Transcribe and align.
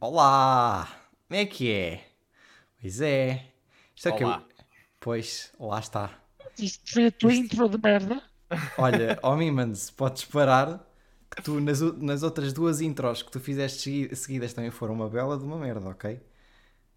Olá! 0.00 0.88
Como 1.28 1.40
é 1.40 1.46
que 1.46 1.70
é? 1.72 2.04
Pois 2.80 3.00
é. 3.00 3.52
Isto 3.96 4.08
é 4.08 4.12
que 4.12 4.24
eu... 4.24 4.28
Olá. 4.28 4.44
Pois, 5.00 5.52
lá 5.60 5.80
está. 5.80 6.20
Isto 6.68 6.84
foi 6.92 7.04
a 7.06 7.12
tua 7.18 7.34
intro 7.40 7.64
de 7.72 7.78
merda. 7.86 8.16
Olha, 8.76 9.18
ó 9.22 9.36
Mimans, 9.36 9.90
podes 9.90 10.24
parar 10.24 10.84
que 11.30 11.40
tu 11.42 11.60
nas, 11.60 11.80
nas 11.80 12.22
outras 12.24 12.52
duas 12.52 12.80
intros 12.80 13.22
que 13.22 13.30
tu 13.30 13.38
fizeste 13.40 13.80
segui- 13.82 14.16
seguidas 14.16 14.52
também 14.52 14.70
foram 14.70 14.94
uma 14.94 15.08
bela 15.08 15.38
de 15.38 15.44
uma 15.44 15.56
merda, 15.58 15.88
ok? 15.88 16.20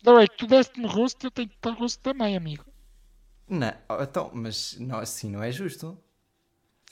Não 0.05 0.19
é 0.19 0.27
que 0.27 0.37
tu 0.37 0.45
deste-me 0.45 0.85
rosto, 0.85 1.25
eu 1.25 1.31
tenho 1.31 1.49
que 1.49 1.57
dar 1.59 1.71
rosto 1.71 1.99
também, 1.99 2.37
amigo. 2.37 2.63
Não, 3.47 3.73
oh, 3.89 4.03
então, 4.03 4.31
mas 4.33 4.77
não, 4.79 4.99
assim 4.99 5.29
não 5.29 5.41
é 5.43 5.49
justo. 5.51 5.97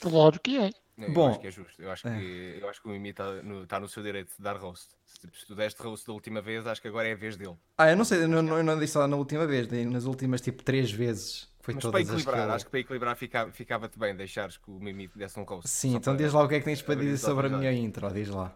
Claro 0.02 0.38
que 0.44 0.58
é. 0.58 0.70
Não, 0.96 1.08
eu 1.08 1.14
Bom. 1.14 1.30
acho 1.30 1.40
que 1.40 1.46
é 1.46 1.50
justo. 1.50 1.80
Eu 1.82 1.90
acho 1.90 2.02
que, 2.02 2.58
eu 2.60 2.68
acho 2.68 2.82
que 2.82 2.88
o 2.88 2.90
Mimi 2.90 3.10
está 3.10 3.42
no, 3.42 3.66
tá 3.66 3.80
no 3.80 3.88
seu 3.88 4.02
direito 4.02 4.36
de 4.36 4.42
dar 4.42 4.56
roast. 4.56 4.90
Se, 5.06 5.20
se 5.40 5.46
tu 5.46 5.54
deste 5.54 5.82
roast 5.82 6.06
da 6.06 6.12
última 6.12 6.40
vez, 6.42 6.66
acho 6.66 6.82
que 6.82 6.88
agora 6.88 7.08
é 7.08 7.12
a 7.12 7.16
vez 7.16 7.36
dele. 7.36 7.56
Ah, 7.78 7.90
eu 7.90 7.96
não 7.96 8.04
sei, 8.04 8.22
eu 8.24 8.28
não, 8.28 8.42
não, 8.42 8.58
eu 8.58 8.62
não 8.64 8.78
disse 8.78 8.98
lá 8.98 9.08
na 9.08 9.16
última 9.16 9.46
vez, 9.46 9.68
nas 9.86 10.04
últimas 10.04 10.40
tipo 10.40 10.62
três 10.62 10.90
vezes. 10.92 11.50
Foi 11.60 11.74
Mas 11.74 11.82
todas 11.82 11.92
para 11.92 12.00
as 12.00 12.06
que 12.08 12.22
equilibrar, 12.22 12.48
eu- 12.48 12.54
acho 12.54 12.64
que 12.64 12.70
para 12.70 12.80
equilibrar 12.80 13.16
fica- 13.16 13.52
ficava-te 13.52 13.98
bem 13.98 14.14
deixares 14.16 14.56
que 14.58 14.70
o 14.70 14.78
Mimi 14.80 15.08
desse 15.14 15.38
um 15.40 15.44
roast. 15.44 15.68
Sim, 15.68 15.94
então 15.96 16.14
para- 16.14 16.22
diz 16.24 16.32
lá 16.32 16.42
o 16.44 16.48
que 16.48 16.56
é 16.56 16.58
que 16.58 16.64
tens 16.64 16.82
para 16.82 16.94
dizer 16.96 17.16
sobre 17.18 17.46
a 17.46 17.50
minha 17.50 17.72
intro, 17.72 18.12
diz 18.12 18.28
lá. 18.28 18.54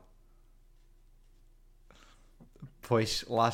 Pois, 2.82 3.24
lá, 3.28 3.50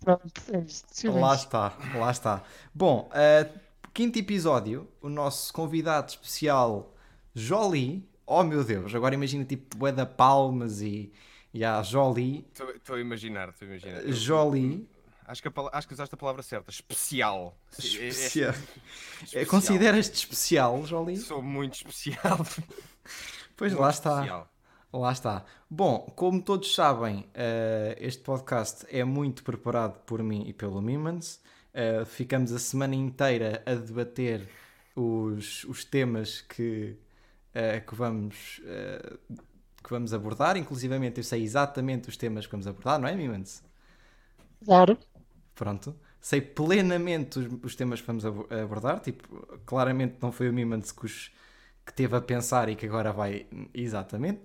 Pronto, 0.00 0.32
é 0.52 1.08
lá 1.10 1.34
está, 1.34 1.76
lá 1.94 2.10
está. 2.10 2.42
Bom, 2.74 3.10
eh, 3.14 3.48
quinto 3.92 4.18
episódio, 4.18 4.88
o 5.00 5.08
nosso 5.08 5.52
convidado 5.52 6.10
especial, 6.10 6.93
Jolie. 7.34 8.08
Oh 8.26 8.42
meu 8.42 8.64
Deus, 8.64 8.94
agora 8.94 9.14
imagina 9.14 9.44
tipo 9.44 9.76
bué 9.76 9.92
da 9.92 10.06
palmas 10.06 10.80
e, 10.80 11.12
e 11.52 11.64
a 11.64 11.82
Jolie. 11.82 12.46
Estou 12.74 12.96
a 12.96 13.00
imaginar, 13.00 13.50
estou 13.50 13.66
a 13.66 13.70
imaginar. 13.70 14.02
Eu- 14.04 14.12
Jolie. 14.12 14.88
Acho 15.26 15.40
que, 15.42 15.48
a 15.48 15.52
acho 15.72 15.88
que 15.88 15.94
usaste 15.94 16.14
a 16.14 16.18
palavra 16.18 16.42
certa. 16.42 16.70
Especial. 16.70 17.56
É- 17.72 17.82
é- 18.04 18.08
Especial. 18.08 18.50
especial. 19.22 19.42
Eh, 19.42 19.46
Consideras-te 19.46 20.14
especial, 20.16 20.84
Jolie? 20.86 21.16
Sou 21.16 21.42
muito 21.42 21.74
especial. 21.74 22.38
Pois 23.56 23.72
Muito 23.72 23.82
lá 23.82 23.90
está. 23.90 24.10
especial. 24.16 24.50
Lá 24.92 25.12
está. 25.12 25.44
Bom, 25.70 26.12
como 26.16 26.42
todos 26.42 26.74
sabem, 26.74 27.24
eh, 27.34 27.96
este 28.00 28.22
podcast 28.22 28.84
é 28.90 29.04
muito 29.04 29.44
preparado 29.44 29.98
por 30.04 30.22
mim 30.22 30.44
e 30.46 30.52
pelo 30.52 30.82
Mimans. 30.82 31.40
Eh, 31.72 32.04
ficamos 32.04 32.50
a 32.52 32.58
semana 32.58 32.94
inteira 32.96 33.62
a 33.64 33.74
debater 33.74 34.48
os, 34.96 35.62
os 35.64 35.84
temas 35.84 36.40
que, 36.40 36.96
eh, 37.54 37.80
que, 37.80 37.94
vamos, 37.94 38.60
eh, 38.64 39.16
que 39.82 39.90
vamos 39.90 40.12
abordar. 40.12 40.56
Inclusivamente, 40.56 41.18
eu 41.18 41.24
sei 41.24 41.42
exatamente 41.42 42.08
os 42.08 42.16
temas 42.16 42.46
que 42.46 42.52
vamos 42.52 42.66
abordar, 42.66 42.98
não 43.00 43.08
é, 43.08 43.14
Mimans? 43.14 43.62
Claro. 44.64 44.98
Pronto. 45.54 45.94
Sei 46.20 46.40
plenamente 46.40 47.38
os, 47.38 47.46
os 47.62 47.76
temas 47.76 48.00
que 48.00 48.06
vamos 48.06 48.24
abo- 48.24 48.48
abordar. 48.50 49.00
Tipo, 49.00 49.28
claramente 49.66 50.16
não 50.20 50.32
foi 50.32 50.48
o 50.48 50.52
Mimans 50.52 50.90
que, 50.92 51.04
os, 51.04 51.30
que 51.86 51.92
teve 51.92 52.16
a 52.16 52.20
pensar 52.20 52.68
e 52.68 52.76
que 52.76 52.86
agora 52.86 53.12
vai. 53.12 53.46
Exatamente. 53.72 54.40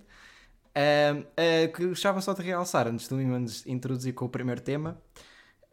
Ahm, 0.74 1.24
ah, 1.36 1.68
que 1.74 1.86
gostava 1.88 2.20
só 2.20 2.32
de 2.32 2.42
realçar, 2.42 2.86
antes 2.86 3.08
do 3.08 3.16
Mimans 3.16 3.66
introduzir 3.66 4.14
com 4.14 4.26
o 4.26 4.28
primeiro 4.28 4.60
tema, 4.60 5.00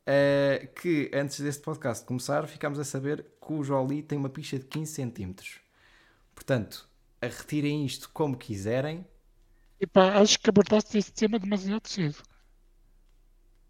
ah, 0.05 0.65
que 0.81 1.11
antes 1.13 1.39
deste 1.39 1.61
podcast 1.61 2.05
começar, 2.05 2.47
ficámos 2.47 2.79
a 2.79 2.83
saber 2.83 3.25
que 3.45 3.53
o 3.53 3.63
Jolie 3.63 4.01
tem 4.01 4.17
uma 4.17 4.29
picha 4.29 4.57
de 4.57 4.65
15 4.65 4.91
centímetros. 4.93 5.59
Portanto, 6.33 6.87
a 7.21 7.27
retirem 7.27 7.85
isto 7.85 8.09
como 8.13 8.37
quiserem. 8.37 9.05
Epá, 9.85 10.03
acho 10.21 10.37
que 10.39 10.49
abordaste 10.51 10.99
esse 10.99 11.11
tema 11.11 11.39
demasiado 11.39 11.87
cedo. 11.87 12.21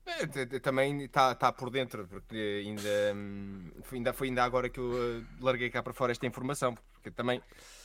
É, 0.05 0.59
Também 0.59 1.03
está 1.03 1.35
tá 1.35 1.51
por 1.51 1.69
dentro, 1.69 2.07
porque 2.07 2.63
ainda, 2.65 3.13
hum, 3.13 3.69
foi, 3.83 3.97
ainda 3.97 4.13
foi 4.13 4.27
ainda 4.29 4.43
agora 4.43 4.69
que 4.69 4.79
eu 4.79 5.19
eh, 5.21 5.25
larguei 5.41 5.69
cá 5.69 5.83
para 5.83 5.93
fora 5.93 6.11
esta 6.13 6.25
informação, 6.25 6.73
porque 6.93 7.11
também 7.11 7.43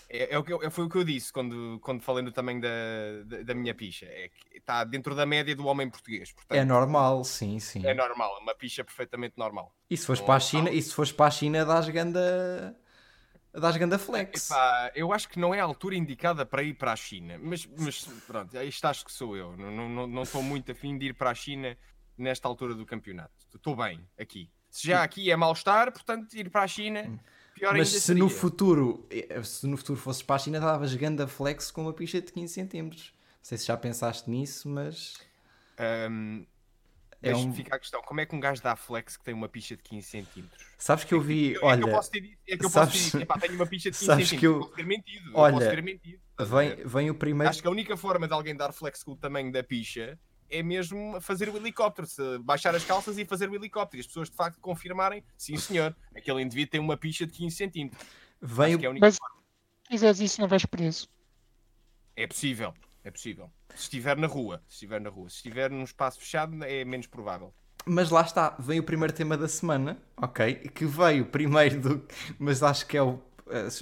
é, 0.09 0.33
é 0.35 0.39
o 0.39 0.45
que 0.45 0.53
eu- 0.53 0.71
foi 0.71 0.85
o 0.85 0.89
que 0.89 0.99
eu 0.99 1.05
disse 1.05 1.33
quando, 1.33 1.81
quando 1.83 2.01
falei 2.03 2.23
no 2.23 2.31
tamanho 2.33 2.61
da, 2.61 2.69
da, 3.27 3.43
da 3.43 3.55
minha 3.55 3.75
picha, 3.75 4.07
é 4.07 4.29
que 4.29 4.59
está 4.59 4.85
dentro 4.85 5.15
da 5.17 5.27
média 5.27 5.55
do 5.57 5.67
homem 5.67 5.91
português, 5.91 6.33
portanto 6.33 6.61
É 6.61 6.65
normal, 6.65 7.25
sim, 7.25 7.59
sim. 7.59 7.91
é 7.91 7.95
normal, 7.95 8.37
é 8.39 8.41
uma 8.41 8.55
picha 8.55 8.85
perfeitamente 8.85 9.37
normal. 9.39 9.75
E 9.91 9.97
se 9.97 10.07
fores 10.07 10.21
para 10.23 10.37
a 10.37 10.41
não. 10.41 10.41
China, 10.41 10.71
e 10.71 10.81
se 10.83 10.95
fores 10.95 11.13
para 11.13 11.27
a 11.27 11.31
China, 11.31 11.65
dás 11.65 11.89
ganda. 11.89 12.77
Dás 13.61 13.77
ganda 13.77 13.99
flex. 13.99 14.51
Epá, 14.51 14.91
eu 14.95 15.13
acho 15.13 15.29
que 15.29 15.39
não 15.39 15.55
é 15.55 15.61
a 15.61 15.65
altura 15.65 15.95
indicada 15.95 16.47
para 16.47 16.63
ir 16.63 16.75
para 16.75 16.93
a 16.93 16.97
China, 16.97 17.39
mas, 17.41 17.67
mas 17.79 18.05
pronto, 18.27 18.57
isto 18.63 18.85
acho 18.87 19.05
que 19.05 19.13
sou 19.13 19.37
eu, 19.37 19.57
não 19.57 19.71
estou 19.71 20.07
não, 20.09 20.25
não 20.43 20.43
muito 20.43 20.73
afim 20.73 20.97
de 20.97 21.07
ir 21.07 21.15
para 21.15 21.31
a 21.31 21.35
China 21.35 21.77
nesta 22.17 22.49
altura 22.49 22.75
do 22.75 22.87
campeonato, 22.87 23.33
estou 23.55 23.77
bem 23.77 24.07
aqui. 24.19 24.51
Se 24.71 24.87
já 24.87 25.03
aqui 25.03 25.31
é 25.31 25.37
mal-estar, 25.37 25.93
portanto 25.93 26.33
ir 26.35 26.49
para 26.51 26.63
a 26.63 26.67
China, 26.67 27.21
pior 27.55 27.77
Mas 27.77 27.89
ainda 27.89 28.01
se 28.01 28.15
no 28.15 28.29
seria. 28.29 28.41
futuro, 28.41 29.07
eh, 29.11 29.43
se 29.43 29.67
no 29.67 29.77
futuro 29.77 29.99
fosses 30.01 30.23
para 30.23 30.37
a 30.37 30.39
China, 30.39 30.59
davas 30.59 30.95
ganda 30.95 31.29
flex 31.29 31.71
com 31.71 31.83
uma 31.83 31.93
picha 31.93 32.23
de 32.23 32.33
15 32.33 32.55
centímetros. 32.55 33.13
Não 33.37 33.45
sei 33.45 33.59
se 33.59 33.67
já 33.67 33.77
pensaste 33.77 34.31
nisso, 34.31 34.69
mas 34.69 35.19
Ahm, 35.79 36.45
é 37.23 37.31
deixa-me 37.33 37.51
um... 37.51 37.55
ficar 37.55 37.77
a 37.77 37.79
questão, 37.79 38.03
como 38.03 38.21
é 38.21 38.27
que 38.27 38.35
um 38.35 38.41
gajo 38.41 38.63
dá 38.63 38.75
flex 38.77 39.17
que 39.17 39.25
tem 39.25 39.33
uma 39.35 39.49
picha 39.49 39.77
de 39.77 39.83
15 39.83 40.07
centímetros? 40.07 40.65
Sabes 40.77 41.05
que 41.05 41.15
eu 41.15 41.21
vi, 41.21 41.51
É 41.55 41.59
que 41.59 41.65
eu 41.65 41.69
olha, 41.69 41.89
posso 41.91 42.11
ter, 42.11 42.39
é 42.49 42.57
que 42.57 42.65
eu 42.65 42.69
sabes- 42.71 42.95
posso 43.05 43.11
ter, 43.19 43.23
epá, 43.23 43.39
tenho 43.39 43.55
uma 43.55 43.67
picha 43.67 43.91
de 43.91 43.97
15 43.99 44.05
sabes 44.07 44.25
que 44.31 44.37
centímetros, 44.37 44.61
eu- 44.63 44.65
posso 44.67 44.77
ter 44.77 44.87
mentido, 44.87 45.31
olha, 45.35 45.55
posso 45.55 45.71
ter 45.71 45.83
mentido. 45.83 46.21
vem, 46.41 46.77
vem 46.87 47.11
o 47.11 47.15
primeiro. 47.15 47.49
Acho 47.51 47.63
que 47.63 47.69
a 47.69 47.71
única 47.71 47.97
forma 47.97 48.27
de 48.27 48.35
alguém 48.35 48.57
dar 48.57 48.73
flex 48.73 49.03
com 49.03 49.13
o 49.13 49.17
tamanho 49.17 49.51
da 49.53 49.63
picha 49.63 50.19
é 50.51 50.63
mesmo 50.63 51.19
fazer 51.21 51.49
o 51.49 51.57
helicóptero, 51.57 52.07
se 52.07 52.39
baixar 52.41 52.75
as 52.75 52.85
calças 52.85 53.17
e 53.17 53.25
fazer 53.25 53.49
o 53.49 53.55
helicóptero. 53.55 53.99
E 53.99 54.03
as 54.03 54.07
pessoas 54.07 54.29
de 54.29 54.37
facto 54.37 54.61
confirmarem, 54.61 55.25
sim 55.37 55.57
senhor, 55.57 55.97
aquele 56.15 56.43
indivíduo 56.43 56.71
tem 56.73 56.81
uma 56.81 56.97
picha 56.97 57.27
de 57.27 57.33
15 57.33 57.57
centímetros. 57.57 58.05
Vem 58.41 58.67
Acho 58.67 58.77
o... 58.77 58.79
que 58.81 58.85
é 58.85 58.89
a 58.89 58.91
única 58.91 59.07
Mas- 59.07 59.17
forma. 59.17 59.37
Se 59.85 59.89
fizeres 59.89 60.21
isso, 60.21 60.41
não 60.41 60.49
vais 60.49 60.65
preso. 60.67 61.09
É 62.17 62.27
possível, 62.27 62.75
é 63.05 63.11
possível. 63.11 63.51
Se 63.75 63.83
estiver 63.83 64.17
na 64.17 64.27
rua, 64.27 64.63
se 64.69 64.75
estiver 64.75 65.01
na 65.01 65.11
rua. 65.11 65.29
Se 65.29 65.37
estiver 65.37 65.71
num 65.71 65.85
espaço 65.85 66.19
fechado, 66.21 66.63
é 66.65 66.85
menos 66.85 67.07
provável. 67.07 67.53
Mas 67.85 68.11
lá 68.11 68.23
está, 68.23 68.51
vem 68.59 68.79
o 68.79 68.85
primeiro 68.85 69.13
tema 69.13 69.37
da 69.37 69.49
semana, 69.49 70.01
ok? 70.17 70.55
Que 70.55 70.85
veio 70.85 71.27
primeiro 71.27 71.81
do. 71.81 72.07
Mas 72.39 72.63
acho 72.63 72.87
que 72.87 72.97
é 72.97 73.03
o. 73.03 73.19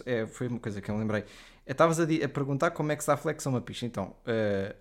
é- 0.07 0.27
foi 0.27 0.49
uma 0.49 0.59
coisa 0.59 0.81
que 0.81 0.91
eu 0.91 0.95
me 0.95 1.01
lembrei. 1.03 1.25
Estavas 1.67 2.01
a, 2.01 2.05
a 2.05 2.29
perguntar 2.29 2.71
como 2.71 2.91
é 2.93 2.97
que 2.97 3.03
se 3.03 3.09
dá 3.09 3.17
flex 3.17 3.47
a 3.47 3.51
uma 3.51 3.61
picha. 3.61 3.85
Então, 3.87 4.17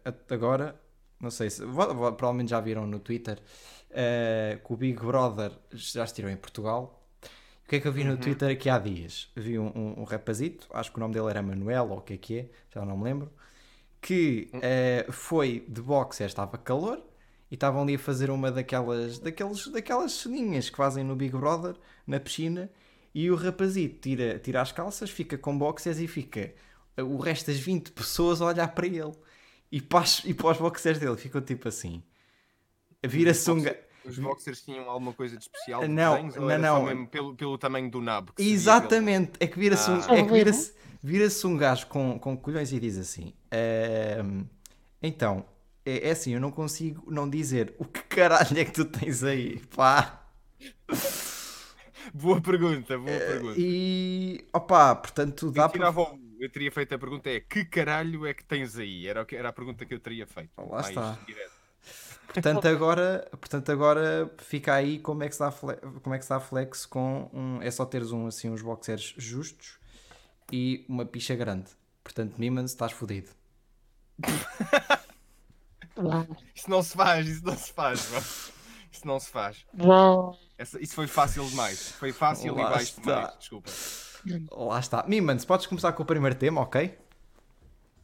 até 0.05 0.35
agora, 0.35 0.79
não 1.19 1.29
sei 1.29 1.49
se. 1.49 1.61
Provavelmente 1.61 2.49
já 2.49 2.61
viram 2.61 2.87
no 2.87 2.99
Twitter 2.99 3.39
eh, 3.91 4.59
que 4.65 4.73
o 4.73 4.77
Big 4.77 4.99
Brother 4.99 5.51
já 5.71 6.03
estirou 6.03 6.31
em 6.31 6.37
Portugal. 6.37 6.95
O 7.65 7.69
que 7.69 7.75
é 7.75 7.79
que 7.79 7.87
eu 7.87 7.91
vi 7.91 8.03
no 8.03 8.17
Twitter 8.17 8.49
aqui 8.49 8.67
há 8.67 8.79
dias? 8.79 9.29
Vi 9.35 9.59
um, 9.59 9.67
um, 9.67 9.99
um 9.99 10.03
rapazito, 10.03 10.67
acho 10.73 10.91
que 10.91 10.97
o 10.97 10.99
nome 10.99 11.13
dele 11.13 11.29
era 11.29 11.39
Manuel, 11.39 11.89
ou 11.91 11.97
o 11.99 12.01
que 12.01 12.13
é 12.13 12.17
que 12.17 12.39
é, 12.39 12.49
já 12.73 12.83
não 12.83 12.97
me 12.97 13.03
lembro, 13.03 13.31
que 14.01 14.49
eh, 14.53 15.05
foi 15.11 15.65
de 15.67 15.81
boxe, 15.81 16.23
estava 16.23 16.57
calor, 16.57 17.01
e 17.51 17.55
estavam 17.55 17.81
ali 17.83 17.95
a 17.95 17.99
fazer 17.99 18.29
uma 18.29 18.51
daquelas, 18.51 19.19
daqueles, 19.19 19.67
daquelas 19.67 20.11
ceninhas 20.13 20.69
que 20.69 20.77
fazem 20.77 21.03
no 21.03 21.15
Big 21.15 21.35
Brother, 21.35 21.75
na 22.07 22.19
piscina, 22.19 22.69
e 23.13 23.29
o 23.31 23.35
rapazito 23.35 23.99
tira, 24.01 24.37
tira 24.39 24.61
as 24.61 24.71
calças, 24.71 25.09
fica 25.09 25.37
com 25.37 25.57
boxers 25.57 25.99
e 25.99 26.07
fica 26.07 26.53
o 26.97 27.17
resto 27.17 27.47
das 27.51 27.59
20 27.59 27.91
pessoas 27.91 28.41
a 28.41 28.45
olhar 28.45 28.67
para 28.69 28.85
ele. 28.87 29.13
E 29.71 29.81
para, 29.81 29.99
as- 30.01 30.23
e 30.25 30.33
para 30.33 30.51
os 30.51 30.57
boxers 30.57 30.99
dele 30.99 31.17
ficam 31.17 31.41
tipo 31.41 31.67
assim. 31.67 32.03
Vira-se 33.03 33.49
um... 33.51 33.63
Os 34.05 34.17
boxers 34.17 34.61
tinham 34.63 34.89
alguma 34.89 35.13
coisa 35.13 35.35
de 35.37 35.43
especial? 35.43 35.87
Não, 35.87 36.15
desenhos, 36.15 36.35
não, 36.35 36.57
não. 36.59 36.83
mesmo 36.85 37.07
pelo, 37.07 37.35
pelo 37.35 37.57
tamanho 37.57 37.89
do 37.91 38.01
nabo. 38.01 38.33
Exatamente, 38.37 39.33
é 39.39 39.45
que 39.47 39.59
vira-se 39.59 39.89
um, 39.91 39.99
Ah. 40.07 40.15
é 40.15 40.23
que 40.23 40.31
vira-se, 40.31 40.73
vira-se 41.01 41.45
um 41.47 41.57
gajo 41.57 41.87
com, 41.87 42.19
com 42.19 42.37
colhões 42.37 42.71
e 42.73 42.79
diz 42.79 42.97
assim: 42.97 43.33
"Ehm, 43.51 44.43
Então, 45.01 45.45
é, 45.85 46.09
é 46.09 46.11
assim, 46.11 46.33
eu 46.33 46.41
não 46.41 46.51
consigo 46.51 47.09
não 47.11 47.29
dizer 47.29 47.73
o 47.79 47.85
que 47.85 48.03
caralho 48.03 48.57
é 48.59 48.65
que 48.65 48.71
tu 48.71 48.85
tens 48.85 49.23
aí, 49.23 49.59
pá. 49.75 50.25
Boa 52.13 52.41
pergunta, 52.41 52.97
boa 52.97 53.17
pergunta. 53.17 53.55
E 53.57 54.45
opá, 54.53 54.95
portanto, 54.95 55.51
dá 55.51 55.69
para. 55.69 55.93
eu 56.39 56.49
teria 56.49 56.71
feito 56.71 56.95
a 56.95 56.99
pergunta 56.99 57.29
é 57.29 57.39
que 57.39 57.65
caralho 57.65 58.25
é 58.25 58.33
que 58.33 58.43
tens 58.43 58.77
aí? 58.77 59.07
Era, 59.07 59.25
que- 59.25 59.35
era 59.35 59.49
a 59.49 59.53
pergunta 59.53 59.85
que 59.85 59.93
eu 59.93 59.99
teria 59.99 60.25
feito. 60.25 60.49
Lá 60.57 60.65
Mais 60.81 60.89
está. 60.89 61.17
direto. 61.25 61.59
Portanto, 62.27 62.67
agora, 62.67 63.27
portanto, 63.31 63.71
agora 63.71 64.31
fica 64.37 64.73
aí 64.75 64.99
como 64.99 65.23
é 65.23 65.27
que 65.29 65.33
se 65.33 65.39
dá 65.39 65.51
flex, 65.51 65.81
como 66.03 66.13
é 66.15 66.17
que 66.19 66.23
se 66.23 66.29
dá 66.29 66.39
flex 66.39 66.85
com 66.85 67.29
um. 67.33 67.61
É 67.61 67.71
só 67.71 67.85
teres 67.85 68.11
um, 68.11 68.27
assim, 68.27 68.49
uns 68.49 68.61
boxers 68.61 69.13
justos 69.17 69.78
e 70.51 70.85
uma 70.89 71.05
picha 71.05 71.35
grande. 71.35 71.69
Portanto, 72.03 72.35
Mimans, 72.37 72.71
estás 72.71 72.91
fodido. 72.91 73.29
Isso 76.55 76.69
não 76.69 76.81
se 76.81 76.95
faz, 76.95 77.27
isso 77.27 77.45
não 77.45 77.57
se 77.57 77.73
faz, 77.73 78.09
mano. 78.11 78.25
Isso 78.91 79.07
não 79.07 79.19
se 79.19 79.29
faz. 79.29 79.65
Essa- 80.57 80.81
isso 80.81 80.93
foi 80.95 81.07
fácil 81.07 81.45
demais. 81.47 81.91
Foi 81.91 82.11
fácil 82.11 82.55
Lá 82.55 82.61
e 82.61 82.69
baixo 82.73 82.83
está. 82.99 83.01
demais. 83.01 83.37
Desculpa. 83.39 83.69
Lá 84.65 84.79
está. 84.79 85.05
Mimans, 85.07 85.45
podes 85.45 85.65
começar 85.67 85.93
com 85.93 86.03
o 86.03 86.05
primeiro 86.05 86.35
tema, 86.35 86.61
ok? 86.61 86.97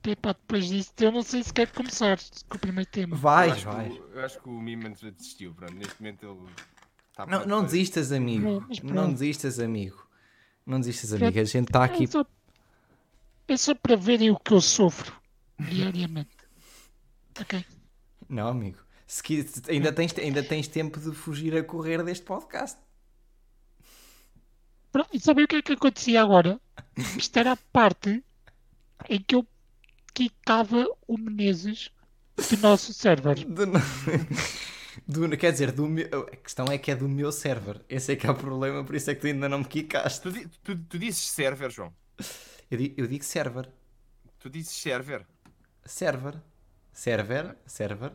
Epá, 0.07 0.33
depois 0.33 0.67
disso, 0.67 0.91
eu 0.99 1.11
não 1.11 1.23
sei 1.23 1.43
se 1.43 1.51
quer 1.51 1.71
começar 1.71 2.19
com 2.47 2.57
o 2.57 2.59
primeiro 2.59 2.89
tema. 2.89 3.15
Eu 3.15 3.19
Vais, 3.19 3.53
acho, 3.53 3.67
que, 3.67 3.73
vais. 3.75 3.93
o- 3.93 4.03
eu 4.13 4.25
acho 4.25 4.39
que 4.39 4.47
o 4.49 4.51
Mimans 4.61 4.99
desistiu. 5.01 5.53
Pronto, 5.55 5.73
neste 5.73 5.99
momento 5.99 6.25
ele 6.27 6.49
está 7.09 7.25
Não, 7.25 7.45
não 7.45 7.63
desistas, 7.63 8.11
amigo. 8.11 8.63
Não, 8.83 8.93
Não 8.93 9.11
desistas, 9.11 9.59
amigo. 9.59 10.07
Não 10.65 10.79
desistas, 10.79 11.11
amigo. 11.13 11.39
A 11.39 11.43
gente 11.43 11.67
está 11.69 11.83
aqui. 11.83 12.05
Só, 12.07 12.23
é 13.47 13.57
só 13.57 13.73
para 13.75 13.95
verem 13.95 14.31
o 14.31 14.39
que 14.39 14.53
eu 14.53 14.61
sofro 14.61 15.13
diariamente. 15.59 16.35
Ok? 17.39 17.65
Não, 18.29 18.47
amigo. 18.47 18.79
Se 19.07 19.21
qui- 19.21 19.45
ainda, 19.69 19.91
tens, 19.93 20.17
ainda 20.17 20.43
tens 20.43 20.67
tempo 20.67 20.99
de 20.99 21.11
fugir 21.15 21.55
a 21.55 21.63
correr 21.63 22.03
deste 22.03 22.25
podcast. 22.25 22.79
Pronto, 24.91 25.09
e 25.13 25.19
sabem 25.19 25.43
o 25.45 25.47
que 25.47 25.57
é 25.57 25.61
que 25.61 25.73
acontecia 25.73 26.21
agora? 26.21 26.59
Isto 27.17 27.37
era 27.37 27.51
a 27.51 27.57
parte 27.71 28.23
em 29.09 29.19
que 29.21 29.35
eu 29.35 29.45
quicava 30.13 30.85
o 31.07 31.17
Menezes 31.17 31.91
do 32.37 32.57
nosso 32.57 32.93
server. 32.93 33.35
Do- 33.45 33.65
do- 35.29 35.37
quer 35.37 35.51
dizer, 35.51 35.71
do 35.71 35.87
meu, 35.87 36.07
a 36.31 36.35
questão 36.37 36.65
é 36.67 36.77
que 36.77 36.89
é 36.91 36.95
do 36.95 37.07
meu 37.09 37.31
server. 37.31 37.81
Esse 37.89 38.13
é 38.13 38.15
que 38.15 38.25
é 38.25 38.31
o 38.31 38.35
problema, 38.35 38.83
por 38.83 38.95
isso 38.95 39.11
é 39.11 39.15
que 39.15 39.21
tu 39.21 39.27
ainda 39.27 39.49
não 39.49 39.59
me 39.59 39.65
quicaste. 39.65 40.21
Tu, 40.21 40.49
tu, 40.63 40.75
tu 40.77 40.97
dizes 40.97 41.19
server, 41.27 41.69
João. 41.69 41.93
Eu 42.69 42.77
digo, 42.77 42.95
eu 43.01 43.07
digo 43.07 43.23
server. 43.23 43.69
Tu 44.39 44.49
dizes 44.49 44.71
server. 44.71 45.25
Server. 45.85 46.35
Server. 46.91 47.55
Server. 47.65 48.11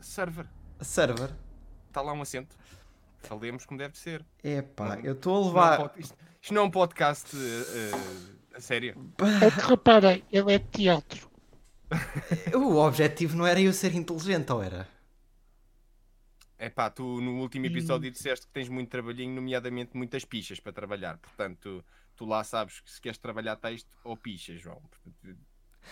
Server. 0.00 0.46
Server. 0.80 1.30
Está 1.88 2.00
lá 2.02 2.12
um 2.12 2.22
acento. 2.22 2.56
Falemos 3.22 3.66
como 3.66 3.78
deve 3.78 3.98
ser. 3.98 4.24
Epá, 4.42 4.98
eu 5.02 5.12
estou 5.12 5.36
a 5.36 5.40
Isto 5.42 5.52
não 5.54 5.60
é 5.60 5.64
um 5.64 5.68
levar. 5.68 5.76
pod- 5.88 6.00
Isto, 6.00 6.16
isto 6.40 6.54
não 6.54 6.62
é 6.62 6.64
um 6.64 6.70
podcast 6.70 7.36
eh, 7.36 8.56
a 8.56 8.60
sério. 8.60 8.94
É 9.44 9.50
que 9.50 9.66
reparem, 9.68 10.24
ele 10.32 10.54
é 10.54 10.58
de 10.58 10.64
teatro. 10.68 11.28
O 12.54 12.76
objetivo 12.76 13.36
não 13.36 13.46
era 13.46 13.60
eu 13.60 13.72
ser 13.72 13.94
inteligente, 13.94 14.50
ou 14.52 14.62
era? 14.62 14.88
É 16.56 16.68
pá, 16.70 16.88
tu 16.90 17.20
no 17.20 17.40
último 17.40 17.66
episódio 17.66 18.10
disseste 18.10 18.46
que 18.46 18.52
tens 18.52 18.68
muito 18.68 18.88
trabalhinho, 18.90 19.34
nomeadamente 19.34 19.96
muitas 19.96 20.24
pichas 20.24 20.60
para 20.60 20.72
trabalhar. 20.72 21.18
Portanto, 21.18 21.58
tu 21.60 21.84
lá 22.26 22.42
sabes 22.44 22.80
que 22.80 22.90
se 22.90 23.00
queres 23.00 23.18
trabalhar 23.18 23.56
texto 23.56 23.88
ou 24.04 24.16
pichas, 24.16 24.60
João. 24.60 24.80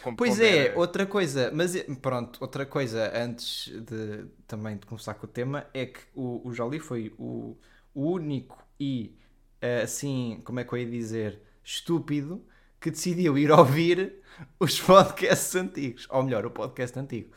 Como- 0.02 0.16
Pois 0.16 0.38
é, 0.38 0.66
era- 0.66 0.78
outra 0.78 1.06
coisa, 1.06 1.50
mas 1.52 1.74
eh, 1.74 1.84
pronto, 2.00 2.38
outra 2.40 2.64
coisa 2.66 3.10
antes 3.18 3.68
de 3.84 4.26
também 4.46 4.76
de 4.76 4.86
começar 4.86 5.14
com 5.14 5.26
o 5.26 5.28
tema 5.28 5.66
é 5.74 5.86
que 5.86 6.00
o, 6.14 6.46
o 6.46 6.52
Jolie 6.52 6.78
foi 6.78 7.12
o, 7.18 7.56
o 7.94 8.10
único 8.12 8.62
e 8.78 9.16
eh, 9.60 9.82
assim, 9.82 10.40
como 10.44 10.60
é 10.60 10.64
que 10.64 10.72
eu 10.72 10.78
ia 10.78 10.88
dizer, 10.90 11.40
estúpido 11.64 12.44
que 12.80 12.90
decidiu 12.90 13.36
ir 13.36 13.50
ouvir 13.50 14.14
os 14.60 14.78
podcasts 14.80 15.56
antigos, 15.56 16.06
ou 16.10 16.22
melhor, 16.22 16.46
o 16.46 16.50
podcast 16.50 16.96
antigo. 16.98 17.30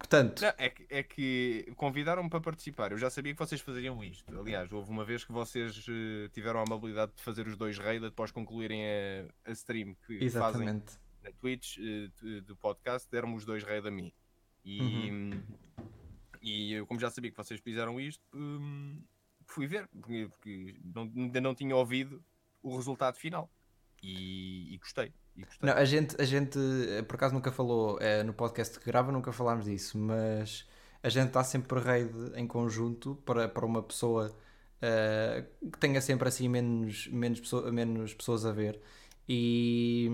Portanto, 0.00 0.40
Não, 0.42 0.52
é, 0.56 0.70
que, 0.70 0.86
é 0.88 1.02
que 1.02 1.72
convidaram-me 1.76 2.28
para 2.30 2.40
participar. 2.40 2.90
Eu 2.90 2.98
já 2.98 3.10
sabia 3.10 3.32
que 3.34 3.38
vocês 3.38 3.60
faziam 3.60 4.02
isto. 4.02 4.24
Aliás, 4.40 4.72
houve 4.72 4.90
uma 4.90 5.04
vez 5.04 5.24
que 5.24 5.30
vocês 5.30 5.84
eh, 5.88 6.28
tiveram 6.32 6.60
a 6.60 6.62
amabilidade 6.66 7.12
de 7.14 7.22
fazer 7.22 7.46
os 7.46 7.54
dois 7.56 7.78
raid 7.78 8.04
após 8.06 8.32
concluírem 8.32 8.82
a, 8.82 9.50
a 9.50 9.52
stream 9.52 9.94
que 10.06 10.14
fazem 10.18 10.26
exatamente. 10.26 10.98
na 11.22 11.30
Twitch 11.32 11.76
eh, 11.78 12.40
do 12.40 12.56
podcast, 12.56 13.08
deram-me 13.10 13.36
os 13.36 13.44
dois 13.44 13.62
raid 13.62 13.86
a 13.86 13.90
mim. 13.90 14.10
E, 14.64 14.80
Uhum. 14.80 15.42
e 16.42 16.72
eu, 16.72 16.86
como 16.86 16.98
já 16.98 17.10
sabia 17.10 17.30
que 17.30 17.36
vocês 17.36 17.60
fizeram 17.60 18.00
isto, 18.00 18.22
hum, 18.34 19.00
fui 19.46 19.66
ver, 19.66 19.86
porque, 19.88 20.28
porque 20.30 20.80
não- 20.82 21.12
ainda 21.14 21.40
não 21.42 21.54
tinha 21.54 21.76
ouvido 21.76 22.24
o 22.62 22.74
resultado 22.74 23.16
final. 23.16 23.50
E, 24.02 24.74
e 24.74 24.78
gostei. 24.78 25.12
E 25.36 25.44
gostei. 25.44 25.68
Não, 25.68 25.74
a 25.74 25.84
gente, 25.84 26.16
a 26.20 26.24
gente 26.24 26.58
eh, 26.58 27.02
por 27.02 27.16
acaso 27.16 27.34
nunca 27.34 27.52
falou 27.52 27.98
eh, 28.00 28.22
no 28.22 28.32
podcast 28.32 28.78
que 28.78 28.86
grava, 28.86 29.12
nunca 29.12 29.32
falámos 29.32 29.66
disso, 29.66 29.98
mas 29.98 30.66
a 31.02 31.08
gente 31.08 31.28
está 31.28 31.44
sempre 31.44 31.78
raid 31.80 32.12
em 32.34 32.46
conjunto 32.46 33.16
para, 33.26 33.48
para 33.48 33.66
uma 33.66 33.82
pessoa 33.82 34.34
eh, 34.80 35.44
que 35.72 35.78
tenha 35.78 36.00
sempre 36.00 36.28
assim 36.28 36.48
menos, 36.48 37.08
menos, 37.08 37.40
pessoa- 37.40 37.70
menos 37.70 38.14
pessoas 38.14 38.44
a 38.46 38.52
ver 38.52 38.80
e, 39.28 40.08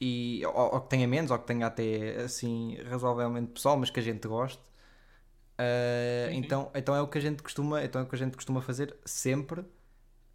e 0.00 0.42
ou, 0.46 0.74
ou 0.74 0.80
que 0.82 0.88
tenha 0.90 1.06
menos, 1.08 1.30
ou 1.30 1.38
que 1.38 1.46
tenha 1.46 1.66
até 1.66 2.16
assim 2.22 2.76
razoavelmente 2.88 3.52
pessoal, 3.52 3.76
mas 3.76 3.90
que 3.90 4.00
a 4.00 4.02
gente 4.02 4.26
goste. 4.28 4.60
Sim, 6.24 6.34
sim. 6.34 6.34
então, 6.38 6.70
então 6.74 6.94
é 6.94 7.00
o 7.02 7.08
que 7.08 7.18
a 7.18 7.20
gente 7.20 7.42
costuma, 7.42 7.82
então 7.84 8.00
é 8.00 8.04
o 8.04 8.08
que 8.08 8.14
a 8.14 8.18
gente 8.18 8.34
costuma 8.36 8.60
fazer 8.62 8.96
sempre. 9.04 9.64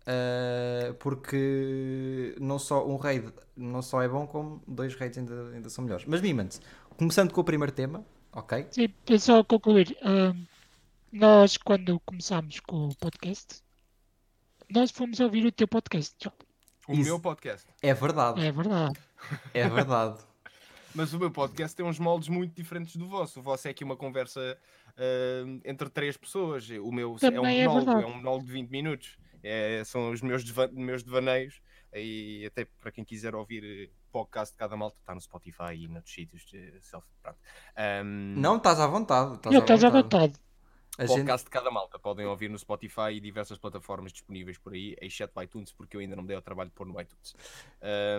Uh, 0.08 0.94
porque 0.96 2.34
não 2.40 2.58
só 2.58 2.88
um 2.88 2.96
raid 2.96 3.28
não 3.58 3.82
só 3.82 4.02
é 4.02 4.08
bom, 4.08 4.26
como 4.26 4.64
dois 4.66 4.96
raids 4.96 5.18
ainda, 5.18 5.50
ainda 5.54 5.70
são 5.70 5.84
melhores. 5.84 6.06
Mas 6.06 6.22
Mimans, 6.22 6.62
começando 6.96 7.34
com 7.34 7.42
o 7.42 7.44
primeiro 7.44 7.74
tema, 7.74 8.06
ok? 8.32 8.68
Sim, 8.72 8.88
é 9.10 9.18
só 9.18 9.44
concluir. 9.44 9.98
ahm, 10.02 10.46
nós, 11.12 11.58
quando 11.58 12.00
começámos 12.06 12.60
com 12.62 12.88
o 12.88 12.96
podcast, 12.96 13.62
nós 14.70 14.92
fomos 14.92 15.20
ouvir 15.20 15.46
o 15.46 15.52
teu 15.52 15.68
podcast, 15.68 16.16
João. 16.24 16.36
o 16.88 16.94
isso- 16.94 17.04
meu 17.04 17.20
podcast. 17.20 17.68
É 17.82 17.94
verdade, 17.94 18.46
É 18.46 18.52
verdade. 18.52 18.98
é 19.54 19.68
verdade. 19.68 20.20
Mas 20.96 21.14
o 21.14 21.20
meu 21.20 21.30
podcast 21.30 21.76
tem 21.76 21.86
uns 21.86 22.00
moldes 22.00 22.30
muito 22.30 22.56
diferentes 22.56 22.96
do 22.96 23.08
vosso. 23.08 23.40
O 23.40 23.44
vosso 23.44 23.68
é 23.68 23.72
aqui 23.72 23.84
uma 23.84 23.96
conversa 23.96 24.58
ah, 24.98 25.60
entre 25.66 25.90
três 25.90 26.18
pessoas. 26.18 26.68
O 26.82 26.92
meu 26.92 27.18
é 27.22 27.40
um 27.40 27.46
é 27.46 27.68
monólogo, 27.68 27.92
é, 27.92 28.06
um 28.06 28.16
monólogo 28.16 28.46
de 28.46 28.52
20 28.54 28.70
minutos. 28.72 29.18
É, 29.48 29.84
são 29.86 30.12
os 30.12 30.22
meus, 30.22 30.44
deva- 30.44 30.68
meus 30.74 31.04
devaneios. 31.04 31.62
E 31.94 32.46
até 32.46 32.66
para 32.66 32.92
quem 32.92 33.04
quiser 33.06 33.34
ouvir 33.34 33.64
eh, 33.64 33.90
podcast 34.12 34.54
de 34.54 34.58
cada 34.58 34.76
malta, 34.76 34.98
está 35.00 35.16
no 35.16 35.22
Spotify 35.22 35.74
e 35.76 35.88
noutros 35.88 36.14
sítios. 36.14 36.46
Self. 36.82 37.08
Ahm, 37.76 38.36
Não, 38.38 38.58
estás 38.58 38.80
à 38.80 38.88
vontade. 38.88 39.36
Estás 39.36 39.54
Não, 39.54 39.62
à 39.62 39.64
estás 39.64 39.84
à 39.84 39.90
vontade. 39.90 40.34
A 40.98 41.06
gente- 41.06 41.16
podcast 41.18 41.46
de 41.46 41.52
cada 41.52 41.70
malta. 41.72 41.98
Podem 42.00 42.26
ouvir 42.26 42.50
no 42.50 42.58
Spotify 42.58 43.12
e 43.14 43.20
diversas 43.20 43.58
plataformas 43.60 44.12
disponíveis 44.12 44.58
por 44.58 44.74
aí, 44.74 44.96
exceto 45.00 45.40
o 45.40 45.44
iTunes, 45.44 45.72
porque 45.72 45.96
eu 45.96 46.02
ainda 46.02 46.16
não 46.16 46.24
me 46.24 46.28
dei 46.28 46.36
ao 46.36 46.42
trabalho 46.42 46.70
de 46.70 46.76
pôr 46.76 46.88
no 46.88 47.00
iTunes. 47.00 47.36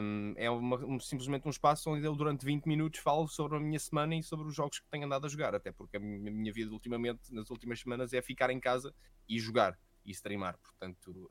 Um, 0.01 0.33
é 0.37 0.49
uma- 0.49 0.77
um- 0.85 1.01
simplesmente 1.01 1.47
um 1.47 1.51
espaço 1.51 1.91
onde 1.91 2.05
eu, 2.07 2.15
durante 2.15 2.45
20 2.47 2.67
minutos, 2.67 3.01
falo 3.01 3.27
sobre 3.29 3.57
a 3.59 3.61
minha 3.61 3.79
semana 3.81 4.15
e 4.15 4.23
sobre 4.23 4.47
os 4.47 4.55
jogos 4.55 4.79
que 4.79 4.87
tenho 4.91 5.05
andado 5.07 5.27
a 5.27 5.29
jogar. 5.29 5.55
Até 5.55 5.73
porque 5.73 5.97
a 5.97 6.01
minha, 6.01 6.31
a 6.31 6.35
minha 6.35 6.53
vida, 6.53 6.71
ultimamente, 6.73 7.33
nas 7.35 7.51
últimas 7.51 7.81
semanas, 7.81 8.13
é 8.13 8.23
ficar 8.23 8.49
em 8.51 8.61
casa 8.61 8.95
e 9.29 9.39
jogar 9.41 9.77
e 10.09 10.13
streamar. 10.13 10.59
Portanto, 10.59 11.31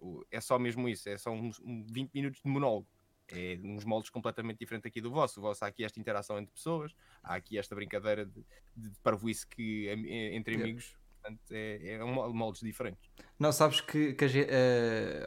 uh, 0.00 0.24
é 0.30 0.40
só 0.40 0.58
mesmo 0.58 0.88
isso. 0.88 1.08
É 1.08 1.16
só 1.16 1.30
uns 1.30 1.58
um 1.60 1.84
20 1.90 2.12
minutos 2.12 2.40
de 2.42 2.48
monólogo. 2.48 2.86
É 3.32 3.58
uns 3.64 3.84
moldes 3.84 4.10
completamente 4.10 4.58
diferentes 4.58 4.86
aqui 4.86 5.00
do 5.00 5.10
vosso. 5.10 5.40
O 5.40 5.42
vosso 5.42 5.64
há 5.64 5.68
aqui 5.68 5.82
esta 5.84 5.98
interação 5.98 6.38
entre 6.38 6.52
pessoas, 6.52 6.94
há 7.22 7.34
aqui 7.34 7.58
esta 7.58 7.74
brincadeira 7.74 8.26
de, 8.26 8.44
de 8.76 8.90
parvoíce 9.02 9.46
que, 9.46 9.88
entre 9.88 10.56
amigos. 10.56 10.94
Portanto, 11.22 11.40
é, 11.52 11.94
é 11.94 12.04
um 12.04 12.12
mol- 12.12 12.34
moldes 12.34 12.60
diferentes. 12.60 13.10
Não, 13.38 13.50
sabes 13.50 13.80
que, 13.80 14.12
que 14.12 14.26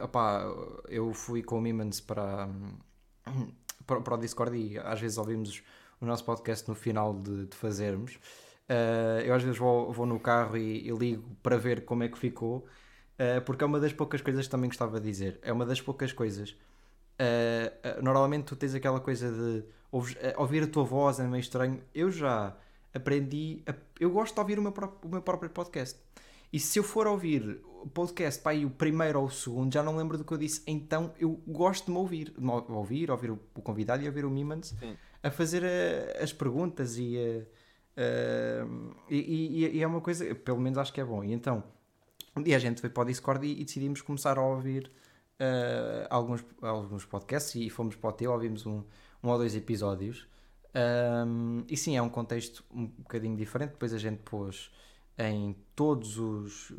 opá, 0.00 0.44
eu 0.88 1.12
fui 1.12 1.42
com 1.42 1.58
o 1.58 1.60
Mimans 1.60 2.00
para, 2.00 2.46
hum, 2.46 3.52
para, 3.84 4.00
para 4.00 4.14
o 4.14 4.16
Discord 4.16 4.56
e 4.56 4.78
às 4.78 5.00
vezes 5.00 5.18
ouvimos 5.18 5.60
o 6.00 6.06
nosso 6.06 6.24
podcast 6.24 6.68
no 6.68 6.76
final 6.76 7.20
de, 7.20 7.46
de 7.46 7.56
fazermos. 7.56 8.16
Eh, 8.68 9.22
eu 9.26 9.34
às 9.34 9.42
vezes 9.42 9.58
vou, 9.58 9.92
vou 9.92 10.04
no 10.06 10.20
carro 10.20 10.56
e, 10.56 10.86
e 10.88 10.90
ligo 10.92 11.24
para 11.42 11.56
ver 11.56 11.84
como 11.84 12.02
é 12.02 12.08
que 12.08 12.18
ficou, 12.18 12.66
eh, 13.18 13.40
porque 13.40 13.64
é 13.64 13.66
uma 13.66 13.80
das 13.80 13.92
poucas 13.92 14.20
coisas 14.20 14.44
que 14.46 14.50
também 14.50 14.68
gostava 14.68 15.00
de 15.00 15.06
dizer. 15.06 15.38
É 15.42 15.52
uma 15.52 15.64
das 15.64 15.80
poucas 15.80 16.12
coisas. 16.12 16.54
Eh, 17.18 17.72
normalmente 18.02 18.44
tu 18.44 18.56
tens 18.56 18.74
aquela 18.74 19.00
coisa 19.00 19.30
de 19.32 19.64
ouves- 19.90 20.16
ouvir 20.36 20.62
a 20.64 20.66
tua 20.66 20.84
voz 20.84 21.18
é 21.18 21.26
meio 21.26 21.40
estranho. 21.40 21.80
Eu 21.94 22.10
já 22.10 22.54
aprendi, 22.94 23.62
a- 23.66 23.74
eu 23.98 24.10
gosto 24.10 24.34
de 24.34 24.40
ouvir 24.40 24.58
o 24.58 24.62
meu, 24.62 24.72
pró- 24.72 24.96
o 25.02 25.08
meu 25.08 25.22
próprio 25.22 25.50
podcast. 25.50 25.98
E 26.52 26.58
se 26.58 26.78
eu 26.78 26.82
for 26.82 27.06
ouvir 27.06 27.60
o 27.82 27.88
podcast 27.88 28.42
para 28.42 28.52
aí 28.52 28.64
o 28.64 28.70
primeiro 28.70 29.20
ou 29.20 29.26
o 29.26 29.30
segundo, 29.30 29.72
já 29.72 29.82
não 29.82 29.96
lembro 29.96 30.16
do 30.16 30.24
que 30.24 30.32
eu 30.32 30.38
disse, 30.38 30.62
então 30.66 31.12
eu 31.18 31.40
gosto 31.46 31.86
de 31.86 31.90
me 31.92 31.98
ouvir, 31.98 32.30
de 32.30 32.40
me 32.40 32.50
ou- 32.50 32.66
ouvir, 32.72 33.10
ouvir 33.10 33.30
o, 33.30 33.38
o 33.54 33.60
convidado 33.62 34.02
e 34.02 34.06
ouvir 34.06 34.24
o 34.24 34.30
Mimans 34.30 34.74
a 35.22 35.30
fazer 35.30 35.62
eh, 35.64 36.18
as 36.22 36.32
perguntas 36.32 36.96
e, 36.96 37.16
eh, 37.16 37.42
eh, 37.98 38.64
e, 39.10 39.64
e- 39.66 39.76
e 39.78 39.82
é 39.82 39.86
uma 39.86 40.00
coisa, 40.00 40.34
pelo 40.36 40.60
menos 40.60 40.78
acho 40.78 40.92
que 40.92 41.00
é 41.00 41.04
bom. 41.04 41.24
E 41.24 41.32
então, 41.32 41.62
um 42.36 42.42
dia 42.42 42.56
a 42.56 42.58
gente 42.58 42.80
foi 42.80 42.90
para 42.90 43.02
o 43.02 43.06
Discord 43.06 43.46
e, 43.46 43.60
e 43.60 43.64
decidimos 43.64 44.02
começar 44.02 44.38
a 44.38 44.42
ouvir 44.42 44.90
eh, 45.38 46.06
alguns, 46.10 46.44
alguns 46.62 47.04
podcasts 47.04 47.54
e 47.56 47.70
fomos 47.70 47.96
para 47.96 48.10
o 48.10 48.12
teu, 48.12 48.32
ouvimos 48.32 48.66
um, 48.66 48.84
um 49.22 49.28
ou 49.30 49.38
dois 49.38 49.54
episódios. 49.56 50.28
Um, 51.26 51.64
e 51.68 51.76
sim, 51.76 51.96
é 51.96 52.02
um 52.02 52.08
contexto 52.10 52.64
um 52.72 52.86
bocadinho 52.86 53.36
diferente. 53.36 53.72
Depois 53.72 53.92
a 53.94 53.98
gente 53.98 54.18
pôs 54.22 54.70
em 55.18 55.56
todos 55.74 56.18
os, 56.18 56.70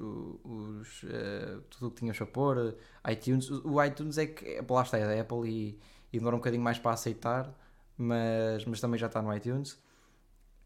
os 0.44 1.04
eh, 1.10 1.60
tudo 1.70 1.88
o 1.88 1.92
que 1.92 1.98
tínhamos 2.00 2.22
a 2.22 2.26
pôr, 2.26 2.76
iTunes. 3.10 3.50
O 3.52 3.84
iTunes 3.84 4.18
é 4.18 4.28
que 4.28 4.62
lá 4.70 4.82
está, 4.84 4.98
é 4.98 5.06
da 5.16 5.22
Apple 5.22 5.50
e, 5.50 5.80
e 6.14 6.18
demora 6.20 6.36
um 6.36 6.40
bocadinho 6.40 6.64
mais 6.64 6.80
para 6.80 6.92
aceitar, 6.92 7.54
mas, 7.98 8.64
mas 8.66 8.80
também 8.80 8.98
já 9.00 9.08
está 9.08 9.22
no 9.22 9.34
iTunes. 9.36 9.78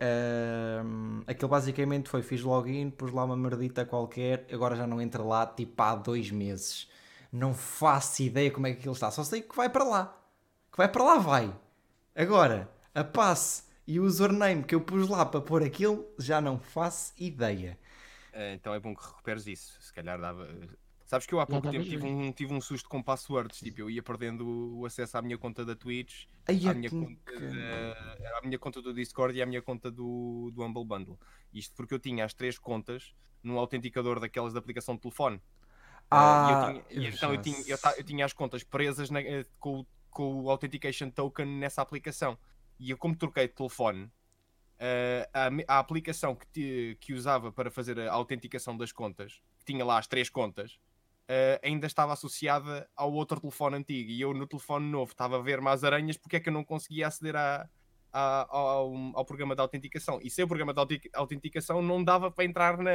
Um, 0.03 1.23
aquilo 1.25 1.49
basicamente 1.49 2.09
foi: 2.09 2.21
fiz 2.21 2.41
login, 2.41 2.89
pus 2.89 3.11
lá 3.11 3.23
uma 3.23 3.37
merdita 3.37 3.85
qualquer, 3.85 4.45
agora 4.51 4.75
já 4.75 4.85
não 4.85 5.01
entra 5.01 5.23
lá 5.23 5.45
tipo 5.45 5.81
há 5.81 5.95
dois 5.95 6.29
meses. 6.29 6.89
Não 7.31 7.53
faço 7.53 8.23
ideia 8.23 8.51
como 8.51 8.67
é 8.67 8.73
que 8.73 8.79
aquilo 8.79 8.93
está, 8.93 9.09
só 9.09 9.23
sei 9.23 9.41
que 9.41 9.55
vai 9.55 9.69
para 9.69 9.83
lá. 9.83 10.17
Que 10.71 10.77
vai 10.77 10.87
para 10.87 11.03
lá, 11.03 11.17
vai. 11.17 11.55
Agora, 12.15 12.69
a 12.93 13.03
passe 13.03 13.63
e 13.87 13.99
o 13.99 14.03
username 14.03 14.63
que 14.63 14.75
eu 14.75 14.81
pus 14.81 15.07
lá 15.09 15.25
para 15.25 15.41
pôr 15.41 15.63
aquilo, 15.63 16.05
já 16.17 16.41
não 16.41 16.59
faço 16.59 17.13
ideia. 17.17 17.77
Eh, 18.33 18.53
então 18.55 18.73
é 18.73 18.79
bom 18.79 18.95
que 18.95 19.05
recuperes 19.05 19.47
isso. 19.47 19.81
Se 19.81 19.93
calhar 19.93 20.19
dava. 20.19 20.47
Sabes 21.05 21.27
que 21.27 21.33
eu 21.33 21.39
há 21.39 21.45
pouco 21.45 21.69
tempo 21.69 21.83
tive 21.85 22.05
um, 22.05 22.31
tive 22.31 22.53
um 22.53 22.61
susto 22.61 22.89
com 22.89 23.01
passwords. 23.03 23.59
Tipo, 23.59 23.81
eu 23.81 23.89
ia 23.89 24.01
perdendo 24.01 24.77
o 24.77 24.85
acesso 24.85 25.17
à 25.17 25.21
minha 25.21 25.37
conta 25.37 25.65
da 25.65 25.75
Twitch, 25.75 26.25
Ai, 26.47 26.65
à 26.65 26.71
é 26.71 26.73
minha, 26.73 26.89
conta 26.89 27.39
da- 27.39 28.37
à 28.37 28.41
minha 28.43 28.57
conta 28.59 28.81
do 28.81 28.93
Discord 28.93 29.37
e 29.37 29.41
à 29.41 29.45
minha 29.45 29.61
conta 29.61 29.91
do, 29.91 30.51
do 30.53 30.63
Humble 30.63 30.85
Bundle. 30.85 31.19
Isto 31.53 31.75
porque 31.75 31.93
eu 31.93 31.99
tinha 31.99 32.25
as 32.25 32.33
três 32.33 32.57
contas 32.57 33.13
no 33.43 33.59
autenticador 33.59 34.19
daquelas 34.19 34.53
da 34.53 34.59
aplicação 34.59 34.95
de 34.95 35.01
telefone. 35.01 35.41
Ah, 36.09 36.47
e 36.47 36.51
eu 36.51 36.59
tinha- 36.59 36.83
e 36.89 37.05
eu 37.05 37.11
então 37.11 37.33
eu 37.33 37.41
tinha, 37.41 37.61
eu, 37.67 37.77
ta- 37.77 37.95
eu 37.97 38.03
tinha 38.03 38.25
as 38.25 38.33
contas 38.33 38.63
presas 38.63 39.09
na- 39.09 39.21
eh, 39.21 39.45
com, 39.59 39.79
o- 39.81 39.87
com 40.09 40.41
o 40.43 40.49
Authentication 40.49 41.09
Token 41.09 41.45
nessa 41.45 41.81
aplicação. 41.81 42.37
E 42.79 42.89
eu, 42.91 42.97
como 42.97 43.15
troquei 43.15 43.47
de 43.47 43.53
telefone, 43.53 44.09
eh, 44.79 45.29
a, 45.33 45.49
a 45.75 45.79
aplicação 45.79 46.35
que, 46.35 46.47
ti- 46.47 46.97
que 46.99 47.13
usava 47.13 47.51
para 47.51 47.69
fazer 47.71 47.99
a 47.99 48.11
autenticação 48.13 48.75
das 48.77 48.91
contas, 48.91 49.41
que 49.59 49.65
tinha 49.65 49.83
lá 49.85 49.97
as 49.97 50.07
três 50.07 50.29
contas, 50.29 50.79
eh, 51.27 51.59
ainda 51.63 51.87
estava 51.87 52.13
associada 52.13 52.89
ao 52.95 53.11
outro 53.13 53.39
telefone 53.39 53.77
antigo. 53.77 54.11
E 54.11 54.21
eu 54.21 54.33
no 54.33 54.47
telefone 54.47 54.89
novo 54.89 55.11
estava 55.11 55.37
a 55.37 55.41
ver 55.41 55.61
mais 55.61 55.83
aranhas 55.83 56.17
porque 56.17 56.37
é 56.37 56.39
que 56.39 56.49
eu 56.49 56.53
não 56.53 56.63
conseguia 56.63 57.07
aceder 57.07 57.35
ao, 58.11 58.93
ao 59.15 59.25
programa 59.25 59.55
de 59.55 59.61
autenticação. 59.61 60.19
E 60.21 60.29
sem 60.29 60.45
o 60.45 60.47
programa 60.47 60.73
de 60.73 61.01
autenticação 61.13 61.81
não 61.81 62.03
dava 62.03 62.29
para 62.31 62.45
entrar 62.45 62.77
na, 62.77 62.91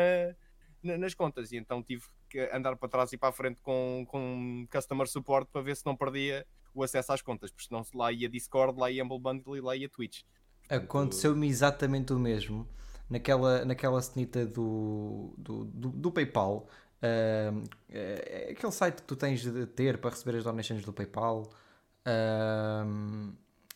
na- 0.82 0.98
nas 0.98 1.14
contas. 1.14 1.52
E 1.52 1.56
então 1.56 1.82
tive 1.82 2.04
que 2.28 2.38
andar 2.52 2.76
para 2.76 2.88
trás 2.88 3.12
e 3.12 3.18
para 3.18 3.30
a 3.30 3.32
frente 3.32 3.60
com, 3.62 4.04
com 4.08 4.66
customer 4.70 5.06
support 5.08 5.48
para 5.52 5.62
ver 5.62 5.76
se 5.76 5.84
não 5.86 5.96
perdia 5.96 6.46
o 6.74 6.82
acesso 6.82 7.12
às 7.12 7.22
contas, 7.22 7.50
porque 7.50 7.66
senão 7.66 7.82
lá 7.94 8.12
ia 8.12 8.28
Discord, 8.28 8.78
lá 8.78 8.90
ia 8.90 9.02
Humble 9.02 9.18
Bundle 9.18 9.56
e 9.56 9.60
lá 9.60 9.74
ia 9.74 9.88
Twitch. 9.88 10.22
Aconteceu-me 10.68 11.48
exatamente 11.48 12.12
o 12.12 12.18
mesmo 12.18 12.68
naquela, 13.08 13.64
naquela 13.64 14.00
cenita 14.02 14.46
do, 14.46 15.34
do, 15.38 15.64
do, 15.64 15.88
do 15.88 16.12
PayPal. 16.12 16.68
Ahm, 17.02 17.64
é 17.90 18.48
aquele 18.52 18.72
site 18.72 18.96
que 18.96 19.02
tu 19.02 19.16
tens 19.16 19.40
de 19.40 19.66
ter 19.66 19.98
para 19.98 20.10
receber 20.10 20.38
as 20.38 20.44
donations 20.44 20.84
do 20.84 20.92
PayPal. 20.92 21.50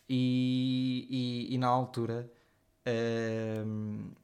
e, 0.09 1.07
e, 1.49 1.53
e 1.55 1.57
na 1.57 1.67
altura 1.67 2.29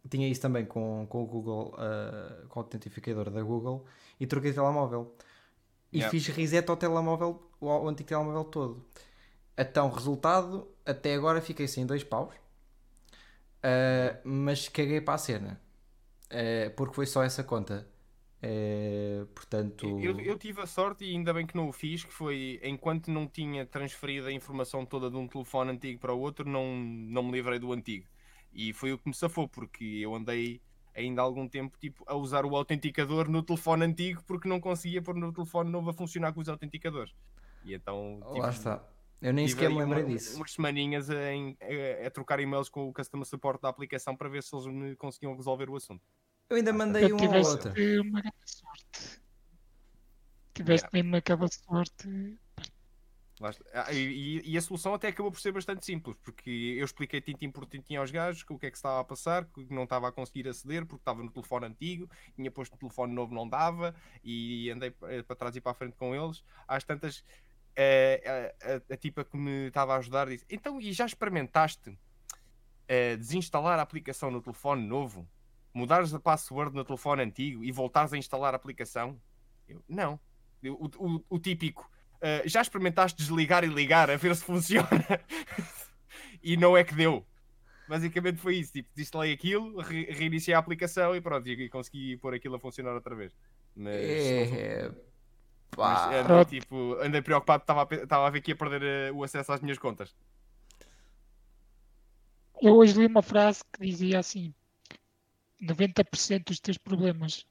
tinha 0.10 0.28
isso 0.28 0.42
também 0.42 0.66
com, 0.66 1.06
com 1.10 1.24
o 1.24 1.26
Google, 1.26 1.76
ah, 1.78 2.46
com 2.50 2.60
o 2.60 2.64
autentificador 2.64 3.30
da 3.30 3.42
Google 3.42 3.86
e 4.20 4.28
troquei 4.28 4.52
de 4.52 4.56
telemóvel. 4.56 5.16
E 5.92 6.00
Yeah. 6.00 6.12
fiz 6.12 6.28
reset 6.28 6.70
ao 6.70 6.78
telemóvel, 6.78 7.42
ao 7.62 7.88
antigo 7.88 8.10
telemóvel 8.10 8.44
todo. 8.46 8.86
Então, 9.58 9.90
resultado, 9.90 10.68
até 10.86 11.16
agora 11.16 11.42
fiquei 11.42 11.68
sem 11.68 11.86
dois 11.86 12.04
paus. 12.04 12.34
Uh, 13.64 14.16
mas 14.24 14.70
caguei 14.70 15.02
para 15.02 15.16
a 15.16 15.18
cena 15.18 15.60
Uh, 16.32 16.70
porque 16.76 16.94
foi 16.94 17.08
só 17.08 17.24
essa 17.24 17.44
conta. 17.44 17.88
Uh, 18.42 19.26
portanto, 19.28 19.86
Eu, 20.00 20.20
eu 20.20 20.38
tive 20.38 20.62
a 20.62 20.66
sorte, 20.66 21.04
e 21.04 21.12
ainda 21.12 21.34
bem 21.34 21.46
que 21.46 21.56
não 21.56 21.68
o 21.68 21.74
fiz, 21.74 22.04
que 22.06 22.14
foi 22.14 22.60
enquanto 22.64 23.10
não 23.12 23.28
tinha 23.28 23.66
transferido 23.66 24.28
a 24.28 24.32
informação 24.32 24.86
toda 24.86 25.10
de 25.10 25.18
um 25.18 25.28
telefone 25.28 25.72
antigo 25.72 26.00
para 26.00 26.14
o 26.14 26.20
outro, 26.20 26.48
não, 26.50 26.76
não 26.78 27.24
me 27.24 27.32
livrei 27.34 27.60
do 27.60 27.72
antigo. 27.74 28.08
E 28.54 28.72
foi 28.74 28.94
o 28.94 28.98
que 28.98 29.08
me 29.08 29.14
safou, 29.14 29.48
porque 29.48 29.84
eu 29.84 30.16
andei 30.16 30.62
ainda 30.96 31.22
há 31.22 31.26
algum 31.26 31.48
tempo 31.48 31.78
tipo, 31.80 32.04
a 32.08 32.16
usar 32.16 32.46
o 32.46 32.56
autenticador 32.56 33.30
no 33.30 33.44
telefone 33.44 33.86
antigo 33.86 34.24
porque 34.26 34.50
não 34.50 34.60
conseguia 34.60 35.02
pôr 35.02 35.16
no 35.16 35.32
telefone 35.32 35.70
novo 35.70 35.90
a 35.92 35.94
funcionar 35.94 36.34
com 36.34 36.42
os 36.42 36.50
autenticadores. 36.50 37.14
E 37.64 37.74
então 37.74 38.20
tive, 38.28 38.40
lá 38.40 38.50
está. 38.50 38.84
Eu 39.22 39.34
nem 39.34 39.48
sequer 39.48 39.70
me 39.70 39.78
lembrei 39.80 40.04
uma- 40.04 40.10
disso. 40.14 40.36
umas 40.38 40.52
semaninhas 40.54 41.10
a, 41.10 41.14
a- 41.16 42.08
a 42.08 42.10
trocar 42.10 42.40
e-mails 42.40 42.70
com 42.70 42.88
o 42.88 42.94
customer 42.94 43.26
support 43.26 43.62
da 43.62 43.70
aplicação 43.70 44.16
para 44.16 44.30
ver 44.30 44.42
se 44.44 44.56
eles 44.56 44.66
me 44.66 44.96
conseguiam 44.96 45.36
resolver 45.36 45.70
o 45.70 45.76
assunto. 45.76 46.02
Eu 46.50 46.58
ainda 46.58 46.72
Ah, 46.72 46.74
mandei 46.74 47.04
Eu 47.04 47.16
um 47.16 47.20
ao 47.20 47.28
tiveste 47.28 47.52
outro. 47.52 47.70
uma 48.02 48.22
grande 48.22 48.36
sorte. 48.46 49.22
Tiveste 50.54 50.90
mesmo 50.92 51.16
aquela 51.16 51.48
sorte. 51.48 52.38
Ah, 53.74 53.94
e, 53.94 54.58
a 54.58 54.62
solução 54.62 54.94
até 54.94 55.08
acabou 55.08 55.32
por 55.32 55.40
ser 55.40 55.54
bastante 55.54 55.86
simples, 55.86 56.18
porque 56.22 56.76
eu 56.78 56.84
expliquei 56.84 57.22
tintim 57.22 57.50
por 57.50 57.66
tintim 57.66 57.96
aos 57.96 58.12
gajos 58.12 58.44
o 58.50 58.58
que 58.60 58.66
é 58.66 58.72
que 58.72 58.76
se 58.76 58.80
estava 58.80 59.00
a 59.00 59.04
passar, 59.04 59.46
que 59.46 59.66
não 59.74 59.84
estava 59.84 60.10
a 60.10 60.12
conseguir 60.12 60.46
aceder 60.50 60.86
porque 60.86 61.00
estava 61.02 61.24
no 61.24 61.32
telefone 61.32 61.68
antigo, 61.68 62.10
tinha 62.36 62.52
posto 62.52 62.74
o 62.74 62.78
telefone 62.78 63.14
novo, 63.14 63.34
não 63.34 63.48
dava, 63.48 63.96
e 64.22 64.70
andei 64.70 64.94
eh, 65.04 65.24
para 65.24 65.36
trás 65.38 65.56
e 65.56 65.62
para 65.62 65.72
a 65.72 65.76
frente 65.76 65.96
com 65.96 66.14
eles. 66.14 66.44
Às 66.68 66.84
tantas, 66.84 67.24
eh, 67.78 68.54
a, 68.62 68.74
a- 68.74 68.94
a 68.94 68.98
tipa 68.98 69.24
que 69.24 69.38
me 69.38 69.68
estava 69.68 69.94
a 69.94 69.98
ajudar 70.00 70.28
disse: 70.28 70.46
Então, 70.50 70.82
e 70.82 70.92
já 70.92 71.06
experimentaste 71.06 71.98
eh, 72.90 73.16
desinstalar 73.16 73.80
a 73.80 73.84
aplicação 73.84 74.30
no 74.30 74.42
telefone 74.42 74.86
novo, 74.86 75.26
mudares 75.74 76.14
a 76.14 76.20
password 76.20 76.76
no 76.76 76.84
telefone 76.84 77.24
antigo 77.24 77.64
e 77.64 77.72
voltares 77.72 78.14
a 78.14 78.18
instalar 78.18 78.54
a 78.54 78.58
aplicação? 78.58 79.20
Eu, 79.68 79.84
não. 79.88 80.20
Eu, 80.62 80.74
o, 80.76 80.90
o- 81.16 81.26
o 81.30 81.40
típico. 81.40 81.90
Uh, 82.16 82.48
já 82.48 82.62
experimentaste 82.62 83.18
desligar 83.18 83.64
e 83.64 83.68
ligar 83.68 84.10
a 84.10 84.18
ver 84.18 84.36
se 84.36 84.44
funciona? 84.44 84.90
e 86.44 86.58
não 86.58 86.76
é 86.76 86.84
que 86.84 86.94
deu. 86.94 87.26
Basicamente 87.88 88.38
foi 88.40 88.58
isso. 88.58 88.74
Tipo, 88.74 88.90
desinstalei 88.94 89.32
aquilo, 89.34 89.80
re- 89.80 90.08
reiniciei 90.12 90.54
a 90.54 90.60
aplicação 90.60 91.16
e 91.16 91.22
pronto, 91.22 91.48
e, 91.48 91.54
e 91.54 91.70
consegui 91.70 92.18
pôr 92.18 92.34
aquilo 92.34 92.56
a 92.56 92.60
funcionar 92.60 92.94
outra 92.94 93.16
vez. 93.16 93.34
Mas, 93.76 93.94
É, 93.96 94.92
mas 95.78 96.14
andei, 96.14 96.46
tipo, 96.46 96.98
andei 97.02 97.22
preocupado, 97.22 97.64
estava 97.64 97.88
a, 98.26 98.28
a 98.28 98.30
ver 98.30 98.42
que 98.42 98.52
ia 98.52 98.56
perder 98.56 99.14
uh, 99.14 99.16
o 99.18 99.24
acesso 99.24 99.54
às 99.54 99.62
minhas 99.62 99.78
contas. 99.78 100.14
Eu 102.62 102.76
hoje 102.76 103.00
li 103.00 103.06
uma 103.06 103.22
frase 103.22 103.62
que 103.72 103.86
dizia 103.86 104.20
assim: 104.20 104.54
90% 105.62 106.46
dos 106.46 106.60
teus 106.60 106.78
problemas 106.78 107.46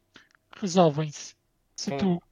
resolvem-se 0.56 1.34
se 1.76 1.96
tu 1.96 2.22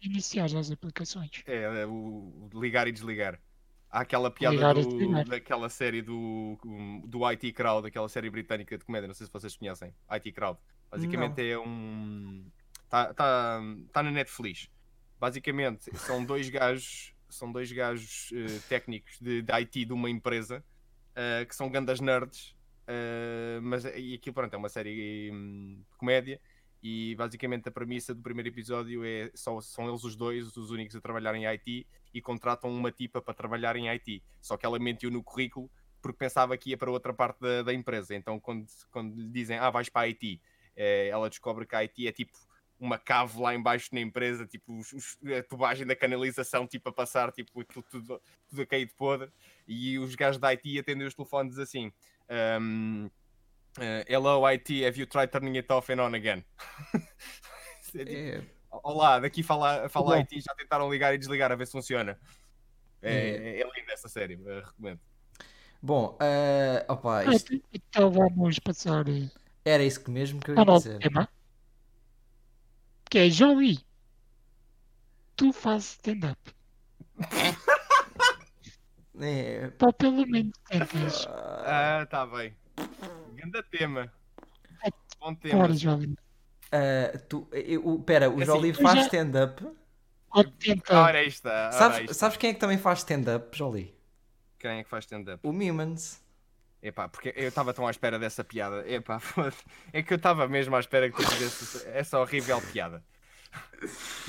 iniciares 0.00 0.54
as 0.54 0.70
aplicações. 0.70 1.30
É, 1.46 1.82
é, 1.82 1.86
o, 1.86 2.48
o 2.52 2.60
ligar 2.60 2.88
e 2.88 2.92
desligar. 2.92 3.38
Há 3.90 4.00
aquela 4.00 4.30
piada 4.30 4.56
do- 4.72 5.24
daquela 5.24 5.68
série 5.68 6.00
do, 6.00 6.56
do 7.06 7.24
IT 7.30 7.52
Crowd, 7.52 7.86
aquela 7.88 8.08
série 8.08 8.30
britânica 8.30 8.78
de 8.78 8.84
comédia, 8.84 9.08
não 9.08 9.14
sei 9.14 9.26
se 9.26 9.32
vocês 9.32 9.56
conhecem. 9.56 9.92
IT 10.10 10.32
Crowd. 10.32 10.58
Basicamente 10.90 11.42
é 11.42 11.58
um. 11.58 12.44
Está 12.84 13.12
tá, 13.14 13.60
tá 13.92 14.02
na 14.02 14.10
Netflix. 14.10 14.68
Basicamente 15.18 15.96
são 15.98 16.24
dois 16.24 16.48
gajos, 16.50 17.12
são 17.28 17.50
dois 17.52 17.70
gajos 17.70 18.30
eh, 18.32 18.60
técnicos 18.68 19.18
de, 19.20 19.42
de 19.42 19.52
IT 19.52 19.84
de 19.84 19.92
uma 19.92 20.08
empresa 20.08 20.64
eh, 21.14 21.44
que 21.44 21.54
são 21.54 21.68
grandes 21.68 22.00
nerds. 22.00 22.54
Eh, 22.86 23.58
mas 23.62 23.84
e 23.84 24.14
aquilo 24.14 24.34
pronto, 24.34 24.52
é 24.54 24.56
uma 24.56 24.68
série 24.68 25.30
hum, 25.32 25.82
de 25.90 25.96
comédia 25.96 26.40
e 26.82 27.14
basicamente 27.14 27.68
a 27.68 27.72
premissa 27.72 28.14
do 28.14 28.22
primeiro 28.22 28.48
episódio 28.48 29.04
é 29.04 29.30
só 29.34 29.60
são 29.60 29.88
eles 29.88 30.02
os 30.02 30.16
dois 30.16 30.56
os 30.56 30.70
únicos 30.70 30.96
a 30.96 31.00
trabalhar 31.00 31.34
em 31.34 31.46
IT 31.46 31.86
e 32.14 32.20
contratam 32.22 32.70
uma 32.70 32.90
tipa 32.90 33.20
para 33.20 33.34
trabalhar 33.34 33.76
em 33.76 33.88
IT 33.90 34.22
só 34.40 34.56
que 34.56 34.64
ela 34.64 34.78
mentiu 34.78 35.10
no 35.10 35.22
currículo 35.22 35.70
porque 36.00 36.16
pensava 36.18 36.56
que 36.56 36.70
ia 36.70 36.78
para 36.78 36.90
outra 36.90 37.12
parte 37.12 37.38
da, 37.40 37.62
da 37.62 37.74
empresa. 37.74 38.14
Então 38.14 38.40
quando, 38.40 38.66
quando 38.90 39.14
lhe 39.14 39.28
dizem 39.28 39.58
ah 39.58 39.68
vais 39.70 39.88
para 39.90 40.02
a 40.02 40.08
IT 40.08 40.40
eh, 40.74 41.08
ela 41.08 41.28
descobre 41.28 41.66
que 41.66 41.74
a 41.76 41.80
IT 41.80 42.06
é 42.08 42.12
tipo 42.12 42.32
uma 42.78 42.98
cave 42.98 43.38
lá 43.38 43.54
embaixo 43.54 43.90
na 43.92 44.00
empresa 44.00 44.46
tipo 44.46 44.78
os- 44.78 44.90
os- 44.94 45.18
a 45.38 45.42
tubagem 45.42 45.86
da 45.86 45.94
canalização 45.94 46.66
tipo 46.66 46.88
a 46.88 46.92
passar 46.92 47.30
tipo 47.30 47.62
tudo, 47.66 48.20
tudo 48.48 48.62
a 48.62 48.66
cair 48.66 48.86
de 48.86 48.94
podre. 48.94 49.30
E 49.68 49.98
os 49.98 50.14
gajos 50.14 50.40
da 50.40 50.48
IT 50.48 50.78
atendem 50.78 51.06
os 51.06 51.14
telefones 51.14 51.58
assim 51.58 51.92
um, 52.30 53.10
Uh, 53.78 54.02
hello 54.08 54.44
IT, 54.44 54.82
have 54.82 54.96
you 54.98 55.06
tried 55.06 55.30
turning 55.30 55.54
it 55.56 55.70
off 55.70 55.88
and 55.90 56.00
on 56.00 56.14
again? 56.14 56.44
É 57.94 58.04
tipo, 58.04 58.10
É, 58.10 58.42
Olá, 58.84 59.18
daqui 59.18 59.42
fala, 59.42 59.88
fala. 59.88 60.18
IT, 60.18 60.40
já 60.40 60.54
tentaram 60.54 60.90
ligar 60.90 61.14
e 61.14 61.18
desligar 61.18 61.50
a 61.50 61.56
ver 61.56 61.66
se 61.66 61.72
funciona. 61.72 62.18
É, 63.02 63.60
é 63.60 63.64
linda 63.64 63.92
essa 63.92 64.08
série, 64.08 64.34
eh, 64.46 64.62
recomendo. 64.64 65.00
Bom, 65.82 66.16
eh, 66.20 66.84
opa, 66.88 67.24
isto 67.24 67.60
Então 67.72 68.10
vamos 68.12 68.58
passar 68.58 69.08
eh, 69.08 69.28
era 69.64 69.82
isso 69.82 70.04
que 70.04 70.10
mesmo 70.10 70.40
que 70.40 70.50
eu 70.50 70.56
ia 70.56 70.64
dizer. 70.64 70.98
tema. 70.98 71.28
Que 73.08 73.18
é 73.18 73.30
Joey. 73.30 73.78
Tu 75.36 75.52
fazes 75.52 75.92
stand-up. 75.92 76.38
É, 79.20 79.70
pelo 79.98 80.26
menos 80.26 80.52
tentas. 80.68 81.26
Ah, 81.28 82.06
tá 82.08 82.26
bem. 82.26 82.54
Ganda 83.34 83.62
tema. 83.62 84.12
Bom 85.20 85.34
tema. 85.34 85.64
Ora, 85.64 85.72
Joey. 85.74 86.14
ah, 86.72 87.18
tu, 87.28 87.46
eu, 87.52 87.86
o- 87.86 88.02
pera, 88.02 88.30
o 88.30 88.36
Assim, 88.36 88.44
Jolie 88.46 88.72
faz 88.72 88.94
já- 89.00 89.04
stand-up. 89.06 89.66
Ora, 90.90 91.18
aí 91.18 91.26
está. 91.26 91.72
Sabes, 91.72 92.16
sabes 92.16 92.36
quem 92.38 92.50
é 92.50 92.54
que 92.54 92.60
também 92.60 92.78
faz 92.78 93.00
stand-up, 93.00 93.56
Jolie? 93.56 93.94
Quem 94.58 94.70
é 94.78 94.84
que 94.84 94.88
faz 94.88 95.04
stand-up? 95.04 95.46
O 95.46 95.52
Mimans. 95.52 96.20
Epá, 96.82 97.08
porque 97.08 97.34
eu 97.36 97.48
estava 97.48 97.74
tão 97.74 97.86
à 97.86 97.90
espera 97.90 98.18
dessa 98.18 98.42
piada. 98.42 98.88
Epá, 98.90 99.20
é 99.92 100.02
que 100.02 100.12
eu 100.14 100.16
estava 100.16 100.48
mesmo 100.48 100.74
à 100.74 100.80
espera 100.80 101.10
que 101.10 101.16
tu 101.16 101.28
fizesse 101.30 101.86
essa 101.88 102.18
horrível 102.18 102.58
piada. 102.72 103.04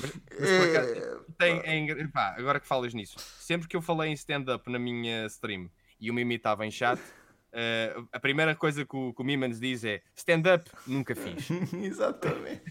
Mas, 0.00 0.12
mas 0.38 0.50
acaso, 0.50 1.24
tem, 1.38 1.60
é 1.60 1.78
epá, 2.00 2.34
agora 2.38 2.58
que 2.60 2.66
falas 2.66 2.94
nisso, 2.94 3.16
sempre 3.38 3.68
que 3.68 3.76
eu 3.76 3.82
falei 3.82 4.10
em 4.10 4.14
stand-up 4.14 4.70
na 4.70 4.78
minha 4.78 5.26
stream 5.26 5.70
e 6.00 6.10
o 6.10 6.14
Mimi 6.14 6.36
estava 6.36 6.66
em 6.66 6.70
chat, 6.70 6.98
uh, 7.00 8.08
a 8.12 8.18
primeira 8.20 8.54
coisa 8.54 8.84
que 8.84 8.96
o, 8.96 9.12
que 9.12 9.22
o 9.22 9.24
Mimans 9.24 9.60
diz 9.60 9.84
é 9.84 10.02
stand-up, 10.16 10.68
nunca 10.86 11.14
fiz. 11.14 11.48
Exatamente. 11.72 12.64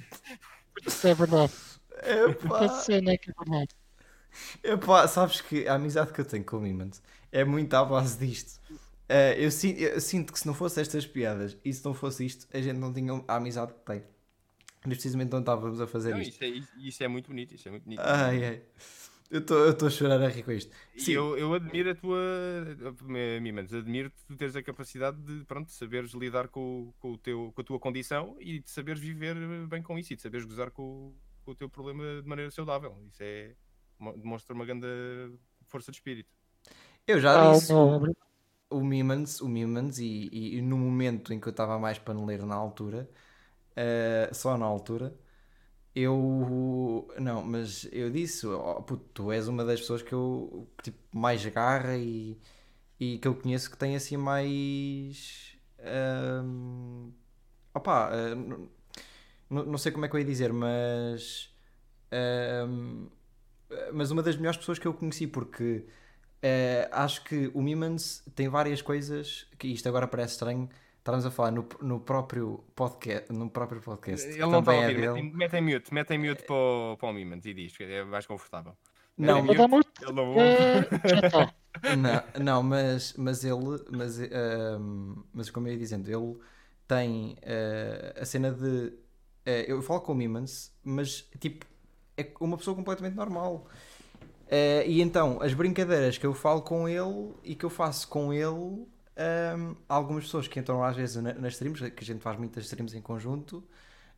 Isso 0.85 1.07
é 1.07 1.13
verdade. 1.13 1.53
Epá, 2.03 2.65
Essa 2.65 2.83
cena 2.83 3.11
é 3.11 3.17
que 3.17 3.29
é 3.29 3.33
verdade. 3.37 3.75
epá, 4.63 5.07
sabes 5.07 5.41
que 5.41 5.67
a 5.67 5.75
amizade 5.75 6.11
que 6.13 6.21
eu 6.21 6.25
tenho 6.25 6.43
com 6.43 6.57
o 6.57 6.61
Mimans 6.61 7.01
é 7.31 7.43
muito 7.43 7.73
à 7.73 7.83
base 7.83 8.17
disto. 8.17 8.59
Eh, 9.09 9.35
eu, 9.45 9.51
si- 9.51 9.75
eu 9.81 9.99
sinto 9.99 10.31
que 10.31 10.39
se 10.39 10.47
não 10.47 10.53
fosse 10.53 10.79
estas 10.81 11.05
piadas 11.05 11.57
e 11.65 11.73
se 11.73 11.83
não 11.83 11.93
fosse 11.93 12.25
isto, 12.25 12.47
a 12.53 12.61
gente 12.61 12.77
não 12.77 12.93
tinha 12.93 13.11
a 13.27 13.35
amizade 13.35 13.73
que 13.73 13.79
tem. 13.81 14.03
Mas 14.83 14.93
precisamente 14.95 15.31
não 15.31 15.39
estávamos 15.39 15.79
a 15.79 15.87
fazer 15.87 16.11
Não, 16.11 16.21
isto. 16.21 16.43
isso, 16.43 16.43
é, 16.43 16.77
isso- 16.87 17.03
é 17.03 17.07
muito 17.07 17.27
bonito, 17.27 17.53
isso 17.53 17.67
é 17.67 17.71
muito 17.71 17.83
bonito. 17.83 17.99
Ai, 17.99 18.43
ai. 18.45 18.61
Eu 19.29 19.39
estou 19.39 19.87
a 19.87 19.89
chorar 19.91 20.21
a 20.21 20.27
rir 20.27 20.43
com 20.43 20.51
isto. 20.51 20.75
Sim, 20.97 21.13
eu, 21.13 21.37
eu 21.37 21.53
admiro 21.53 21.91
a 21.91 21.95
tua. 21.95 22.19
Mimans, 23.41 23.71
admiro 23.73 24.11
tu 24.27 24.35
teres 24.35 24.55
a 24.57 24.61
capacidade 24.63 25.17
de 25.21 25.45
pronto, 25.45 25.67
de 25.67 25.73
saberes 25.73 26.11
lidar 26.11 26.47
com, 26.49 26.93
com, 26.99 27.13
o 27.13 27.17
teu, 27.17 27.51
com 27.55 27.61
a 27.61 27.63
tua 27.63 27.79
condição 27.79 28.35
e 28.39 28.59
de 28.59 28.69
saberes 28.69 28.99
viver 29.01 29.35
bem 29.67 29.81
com 29.81 29.97
isso 29.97 30.11
e 30.11 30.15
de 30.17 30.21
saberes 30.21 30.45
gozar 30.45 30.71
com, 30.71 31.13
com 31.45 31.51
o 31.51 31.55
teu 31.55 31.69
problema 31.69 32.21
de 32.21 32.27
maneira 32.27 32.51
saudável. 32.51 32.97
Isso 33.07 33.23
é. 33.23 33.55
mo- 33.97 34.17
demonstra 34.17 34.53
uma 34.53 34.65
grande 34.65 34.87
força 35.65 35.91
de 35.91 35.97
espírito. 35.97 36.29
eu 37.07 37.19
já 37.21 37.53
disse. 37.53 37.71
o 38.69 38.81
Mimans, 38.83 39.39
o 39.41 39.47
Mimans 39.47 39.97
e, 39.99 40.29
e- 40.31 40.57
e 40.57 40.61
no 40.61 40.77
momento 40.77 41.31
em 41.33 41.39
que 41.39 41.47
eu 41.47 41.51
estava 41.51 41.79
mais 41.79 41.97
paneleiro 41.97 42.45
na 42.45 42.55
altura, 42.55 43.09
eh, 43.75 44.29
só 44.33 44.57
na 44.57 44.65
altura, 44.65 45.13
eu 45.95 47.07
não, 47.19 47.43
mas 47.43 47.87
eu 47.91 48.09
disse, 48.11 48.47
oh, 48.47 48.81
puto, 48.83 49.05
tu 49.13 49.31
és 49.31 49.47
uma 49.47 49.65
das 49.65 49.81
pessoas 49.81 50.01
que 50.01 50.13
eu 50.13 50.67
tipo, 50.83 50.97
mais 51.17 51.45
garra 51.47 51.97
e, 51.97 52.37
e 52.99 53.17
que 53.19 53.27
eu 53.27 53.35
conheço 53.35 53.71
que 53.71 53.77
tem 53.77 53.95
assim 53.95 54.17
mais 54.17 55.55
ahm, 55.79 57.11
opá, 57.75 58.11
n- 58.35 58.69
não 59.49 59.77
sei 59.77 59.91
como 59.91 60.05
é 60.05 60.09
que 60.09 60.15
eu 60.15 60.19
ia 60.19 60.25
dizer, 60.25 60.53
mas 60.53 61.49
ahm, 62.11 63.07
mas 63.93 64.11
uma 64.11 64.23
das 64.23 64.35
melhores 64.37 64.57
pessoas 64.57 64.79
que 64.79 64.87
eu 64.87 64.93
conheci 64.93 65.27
porque 65.27 65.85
eh, 66.41 66.89
acho 66.91 67.23
que 67.25 67.51
o 67.53 67.61
Mimans 67.61 68.23
tem 68.35 68.49
várias 68.49 68.81
coisas 68.81 69.47
que 69.59 69.67
isto 69.69 69.87
agora 69.89 70.07
parece 70.07 70.33
estranho. 70.33 70.69
Estarmos 71.01 71.25
a 71.25 71.31
falar 71.31 71.49
no, 71.49 71.67
no 71.81 71.99
próprio 71.99 72.63
podcast, 72.75 73.33
no 73.33 73.49
próprio 73.49 73.81
podcast. 73.81 74.27
Ele 74.27 74.37
que 74.37 74.45
não 74.45 74.59
está 74.59 74.71
a 74.71 74.75
também 74.75 74.83
é 74.83 74.87
ouvir, 74.87 75.13
dele. 75.13 75.33
mete, 75.33 75.55
em 75.55 75.61
mute, 75.61 75.91
mete 75.91 76.11
em 76.11 76.19
mute 76.19 76.43
para 76.43 76.55
o, 76.55 76.95
para 76.95 77.09
o 77.09 77.13
Mimans 77.13 77.43
e 77.43 77.55
diz, 77.55 77.73
é 77.79 78.03
mais 78.03 78.27
confortável. 78.27 78.77
Não, 79.17 79.43
dar 79.43 79.67
muito. 79.67 79.89
Ele 79.99 80.11
não 80.11 80.27
ouve. 80.27 80.41
Está. 81.25 81.53
não, 81.97 82.43
não, 82.43 82.63
mas, 82.63 83.15
mas 83.17 83.43
ele, 83.43 83.83
mas, 83.89 84.21
ehm, 84.21 85.15
mas 85.33 85.49
como 85.49 85.67
eu 85.67 85.73
ia 85.73 85.79
dizendo, 85.79 86.07
ele 86.07 86.37
tem 86.87 87.35
eh, 87.41 88.17
a 88.21 88.23
cena 88.25 88.51
de. 88.51 88.93
eh, 89.43 89.65
eu 89.67 89.81
falo 89.81 90.01
com 90.01 90.11
o 90.11 90.15
Mimans, 90.15 90.71
mas 90.83 91.27
tipo, 91.39 91.65
é 92.15 92.31
uma 92.39 92.57
pessoa 92.57 92.75
completamente 92.75 93.15
normal. 93.15 93.67
Eh, 94.47 94.83
e 94.87 95.01
então, 95.01 95.41
as 95.41 95.55
brincadeiras 95.55 96.19
que 96.19 96.27
eu 96.27 96.33
falo 96.35 96.61
com 96.61 96.87
ele 96.87 97.33
e 97.43 97.55
que 97.55 97.65
eu 97.65 97.71
faço 97.71 98.07
com 98.07 98.31
ele, 98.31 98.85
há 99.87 99.93
algumas 99.95 100.23
pessoas 100.25 100.47
que 100.47 100.59
entram 100.59 100.83
às 100.83 100.95
vezes 100.95 101.15
na- 101.21 101.33
nas 101.33 101.53
streams, 101.53 101.91
que 101.91 102.03
a 102.03 102.05
gente 102.05 102.21
faz 102.21 102.37
muitas 102.37 102.65
streams 102.65 102.93
em 102.95 103.01
conjunto, 103.01 103.63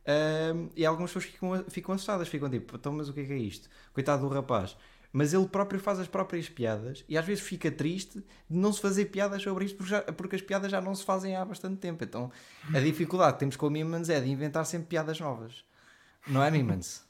ehm, 0.04 0.68
e 0.76 0.84
algumas 0.86 1.10
pessoas 1.10 1.24
ficam, 1.32 1.64
ficam 1.68 1.94
assustadas, 1.94 2.28
ficam 2.28 2.48
tipo, 2.50 2.76
então, 2.76 2.92
mas 2.92 3.08
o 3.08 3.12
que 3.12 3.20
é 3.20 3.24
que 3.24 3.32
é 3.32 3.36
isto? 3.38 3.68
Coitado 3.92 4.26
do 4.26 4.34
rapaz. 4.34 4.76
Mas 5.16 5.32
ele 5.32 5.46
próprio 5.46 5.78
faz 5.78 6.00
as 6.00 6.08
próprias 6.08 6.48
piadas 6.48 7.04
e 7.08 7.16
às 7.16 7.24
vezes 7.24 7.44
fica 7.44 7.70
triste 7.70 8.18
de 8.50 8.56
não 8.58 8.72
se 8.72 8.80
fazer 8.80 9.04
piadas 9.06 9.40
sobre 9.42 9.64
isto 9.64 9.76
porque, 9.76 9.90
já- 9.90 10.02
porque 10.02 10.34
as 10.36 10.42
piadas 10.42 10.70
já 10.72 10.80
não 10.80 10.92
se 10.92 11.04
fazem 11.04 11.36
há 11.36 11.44
bastante 11.44 11.76
tempo. 11.76 12.02
Então 12.02 12.32
a 12.74 12.80
dificuldade 12.80 13.34
que 13.34 13.38
temos 13.38 13.54
com 13.56 13.68
o 13.68 13.70
Mimans 13.70 14.08
é 14.08 14.20
de 14.20 14.28
inventar 14.28 14.66
sempre 14.66 14.88
piadas 14.88 15.20
novas. 15.20 15.64
Não 16.26 16.42
é, 16.42 16.50
Mimans? 16.50 17.04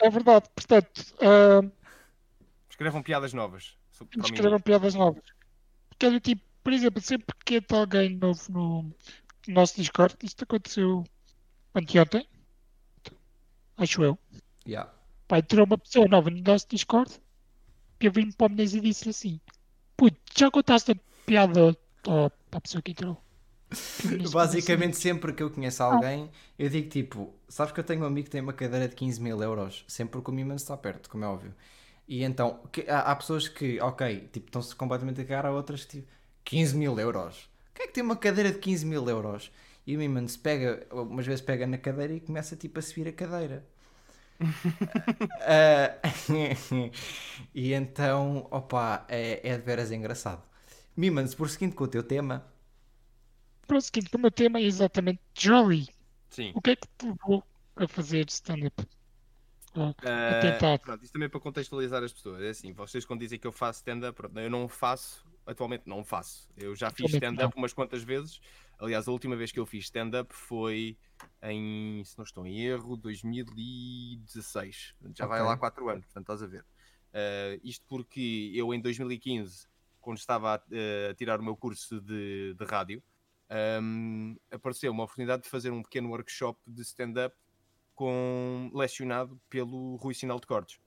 É 0.00 0.08
verdade. 0.08 0.46
Portanto, 0.54 1.04
ah, 1.20 1.68
Escrevam 2.70 3.02
piadas 3.02 3.32
novas. 3.34 3.76
escrevam 4.24 4.60
piadas 4.60 4.94
novas. 4.94 5.24
Porque 5.90 6.06
é 6.06 6.10
do 6.10 6.20
tipo, 6.20 6.42
por 6.66 6.72
exemplo, 6.72 7.00
sempre 7.00 7.32
que 7.44 7.54
entra 7.58 7.78
alguém 7.78 8.16
novo 8.16 8.40
no, 8.50 8.82
no 8.82 9.54
nosso 9.54 9.76
Discord, 9.76 10.16
isto 10.20 10.42
aconteceu 10.42 11.04
anteontem, 11.72 12.26
acho 13.76 14.02
eu. 14.02 14.18
Yeah. 14.66 14.90
Pá, 15.28 15.38
entrou 15.38 15.64
uma 15.64 15.78
pessoa 15.78 16.08
nova 16.08 16.28
no 16.28 16.42
nosso 16.42 16.66
Discord, 16.68 17.20
que 18.00 18.08
eu 18.08 18.10
vim 18.10 18.32
para 18.32 18.48
o 18.48 18.50
Menezes 18.50 18.74
e 18.74 18.80
disse 18.80 19.08
assim: 19.08 19.40
Puto, 19.96 20.18
já 20.36 20.50
contaste 20.50 20.90
a 20.90 20.96
piada 21.24 21.76
ao- 22.04 22.32
à 22.50 22.60
pessoa 22.60 22.82
que 22.82 22.90
entrou? 22.90 23.16
Que 24.02 24.28
Basicamente, 24.28 24.96
sempre 24.96 25.32
que 25.34 25.44
eu 25.44 25.50
conheço 25.52 25.84
alguém, 25.84 26.32
eu 26.58 26.68
digo 26.68 26.88
tipo: 26.88 27.32
Sabes 27.48 27.72
que 27.72 27.78
eu 27.78 27.84
tenho 27.84 28.02
um 28.02 28.06
amigo 28.06 28.24
que 28.24 28.32
tem 28.32 28.40
uma 28.40 28.52
cadeira 28.52 28.88
de 28.88 28.96
15 28.96 29.20
mil 29.22 29.40
euros, 29.40 29.84
sempre 29.86 30.14
porque 30.14 30.32
o 30.32 30.34
Mimans 30.34 30.62
está 30.62 30.76
perto, 30.76 31.08
como 31.08 31.22
é 31.24 31.28
óbvio. 31.28 31.54
E 32.08 32.24
então, 32.24 32.60
que- 32.72 32.90
há, 32.90 33.02
há 33.02 33.14
pessoas 33.14 33.46
que, 33.46 33.80
ok, 33.80 34.28
tipo, 34.32 34.46
estão-se 34.46 34.74
completamente 34.74 35.20
a 35.20 35.24
cagar, 35.24 35.46
há 35.46 35.52
outras 35.52 35.84
que 35.84 36.00
tipo: 36.00 36.16
15 36.46 36.76
mil 36.76 36.98
euros. 37.00 37.50
Quem 37.74 37.84
é 37.84 37.88
que 37.88 37.94
tem 37.94 38.04
uma 38.04 38.16
cadeira 38.16 38.52
de 38.52 38.58
15 38.60 38.86
mil 38.86 39.08
euros? 39.08 39.52
E 39.86 39.96
o 39.96 40.00
Mimans 40.00 40.36
pega, 40.36 40.86
umas 40.92 41.26
vezes 41.26 41.42
pega 41.42 41.66
na 41.66 41.78
cadeira 41.78 42.14
e 42.14 42.20
começa 42.20 42.56
tipo 42.56 42.78
a 42.80 42.82
subir 42.82 43.08
a 43.08 43.12
cadeira. 43.12 43.66
Ah, 45.40 45.98
e 47.54 47.72
então, 47.72 48.46
opa, 48.50 49.04
é, 49.08 49.40
é 49.48 49.56
de 49.58 49.64
veras 49.64 49.90
engraçado. 49.92 50.42
Mimans, 50.96 51.34
por 51.34 51.48
seguinte 51.50 51.74
com 51.76 51.84
o 51.84 51.88
teu 51.88 52.02
tema, 52.02 52.44
Para 53.66 53.76
o 53.78 53.80
seguinte, 53.80 54.14
o 54.16 54.18
meu 54.18 54.30
tema 54.30 54.58
é 54.58 54.62
exatamente 54.62 55.20
Jolly. 55.38 55.88
Sim. 56.30 56.54
O 56.54 56.62
que 56.62 56.72
é 56.72 56.76
que 56.76 56.88
te 56.98 57.06
levou 57.06 57.44
a 57.76 57.88
fazer 57.88 58.26
stand-up? 58.30 58.86
Ah, 59.74 59.94
Ah, 60.02 60.34
tentar. 60.40 60.80
pronto, 60.82 61.04
isto 61.04 61.12
também 61.12 61.26
é 61.26 61.28
para 61.28 61.40
contextualizar 61.40 62.02
as 62.02 62.12
pessoas. 62.12 62.42
É 62.42 62.50
assim, 62.50 62.72
vocês 62.72 63.04
quando 63.04 63.20
dizem 63.20 63.38
que 63.38 63.46
eu 63.46 63.52
faço 63.52 63.78
stand-up, 63.80 64.16
pronto, 64.16 64.38
eu 64.38 64.50
não 64.50 64.68
faço, 64.68 65.24
atualmente 65.46 65.84
não 65.86 66.04
faço. 66.04 66.50
Eu 66.56 66.74
já 66.74 66.90
fiz 66.90 67.12
stand-up 67.14 67.56
umas 67.56 67.72
quantas 67.72 68.02
vezes. 68.02 68.40
Aliás, 68.78 69.08
a 69.08 69.12
última 69.12 69.36
vez 69.36 69.52
que 69.52 69.58
eu 69.58 69.64
fiz 69.64 69.84
stand-up 69.84 70.34
foi 70.34 70.98
em, 71.42 72.02
se 72.04 72.18
não 72.18 72.24
estou 72.24 72.46
em 72.46 72.60
erro, 72.60 72.96
2016. 72.96 74.94
Já 75.14 75.26
vai 75.26 75.40
Ok. 75.40 75.48
lá 75.48 75.56
4 75.56 75.88
anos, 75.88 76.04
portanto 76.04 76.24
estás 76.24 76.42
a 76.42 76.46
ver. 76.46 76.66
Ah, 77.16 77.58
isto 77.64 77.84
porque 77.88 78.52
eu 78.54 78.74
em 78.74 78.80
2015, 78.80 79.66
quando 80.00 80.18
estava 80.18 80.54
a, 80.56 80.62
eh, 80.70 81.08
a 81.10 81.14
tirar 81.14 81.40
o 81.40 81.42
meu 81.42 81.56
curso 81.56 81.98
de, 82.00 82.54
de 82.54 82.64
rádio, 82.64 83.02
ahm, 83.48 84.36
apareceu 84.50 84.92
uma 84.92 85.04
oportunidade 85.04 85.44
de 85.44 85.48
fazer 85.48 85.70
um 85.70 85.82
pequeno 85.82 86.10
workshop 86.10 86.60
de 86.66 86.82
stand-up 86.82 87.34
com, 87.94 88.70
lecionado 88.74 89.40
pelo 89.48 89.96
Rui 89.96 90.12
Sinal 90.12 90.38
de 90.38 90.46
Cortes. 90.46 90.78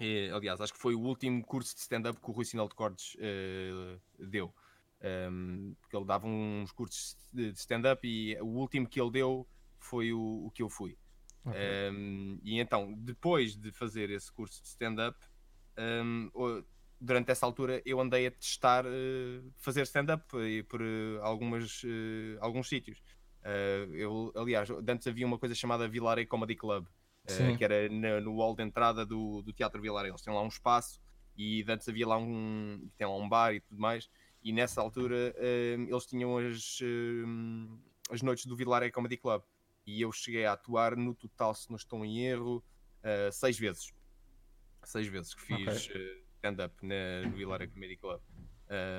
Eh, 0.00 0.30
aliás, 0.32 0.60
acho 0.60 0.72
que 0.72 0.78
foi 0.78 0.94
o 0.94 1.00
último 1.00 1.44
curso 1.44 1.74
de 1.74 1.80
stand-up 1.82 2.18
que 2.18 2.30
o 2.30 2.32
Rui 2.32 2.44
Sinal 2.44 2.68
de 2.68 2.74
Cortes 2.74 3.16
eh, 3.20 3.98
deu. 4.18 4.52
Um, 5.02 5.74
porque 5.80 5.96
ele 5.96 6.04
dava 6.04 6.26
uns 6.26 6.72
cursos 6.72 7.16
de 7.32 7.50
stand-up 7.52 8.06
e 8.06 8.38
o 8.40 8.46
último 8.46 8.86
que 8.86 9.00
ele 9.00 9.10
deu 9.10 9.46
foi 9.78 10.12
o, 10.12 10.46
o 10.46 10.50
que 10.50 10.62
eu 10.62 10.68
fui. 10.68 10.98
Um, 11.92 12.38
e 12.42 12.60
então, 12.60 12.92
depois 12.98 13.56
de 13.56 13.72
fazer 13.72 14.10
esse 14.10 14.30
curso 14.32 14.60
de 14.62 14.68
stand-up, 14.68 15.18
um, 15.78 16.30
o- 16.34 16.64
durante 17.00 17.30
essa 17.30 17.46
altura 17.46 17.80
eu 17.86 17.98
andei 18.00 18.26
a 18.26 18.30
testar 18.30 18.84
eh, 18.86 19.40
fazer 19.56 19.82
stand-up 19.82 20.24
por 20.68 20.80
eh, 20.82 21.18
algumas, 21.22 21.82
alguns 22.40 22.68
sítios. 22.68 23.02
Eu, 23.92 24.30
aliás, 24.36 24.68
antes 24.86 25.06
havia 25.06 25.26
uma 25.26 25.38
coisa 25.38 25.54
chamada 25.54 25.88
Vilaré 25.88 26.26
Comedy 26.26 26.54
Club, 26.54 26.86
Sim. 27.26 27.56
que 27.56 27.64
era 27.64 27.88
na- 27.88 28.20
no 28.20 28.36
hall 28.36 28.54
de 28.56 28.62
entrada 28.62 29.04
do, 29.06 29.42
do 29.42 29.52
Teatro 29.52 29.80
Vilaré. 29.80 30.08
Eles 30.08 30.22
têm 30.22 30.32
lá 30.34 30.42
um 30.42 30.48
espaço 30.48 31.00
e 31.36 31.64
antes 31.68 31.88
havia 31.88 32.06
lá 32.06 32.18
um, 32.18 32.88
tem 32.96 33.06
lá 33.06 33.16
um 33.16 33.28
bar 33.28 33.54
e 33.54 33.60
tudo 33.60 33.80
mais. 33.80 34.10
E 34.42 34.52
nessa 34.52 34.80
altura 34.80 35.34
eh, 35.36 35.76
eles 35.78 36.06
tinham 36.06 36.38
as, 36.38 36.78
eh, 36.82 38.10
as 38.10 38.22
noites 38.22 38.46
do 38.46 38.56
Vilaré 38.56 38.90
Comedy 38.90 39.16
Club 39.18 39.42
e 39.86 40.00
eu 40.00 40.10
cheguei 40.12 40.44
a 40.46 40.52
atuar 40.54 40.96
no 40.96 41.14
total, 41.14 41.54
se 41.54 41.68
não 41.68 41.76
estou 41.76 42.04
em 42.04 42.24
erro, 42.24 42.64
eh, 43.02 43.30
seis 43.30 43.58
vezes. 43.58 43.92
Seis 44.82 45.06
vezes 45.06 45.34
que 45.34 45.42
fiz 45.42 45.90
eh, 45.94 46.20
stand-up 46.36 46.74
no 46.82 47.30
Vilara 47.36 47.68
Comedy 47.68 47.96
Club. 47.96 48.20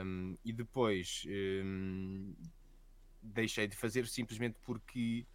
Um, 0.03 0.37
e 0.43 0.51
depois 0.51 1.23
um, 1.27 2.35
deixei 3.21 3.67
de 3.67 3.75
fazer 3.75 4.05
simplesmente 4.05 4.57
porque 4.61 5.25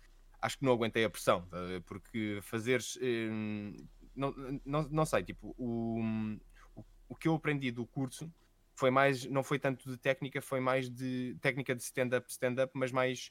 acho 0.40 0.58
que 0.58 0.64
não 0.64 0.72
aguentei 0.72 1.04
a 1.04 1.10
pressão. 1.10 1.42
tá? 1.46 1.58
Porque 1.86 2.38
fazeres. 2.42 2.98
um, 3.02 3.76
não, 4.14 4.34
não, 4.64 4.82
não 4.88 5.04
sei, 5.04 5.22
tipo, 5.22 5.54
o, 5.58 6.00
o, 7.08 7.14
que 7.14 7.28
eu 7.28 7.34
aprendi 7.34 7.70
do 7.70 7.86
curso 7.86 8.32
foi 8.74 8.90
mais, 8.90 9.24
não 9.26 9.42
foi 9.42 9.58
tanto 9.58 9.90
de 9.90 9.98
técnica, 9.98 10.40
foi 10.40 10.60
mais 10.60 10.88
de 10.88 11.36
técnica 11.40 11.74
de 11.74 11.82
stand-up, 11.82 12.30
stand-up, 12.30 12.72
mas 12.74 12.92
mais 12.92 13.30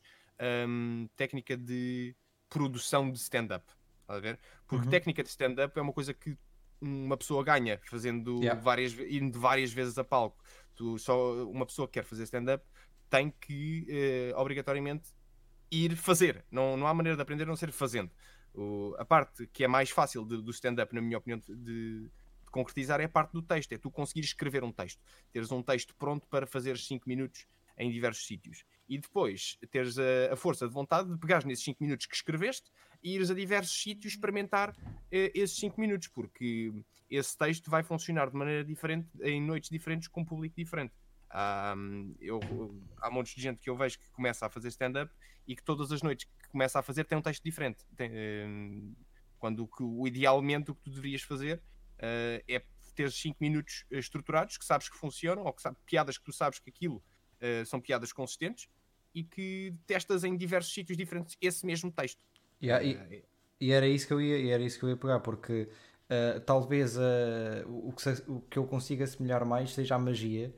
hum, 0.68 1.08
técnica 1.16 1.58
de 1.58 2.16
produção 2.50 3.12
de 3.12 3.18
stand-up. 3.18 3.66
Estás 4.02 4.18
a 4.18 4.22
ver? 4.22 4.40
Porque 4.68 4.86
Uhum. 4.86 4.92
técnica 4.92 5.24
de 5.24 5.30
stand-up 5.30 5.78
é 5.78 5.82
uma 5.82 5.94
coisa 5.94 6.14
que 6.14 6.38
uma 6.80 7.18
pessoa 7.18 7.44
ganha 7.44 7.80
fazendo 7.86 8.40
Yeah. 8.40 8.62
várias 8.62 8.94
indo 8.94 9.40
várias 9.40 9.72
vezes 9.72 9.98
a 9.98 10.04
palco. 10.04 10.44
Tu, 10.76 11.00
só 11.00 11.46
uma 11.46 11.66
pessoa 11.66 11.88
que 11.88 11.94
quer 11.94 12.04
fazer 12.04 12.24
stand-up 12.24 12.64
tem 13.10 13.32
que 13.32 13.88
uh, 14.34 14.40
obrigatoriamente 14.40 15.10
ir 15.72 15.96
fazer. 15.96 16.44
Não, 16.52 16.78
não 16.78 16.88
há 16.88 16.94
maneira 16.94 17.16
de 17.16 17.22
aprender 17.22 17.44
a 17.44 17.48
não 17.48 17.56
ser 17.56 17.72
fazendo. 17.72 18.12
O, 18.54 18.96
a 18.98 19.06
parte 19.06 19.48
que 19.48 19.64
é 19.64 19.68
mais 19.68 19.90
fácil 19.90 20.26
de, 20.26 20.42
do 20.42 20.52
stand-up, 20.52 20.94
na 20.94 21.02
minha 21.02 21.18
opinião, 21.18 21.40
de, 21.40 21.56
de, 21.56 22.12
concretizar 22.52 23.02
é 23.02 23.06
a 23.06 23.10
parte 23.10 23.34
do 23.34 23.42
texto. 23.42 23.74
É 23.74 23.78
tu 23.78 23.92
conseguir 23.92 24.22
escrever 24.22 24.64
um 24.64 24.72
texto. 24.72 25.02
Teres 25.32 25.52
um 25.52 25.62
texto 25.62 25.94
pronto 25.96 26.28
para 26.28 26.48
fazer 26.48 26.78
5 26.78 27.08
minutos 27.08 27.46
em 27.78 27.92
diversos 27.92 28.26
sítios. 28.26 28.64
E 28.88 28.98
depois 28.98 29.58
teres 29.72 29.98
a, 29.98 30.34
a, 30.34 30.36
força 30.36 30.68
de 30.68 30.74
vontade 30.74 31.12
de 31.12 31.18
pegares 31.18 31.46
nesses 31.46 31.66
5 31.66 31.84
minutos 31.84 32.06
que 32.06 32.16
escreveste 32.16 32.72
e 33.04 33.16
ires 33.16 33.30
a 33.30 33.34
diversos 33.34 33.82
sítios 33.82 34.14
experimentar 34.14 34.70
uh, 34.70 34.76
esses 35.12 35.58
5 35.58 35.80
minutos, 35.82 36.08
porque 36.08 36.72
esse 37.10 37.38
texto 37.38 37.70
vai 37.70 37.84
funcionar 37.84 38.30
de 38.30 38.38
maneira 38.38 38.64
diferente 38.64 39.10
em 39.22 39.42
noites 39.42 39.70
diferentes 39.70 40.08
com 40.08 40.22
um 40.22 40.26
público 40.26 40.56
diferente. 40.56 40.94
Um, 41.34 42.16
eu, 42.20 42.40
há 43.02 43.10
montes 43.10 43.36
de 43.36 43.42
gente 43.42 43.60
que 43.60 43.70
eu 43.70 43.76
vejo 43.76 44.00
que 44.00 44.10
começa 44.12 44.46
a 44.46 44.50
fazer 44.50 44.70
stand-up 44.70 45.12
e 45.48 45.56
que 45.56 45.64
todas 45.64 45.92
as 45.92 46.02
noites 46.02 46.26
que 46.26 46.50
começa 46.50 46.80
a 46.80 46.82
fazer 46.82 47.04
tem 47.04 47.18
um 47.18 47.22
texto 47.22 47.44
diferente. 47.44 47.86
Tem, 47.96 48.12
um, 48.48 48.96
quando 49.38 49.70
o, 49.80 50.02
o, 50.02 50.08
idealmente 50.08 50.72
o 50.72 50.76
que 50.76 50.82
tu 50.84 50.90
deverias 50.90 51.22
fazer 51.22 51.58
uh, 51.98 52.44
é 52.48 52.64
ter 52.96 53.12
5 53.12 53.38
minutos 53.42 53.86
estruturados 53.92 54.58
que 54.58 54.66
sabes 54.66 54.88
que 54.88 54.98
funcionam 54.98 55.44
ou 55.44 55.54
que 55.54 55.62
sabe, 55.62 55.78
piadas 55.86 56.18
que 56.18 56.24
tu 56.24 56.32
sabes 56.32 56.60
que 56.60 56.70
aquilo 56.70 56.98
uh, 57.42 57.66
são 57.66 57.82
piadas 57.82 58.14
consistentes 58.14 58.70
e 59.14 59.24
que 59.24 59.74
testas 59.86 60.24
em 60.24 60.36
diversos 60.36 60.74
sítios 60.74 60.98
diferentes 60.98 61.38
esse 61.42 61.66
mesmo 61.66 61.92
texto. 61.92 62.22
Yeah, 62.62 62.84
e, 62.84 62.96
uh, 62.96 63.24
e, 63.60 63.72
era 63.72 63.88
isso 63.88 64.08
que 64.08 64.14
eu 64.14 64.22
ia, 64.22 64.54
era 64.54 64.64
isso 64.64 64.80
que 64.80 64.86
eu 64.86 64.90
ia 64.90 64.98
pegar, 64.98 65.20
porque 65.20 65.70
talvez 66.46 66.98
o, 67.66 67.92
que, 67.92 68.32
o 68.32 68.42
que 68.42 68.60
eu 68.60 68.68
consiga 68.68 69.04
assemelhar 69.04 69.44
mais 69.44 69.72
seja 69.72 69.96
a 69.96 70.00
magia 70.00 70.54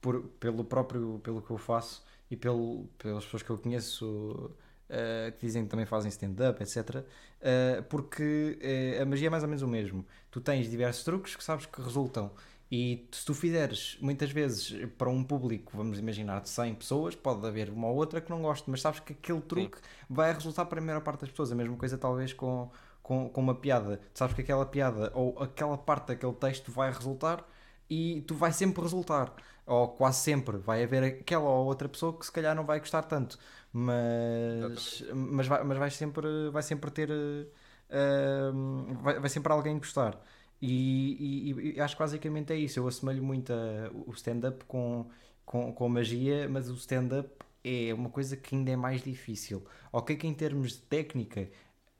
por, 0.00 0.22
pelo 0.40 0.64
próprio 0.64 1.20
pelo 1.22 1.42
que 1.42 1.50
eu 1.50 1.58
faço 1.58 2.04
e 2.30 2.36
pelo, 2.36 2.86
pelas 2.98 3.24
pessoas 3.24 3.42
que 3.42 3.50
eu 3.50 3.58
conheço 3.58 4.50
uh, 4.88 5.32
que 5.32 5.46
dizem 5.46 5.64
que 5.64 5.70
também 5.70 5.86
fazem 5.86 6.08
stand-up, 6.08 6.62
etc. 6.62 6.96
Uh, 6.96 7.04
eh, 7.40 7.82
porque 7.88 8.58
uh, 8.98 9.02
a 9.02 9.06
magia 9.06 9.28
é 9.28 9.30
mais 9.30 9.42
ou 9.42 9.48
menos 9.48 9.62
o 9.62 9.68
mesmo. 9.68 10.04
Tu 10.30 10.40
tens 10.40 10.70
diversos 10.70 11.04
truques 11.04 11.36
que 11.36 11.44
sabes 11.44 11.66
que 11.66 11.80
resultam. 11.80 12.30
E 12.70 13.08
se 13.10 13.24
tu 13.24 13.32
fizeres 13.32 13.96
muitas 13.98 14.30
vezes 14.30 14.86
para 14.98 15.08
um 15.08 15.24
público, 15.24 15.72
vamos 15.74 15.98
imaginar, 15.98 16.42
de 16.42 16.50
100 16.50 16.74
pessoas, 16.74 17.14
pode 17.14 17.46
haver 17.46 17.70
uma 17.70 17.88
ou 17.88 17.96
outra 17.96 18.20
que 18.20 18.28
não 18.28 18.42
goste, 18.42 18.68
mas 18.68 18.82
sabes 18.82 19.00
que 19.00 19.14
aquele 19.14 19.40
truque 19.40 19.78
Sim. 19.78 19.82
vai 20.10 20.34
resultar 20.34 20.66
para 20.66 20.78
a 20.78 20.84
maior 20.84 21.00
parte 21.00 21.22
das 21.22 21.30
pessoas. 21.30 21.50
A 21.50 21.54
mesma 21.54 21.76
coisa, 21.76 21.96
talvez, 21.96 22.34
com, 22.34 22.70
com, 23.02 23.26
com 23.30 23.40
uma 23.40 23.54
piada. 23.54 23.98
Tu 24.12 24.18
sabes 24.18 24.34
que 24.34 24.42
aquela 24.42 24.66
piada 24.66 25.10
ou 25.14 25.42
aquela 25.42 25.78
parte 25.78 26.08
daquele 26.08 26.34
texto 26.34 26.70
vai 26.70 26.92
resultar 26.92 27.42
e 27.90 28.22
tu 28.22 28.34
vai 28.34 28.52
sempre 28.52 28.82
resultar 28.82 29.34
ou 29.68 29.88
quase 29.88 30.20
sempre 30.20 30.56
vai 30.56 30.82
haver 30.82 31.04
aquela 31.04 31.48
ou 31.48 31.66
outra 31.66 31.88
pessoa 31.88 32.18
que 32.18 32.24
se 32.24 32.32
calhar 32.32 32.56
não 32.56 32.64
vai 32.64 32.80
gostar 32.80 33.02
tanto, 33.02 33.38
mas, 33.72 35.04
mas, 35.14 35.46
vai, 35.46 35.62
mas 35.62 35.78
vai, 35.78 35.90
sempre, 35.90 36.50
vai 36.50 36.62
sempre 36.62 36.90
ter. 36.90 37.10
Uh, 37.10 38.94
vai, 39.02 39.20
vai 39.20 39.28
sempre 39.28 39.52
alguém 39.52 39.78
gostar. 39.78 40.18
E, 40.60 41.50
e, 41.50 41.76
e, 41.76 41.80
acho 41.80 41.94
que 41.94 42.02
basicamente 42.02 42.52
é 42.52 42.56
isso. 42.56 42.80
Eu 42.80 42.88
assemelho 42.88 43.22
muito 43.22 43.52
a, 43.52 43.90
o 44.06 44.10
stand-up 44.12 44.64
com, 44.64 45.08
com, 45.44 45.72
com 45.72 45.88
magia, 45.88 46.48
mas 46.48 46.70
o 46.70 46.74
stand-up 46.74 47.30
é 47.62 47.92
uma 47.92 48.08
coisa 48.08 48.36
que 48.36 48.56
ainda 48.56 48.70
é 48.70 48.76
mais 48.76 49.02
difícil. 49.02 49.64
Ok, 49.92 50.16
que 50.16 50.26
em 50.26 50.34
termos 50.34 50.72
de 50.72 50.78
técnica 50.78 51.48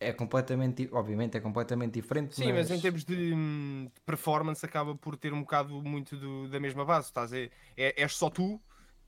é 0.00 0.12
completamente, 0.12 0.88
obviamente 0.92 1.36
é 1.36 1.40
completamente 1.40 1.94
diferente. 1.94 2.34
Sim, 2.36 2.52
mas, 2.52 2.68
mas 2.68 2.78
em 2.78 2.80
termos 2.80 3.04
de, 3.04 3.30
de, 3.30 3.90
performance 4.06 4.64
acaba 4.64 4.94
por 4.94 5.16
ter 5.16 5.32
um 5.32 5.40
bocado 5.40 5.82
muito 5.82 6.16
do, 6.16 6.48
da 6.48 6.60
mesma 6.60 6.84
base. 6.84 7.08
Estás 7.08 7.32
a, 7.32 7.38
é, 7.38 7.50
és 7.76 8.14
só 8.14 8.30
tu 8.30 8.60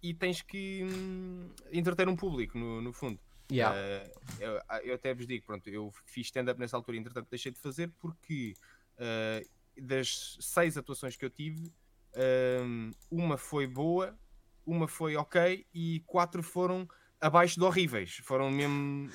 e 0.02 0.14
tens 0.14 0.42
que 0.42 0.84
hum, 0.84 1.50
entreter 1.72 2.08
um 2.08 2.16
público, 2.16 2.58
no, 2.58 2.80
no 2.80 2.92
fundo. 2.92 3.18
Yeah. 3.50 3.76
Uh, 3.76 4.40
eu, 4.40 4.60
eu, 4.84 4.94
até 4.94 5.12
vos 5.12 5.26
digo, 5.26 5.44
pronto, 5.44 5.68
eu 5.68 5.92
fiz 6.06 6.26
stand-up 6.26 6.58
nessa 6.58 6.76
altura 6.76 6.96
e 6.96 7.00
entretanto 7.00 7.28
deixei 7.28 7.50
de 7.50 7.58
fazer 7.58 7.92
porque 7.98 8.54
uh, 8.96 9.48
das 9.80 10.36
seis 10.40 10.76
atuações 10.76 11.16
que 11.16 11.24
eu 11.24 11.30
tive, 11.30 11.66
uh, 12.14 12.90
uma 13.10 13.36
foi 13.36 13.66
boa, 13.66 14.16
uma 14.64 14.86
foi 14.86 15.16
ok 15.16 15.66
e 15.74 16.02
quatro 16.06 16.42
foram 16.42 16.88
abaixo 17.20 17.58
de 17.58 17.64
horríveis. 17.64 18.16
Foram 18.22 18.50
mesmo 18.50 19.10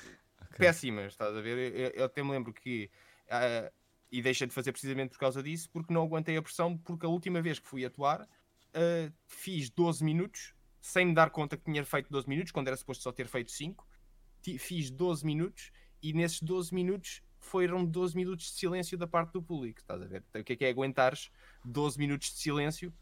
péssimas, 0.58 1.12
estás 1.12 1.36
a 1.36 1.40
ver? 1.40 1.74
Eu, 1.74 1.90
eu 1.90 2.04
até 2.04 2.22
me 2.22 2.30
lembro 2.30 2.52
que. 2.52 2.90
Uh, 3.26 3.72
e 4.10 4.22
deixei 4.22 4.46
de 4.46 4.54
fazer 4.54 4.70
precisamente 4.72 5.10
por 5.10 5.18
causa 5.18 5.42
disso, 5.42 5.68
porque 5.70 5.92
não 5.92 6.02
aguentei 6.02 6.36
a 6.36 6.42
pressão, 6.42 6.78
porque 6.78 7.04
a 7.04 7.08
última 7.08 7.42
vez 7.42 7.58
que 7.58 7.66
fui 7.66 7.84
atuar 7.84 8.22
uh, 8.22 9.12
fiz 9.26 9.68
12 9.70 10.04
minutos, 10.04 10.54
sem 10.80 11.06
me 11.06 11.14
dar 11.14 11.30
conta 11.30 11.56
que 11.56 11.64
tinha 11.64 11.84
feito 11.84 12.10
12 12.10 12.28
minutos, 12.28 12.52
quando 12.52 12.68
era 12.68 12.76
suposto 12.76 13.02
só 13.02 13.12
ter 13.12 13.26
feito 13.26 13.50
5. 13.50 13.86
Fiz 14.58 14.90
12 14.90 15.26
minutos 15.26 15.72
e 16.00 16.12
nesses 16.12 16.40
12 16.40 16.72
minutos 16.72 17.20
foram 17.40 17.84
12 17.84 18.16
minutos 18.16 18.46
de 18.46 18.52
silêncio 18.52 18.96
da 18.96 19.06
parte 19.06 19.32
do 19.32 19.42
público, 19.42 19.80
estás 19.80 20.00
a 20.00 20.06
ver? 20.06 20.22
Então, 20.28 20.40
o 20.40 20.44
que 20.44 20.52
é 20.52 20.56
que 20.56 20.64
é 20.64 20.70
aguentares 20.70 21.30
12 21.64 21.98
minutos 21.98 22.32
de 22.32 22.38
silêncio 22.38 22.92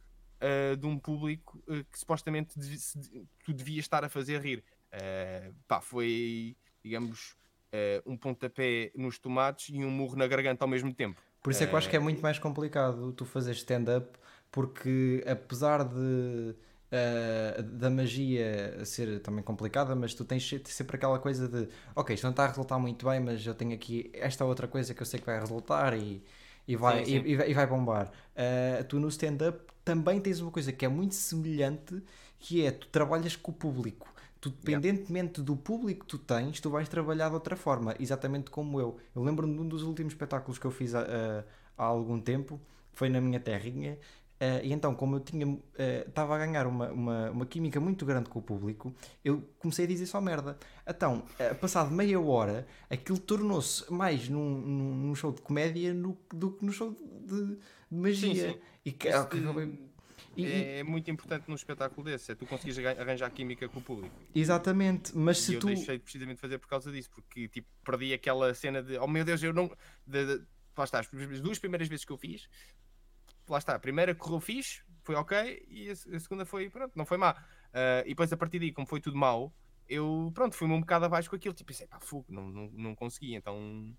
uh, 0.40 0.76
de 0.76 0.86
um 0.86 0.98
público 0.98 1.62
uh, 1.68 1.84
que 1.84 1.98
supostamente 1.98 2.58
dev 2.58 3.26
tu 3.44 3.52
devias 3.52 3.84
estar 3.84 4.04
a 4.04 4.08
fazer 4.08 4.40
rir? 4.40 4.64
Uh, 4.92 5.54
pá, 5.68 5.80
foi, 5.80 6.56
digamos, 6.82 7.36
uh, 7.74 8.10
um 8.10 8.16
pontapé 8.16 8.92
nos 8.94 9.18
tomates 9.18 9.74
e 9.74 9.84
um 9.84 9.90
murro 9.90 10.16
na 10.16 10.26
garganta 10.26 10.64
ao 10.64 10.68
mesmo 10.68 10.94
tempo. 10.94 11.20
Por 11.42 11.50
isso 11.50 11.62
é 11.62 11.66
que 11.66 11.74
eu 11.74 11.78
acho 11.78 11.90
que 11.90 11.96
é 11.96 11.98
muito 11.98 12.22
mais 12.22 12.38
complicado 12.38 13.12
tu 13.12 13.24
fazer 13.24 13.52
stand-up, 13.52 14.18
porque 14.50 15.22
apesar 15.26 15.84
de 15.84 16.54
uh, 16.94 17.62
da 17.62 17.90
magia 17.90 18.82
ser 18.84 19.20
também 19.20 19.44
complicada, 19.44 19.94
mas 19.94 20.14
tu 20.14 20.24
tens 20.24 20.48
sempre 20.64 20.96
aquela 20.96 21.18
coisa 21.18 21.46
de 21.46 21.68
ok, 21.94 22.14
isto 22.14 22.24
não 22.24 22.30
está 22.30 22.44
a 22.44 22.48
resultar 22.48 22.78
muito 22.78 23.06
bem, 23.06 23.20
mas 23.20 23.46
eu 23.46 23.54
tenho 23.54 23.74
aqui 23.74 24.10
esta 24.14 24.44
outra 24.44 24.66
coisa 24.66 24.94
que 24.94 25.02
eu 25.02 25.06
sei 25.06 25.20
que 25.20 25.26
vai 25.26 25.38
resultar 25.38 25.94
e, 25.94 26.22
e, 26.66 26.76
vai, 26.76 27.04
sim, 27.04 27.22
sim. 27.22 27.26
E, 27.26 27.50
e, 27.50 27.54
vai 27.54 27.66
bombar. 27.66 28.10
Uh, 28.34 28.84
tu 28.84 28.98
no 28.98 29.08
stand-up 29.08 29.60
também 29.84 30.20
tens 30.20 30.40
uma 30.40 30.50
coisa 30.50 30.72
que 30.72 30.84
é 30.84 30.88
muito 30.88 31.14
semelhante, 31.14 32.02
que 32.38 32.64
é 32.64 32.70
tu 32.70 32.86
trabalhas 32.88 33.36
com 33.36 33.50
o 33.50 33.54
público. 33.54 34.13
Tu, 34.44 34.50
dependentemente 34.50 35.40
do 35.40 35.56
público 35.56 36.04
que 36.04 36.10
tu 36.10 36.18
tens, 36.18 36.60
tu 36.60 36.68
vais 36.68 36.86
trabalhar 36.86 37.30
de 37.30 37.34
outra 37.34 37.56
forma, 37.56 37.94
exatamente 37.98 38.50
como 38.50 38.78
eu. 38.78 38.98
Eu 39.16 39.22
lembro-me 39.22 39.54
de 39.54 39.60
um 39.60 39.66
dos 39.66 39.82
últimos 39.82 40.12
espetáculos 40.12 40.58
que 40.58 40.66
eu 40.66 40.70
fiz 40.70 40.94
há, 40.94 41.06
há 41.78 41.84
algum 41.84 42.20
tempo, 42.20 42.60
foi 42.92 43.08
na 43.08 43.22
minha 43.22 43.40
terrinha, 43.40 43.98
Uh, 44.34 44.60
e 44.64 44.72
então, 44.72 44.94
como 44.94 45.16
eu 45.16 45.20
tinha 45.20 45.58
estava 46.06 46.32
uh, 46.32 46.36
a 46.36 46.38
ganhar 46.44 46.66
uma, 46.66 46.90
uma, 46.90 47.30
uma, 47.30 47.46
química 47.46 47.78
muito 47.78 48.04
grande 48.04 48.28
com 48.28 48.40
o 48.40 48.42
público, 48.42 48.92
eu 49.24 49.42
comecei 49.60 49.84
a 49.84 49.88
dizer 49.88 50.06
só 50.06 50.20
merda. 50.20 50.58
Então, 50.86 51.22
uh, 51.38 51.54
passado 51.54 51.90
meia 51.92 52.20
hora, 52.20 52.66
aquilo 52.90 53.18
tornou-se 53.18 53.90
mais 53.92 54.28
num, 54.28 54.60
num, 54.60 55.14
show 55.14 55.32
de 55.32 55.40
comédia 55.40 55.94
no, 55.94 56.18
do 56.30 56.50
que 56.50 56.64
no 56.64 56.72
show 56.72 56.90
de, 56.90 57.56
de 57.56 57.58
magia. 57.90 58.34
Sim, 58.34 58.52
sim. 58.52 58.58
E, 58.84 58.92
que, 58.92 59.08
e, 60.36 60.46
é, 60.46 60.78
é, 60.78 60.82
muito 60.82 61.10
importante 61.10 61.48
num 61.48 61.54
espetáculo 61.54 62.04
desse, 62.04 62.32
é 62.32 62.34
tu 62.34 62.46
conseguires 62.46 62.98
arranjar 62.98 63.30
química 63.30 63.68
com 63.68 63.78
o 63.78 63.82
público. 63.82 64.14
Exatamente, 64.34 65.16
mas 65.16 65.38
se 65.38 65.54
e 65.54 65.58
tu. 65.58 65.68
Eu 65.68 65.74
deixei 65.74 65.98
precisamente 65.98 66.36
de 66.36 66.40
fazer 66.40 66.58
por 66.58 66.68
causa 66.68 66.90
disso, 66.90 67.10
porque 67.10 67.48
tipo, 67.48 67.68
perdi 67.84 68.12
aquela 68.12 68.52
cena 68.54 68.82
de 68.82 68.96
oh 68.98 69.06
meu 69.06 69.24
Deus, 69.24 69.42
eu 69.42 69.52
não. 69.52 69.70
De, 70.06 70.26
de, 70.26 70.44
lá 70.76 70.84
está, 70.84 71.00
as 71.00 71.08
duas 71.40 71.58
primeiras 71.58 71.88
vezes 71.88 72.04
que 72.04 72.12
eu 72.12 72.16
fiz, 72.16 72.48
lá 73.48 73.58
está, 73.58 73.74
a 73.74 73.78
primeira 73.78 74.14
correu 74.14 74.40
fixe, 74.40 74.82
foi 75.02 75.14
ok, 75.14 75.64
e 75.68 75.88
a, 75.88 75.92
a 75.92 76.20
segunda 76.20 76.44
foi, 76.44 76.68
pronto, 76.70 76.92
não 76.96 77.04
foi 77.04 77.16
má. 77.16 77.32
Uh, 77.32 78.06
e 78.06 78.08
depois 78.08 78.32
a 78.32 78.36
partir 78.36 78.58
daí, 78.58 78.72
como 78.72 78.86
foi 78.86 79.00
tudo 79.00 79.16
mau, 79.16 79.54
eu, 79.88 80.30
pronto, 80.34 80.56
fui-me 80.56 80.74
um 80.74 80.80
bocado 80.80 81.04
abaixo 81.04 81.28
com 81.28 81.36
aquilo, 81.36 81.54
tipo, 81.54 81.68
pensei, 81.68 81.86
pá, 81.86 82.00
fogo, 82.00 82.26
não, 82.28 82.48
não, 82.48 82.70
não 82.72 82.94
consegui, 82.94 83.34
então 83.34 83.94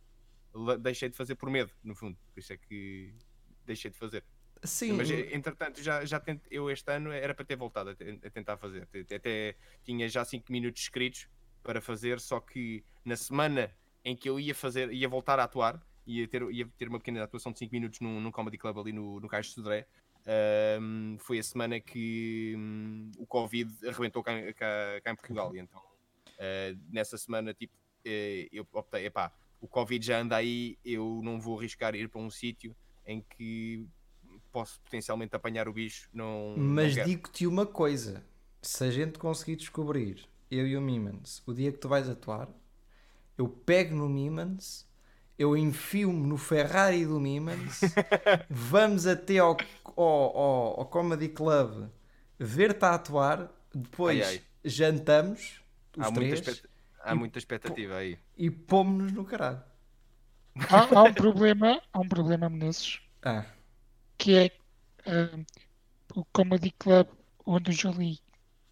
deixei 0.79 1.09
de 1.09 1.17
fazer 1.17 1.35
por 1.35 1.49
medo, 1.49 1.71
no 1.83 1.95
fundo, 1.95 2.17
por 2.33 2.39
isso 2.39 2.53
é 2.53 2.57
que 2.57 3.13
deixei 3.65 3.91
de 3.91 3.97
fazer. 3.97 4.23
Sim. 4.65 4.93
Mas 4.93 5.09
entretanto, 5.09 5.81
já, 5.81 6.03
já 6.05 6.19
tente, 6.19 6.43
eu 6.49 6.69
este 6.69 6.91
ano 6.91 7.11
era 7.11 7.33
para 7.33 7.45
ter 7.45 7.55
voltado 7.55 7.89
a, 7.91 8.27
a 8.27 8.29
tentar 8.29 8.57
fazer. 8.57 8.87
Até 9.13 9.55
tinha 9.83 10.07
já 10.09 10.23
5 10.23 10.51
minutos 10.51 10.81
escritos 10.81 11.27
para 11.63 11.81
fazer, 11.81 12.19
só 12.19 12.39
que 12.39 12.83
na 13.03 13.15
semana 13.15 13.71
em 14.03 14.15
que 14.15 14.29
eu 14.29 14.39
ia 14.39 14.53
fazer, 14.53 14.91
ia 14.93 15.09
voltar 15.09 15.39
a 15.39 15.43
atuar, 15.43 15.81
ia 16.05 16.27
ter, 16.27 16.43
ia 16.51 16.67
ter 16.77 16.87
uma 16.87 16.99
pequena 16.99 17.23
atuação 17.23 17.51
de 17.51 17.59
5 17.59 17.71
minutos 17.73 17.99
num, 17.99 18.21
num 18.21 18.31
comedy 18.31 18.57
club 18.57 18.77
ali 18.77 18.93
no, 18.93 19.19
no 19.19 19.27
Cais 19.27 19.47
de 19.47 19.53
Sodré. 19.53 19.87
Um, 20.79 21.17
foi 21.19 21.39
a 21.39 21.43
semana 21.43 21.79
que 21.79 22.55
um, 22.57 23.11
o 23.17 23.25
Covid 23.27 23.71
arrebentou 23.87 24.23
cá, 24.23 24.31
cá, 24.53 25.01
cá 25.03 25.11
em 25.11 25.15
Portugal. 25.15 25.55
E 25.55 25.59
então, 25.59 25.79
uh, 25.79 26.79
nessa 26.89 27.17
semana, 27.17 27.53
tipo, 27.53 27.73
uh, 27.73 28.47
eu 28.51 28.67
optei, 28.73 29.05
epá, 29.05 29.31
o 29.61 29.67
Covid 29.67 30.05
já 30.05 30.19
anda 30.19 30.35
aí, 30.35 30.77
eu 30.83 31.21
não 31.23 31.39
vou 31.39 31.59
arriscar 31.59 31.95
ir 31.95 32.09
para 32.09 32.21
um 32.21 32.29
sítio 32.29 32.75
em 33.05 33.21
que 33.21 33.87
posso 34.55 34.79
potencialmente 34.81 35.35
apanhar 35.35 35.67
o 35.67 35.73
bicho. 35.73 36.09
Não, 36.13 36.55
Mas 36.55 36.97
digo-te 36.97 37.45
uma 37.47 37.65
coisa: 37.65 38.23
se 38.61 38.83
a 38.83 38.91
gente 38.91 39.19
conseguir 39.19 39.55
descobrir, 39.57 40.27
eu 40.49 40.67
e 40.67 40.75
o 40.77 40.81
Mimans, 40.81 41.41
o 41.45 41.53
dia 41.53 41.71
que 41.71 41.77
tu 41.77 41.87
vais 41.89 42.09
atuar, 42.09 42.49
eu 43.37 43.47
pego 43.49 43.95
no 43.95 44.09
Mimans, 44.09 44.87
eu 45.37 45.57
enfio-me 45.57 46.27
no 46.27 46.37
Ferrari 46.37 47.05
do 47.05 47.19
Mimans, 47.19 47.99
vamos 48.49 49.07
até 49.07 49.39
ao, 49.39 49.57
ao, 49.97 50.03
ao, 50.37 50.79
ao 50.81 50.85
Comedy 50.87 51.29
Club 51.29 51.89
ver-te 52.39 52.85
a 52.85 52.95
atuar, 52.95 53.51
depois 53.73 54.17
Ai, 54.27 54.37
ai. 54.39 54.45
jantamos, 54.63 55.61
os 55.95 56.07
Há 56.07 56.11
muita, 56.11 56.33
três, 56.33 56.35
expect- 56.35 56.69
há 56.99 57.15
muita 57.15 57.37
expectativa 57.39 57.97
aí. 57.97 58.17
e 58.37 58.49
pomos-nos 58.49 59.11
no 59.13 59.25
caralho. 59.25 59.61
Há, 60.69 60.99
há 60.99 61.03
um 61.03 61.13
problema, 61.13 61.81
há 61.91 61.99
um 61.99 62.07
problema 62.07 62.47
nesses, 62.49 62.99
Ah, 63.23 63.45
que 64.17 64.35
é 64.35 64.51
ah, 65.05 65.39
o 66.15 66.23
Comedy 66.25 66.71
Club 66.77 67.07
onde 67.45 67.69
o 67.71 67.73
Jolie 67.73 68.19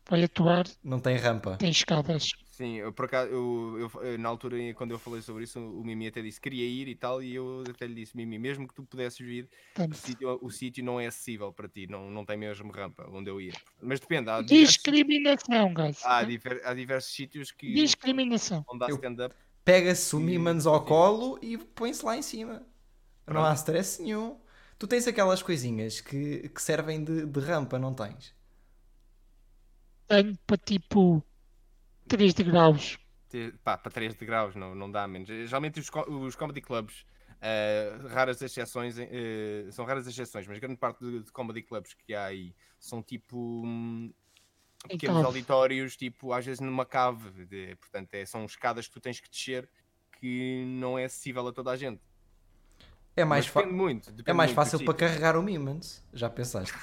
vai 0.09 0.23
atuar 0.23 0.65
não 0.83 0.99
tem 0.99 1.15
rampa. 1.17 1.57
tem 1.57 1.69
escadas. 1.69 2.29
Sim, 2.51 2.75
eu, 2.75 2.93
por 2.93 3.05
acaso, 3.05 3.31
eu, 3.31 3.89
eu- 4.03 4.17
na 4.19 4.29
altura, 4.29 4.57
quando 4.75 4.91
eu 4.91 4.99
falei 4.99 5.21
sobre 5.23 5.43
isso, 5.43 5.59
o 5.59 5.83
Mimi 5.83 6.07
até 6.07 6.21
disse 6.21 6.39
que 6.39 6.49
queria 6.51 6.67
ir 6.67 6.87
e 6.87 6.93
tal, 6.93 7.23
e 7.23 7.33
eu 7.33 7.63
até 7.67 7.87
lhe 7.87 7.95
disse, 7.95 8.15
Mimi, 8.15 8.37
mesmo 8.37 8.67
que 8.67 8.75
tu 8.75 8.83
pudesses 8.83 9.17
vir, 9.17 9.49
o 9.89 9.93
sítio, 9.95 10.39
o 10.39 10.49
sítio 10.51 10.83
não 10.83 10.99
é 10.99 11.07
acessível 11.07 11.51
para 11.51 11.67
ti, 11.67 11.87
não, 11.87 12.11
não 12.11 12.23
tem 12.23 12.37
mesmo 12.37 12.71
rampa 12.71 13.07
onde 13.09 13.27
eu 13.29 13.41
ia. 13.41 13.53
Mas 13.81 13.99
depende, 13.99 14.29
há 14.29 14.41
diversos, 14.41 14.75
discriminação, 14.75 15.73
guys. 15.73 16.05
há 16.05 16.23
diver- 16.23 16.61
há 16.63 16.73
diversos 16.75 17.11
sítios 17.11 17.51
que 17.51 17.73
Discriminação. 17.73 18.63
onde 18.69 18.83
há 18.83 18.89
stand-up. 18.89 19.35
Pega-se 19.65 20.15
o 20.15 20.19
Mimans 20.19 20.67
ao 20.67 20.83
colo 20.85 21.39
e 21.41 21.57
põe-se 21.57 22.05
lá 22.05 22.15
em 22.17 22.21
cima. 22.21 22.61
Não 23.25 23.41
há 23.41 23.45
Pronto. 23.45 23.57
stress 23.57 24.01
nenhum. 24.01 24.37
Tu 24.83 24.87
tens 24.87 25.07
aquelas 25.07 25.41
coisinhas 25.41 26.01
que, 26.01 26.49
que 26.49 26.61
servem 26.61 27.01
de, 27.05 27.25
de 27.25 27.39
rampa, 27.39 27.79
não 27.79 27.93
tens? 27.93 28.35
Tenho 30.09 30.37
para 30.45 30.57
tipo 30.57 31.23
3 32.05 32.33
de 32.33 32.43
graus. 32.43 32.97
ter- 33.29 33.57
pá, 33.63 33.77
para 33.77 33.89
3 33.89 34.13
de 34.13 34.25
graus 34.25 34.55
não, 34.57 34.75
não 34.75 34.91
dá 34.91 35.07
menos. 35.07 35.29
Geralmente 35.29 35.79
os, 35.79 35.89
os 36.09 36.35
comedy 36.35 36.59
clubs, 36.59 37.05
eh, 37.39 37.97
raras 38.09 38.41
exceções, 38.41 38.97
eh, 38.99 39.69
são 39.71 39.85
raras 39.85 40.05
exceções, 40.05 40.45
mas 40.47 40.59
grande 40.59 40.75
parte 40.75 40.99
de, 40.99 41.23
de 41.23 41.31
comedy 41.31 41.61
clubs 41.63 41.93
que 41.93 42.13
há 42.13 42.25
aí 42.25 42.53
são 42.77 43.01
tipo 43.01 43.37
hum, 43.65 44.13
pequenos 44.85 45.15
cave. 45.15 45.27
auditórios, 45.27 45.95
tipo 45.95 46.33
às 46.33 46.45
vezes 46.45 46.59
numa 46.59 46.85
cave. 46.85 47.45
de- 47.45 47.73
portanto, 47.77 48.13
é- 48.15 48.25
são 48.25 48.43
escadas 48.43 48.85
que 48.85 48.93
tu 48.95 48.99
tens 48.99 49.21
que 49.21 49.29
descer 49.29 49.69
que 50.19 50.65
não 50.67 50.99
é 50.99 51.05
acessível 51.05 51.47
a 51.47 51.53
toda 51.53 51.71
a 51.71 51.77
gente. 51.77 52.01
É 53.15 53.23
mais, 53.23 53.45
fa- 53.45 53.59
depende 53.61 53.77
muito. 53.77 54.13
é 54.25 54.33
mais 54.33 54.51
fácil 54.51 54.83
para 54.83 54.93
carregar 54.93 55.37
o 55.37 55.43
Mimans. 55.43 56.03
Já 56.13 56.29
pensaste? 56.29 56.73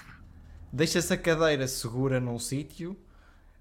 Deixa-se 0.73 1.13
a 1.13 1.17
cadeira 1.19 1.67
segura 1.67 2.21
num 2.21 2.39
sítio. 2.39 2.97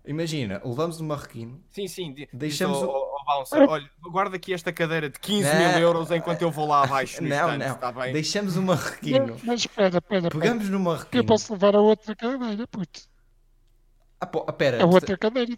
Imagina, 0.06 0.62
levamos 0.64 1.00
o 1.00 1.04
marroquino. 1.04 1.62
Sim, 1.72 1.88
sim. 1.88 2.16
Deixamos 2.32 2.78
o- 2.82 3.10
bouncer, 3.26 3.62
olha, 3.70 3.88
guarda 4.02 4.38
aqui 4.38 4.52
esta 4.54 4.72
cadeira 4.74 5.08
de 5.08 5.20
15 5.20 5.48
mil 5.56 5.72
Não. 5.72 5.80
euros 5.80 6.10
enquanto 6.10 6.42
eu 6.42 6.50
vou 6.50 6.68
lá 6.68 6.84
abaixo 6.84 7.22
Não, 7.22 7.30
estante, 7.30 7.58
não. 7.68 7.76
está 7.76 7.92
bem? 7.92 8.12
Deixamos 8.14 8.56
o 8.58 8.62
marroquino. 8.64 9.38
Mas, 9.44 9.60
espera, 9.62 9.98
espera. 10.00 10.30
Pegamos 10.32 10.68
no 10.68 10.76
Eu 10.78 10.80
marroquino. 10.80 11.26
posso 11.26 11.54
levar 11.54 11.76
a 11.76 11.80
outra 11.80 12.16
cadeira, 12.16 12.66
puto. 12.68 13.02
Ah, 14.20 14.26
pô, 14.26 14.44
ah, 14.48 14.54
pera, 14.54 14.82
A 14.82 14.86
outra 14.88 15.16
cadeira 15.16 15.56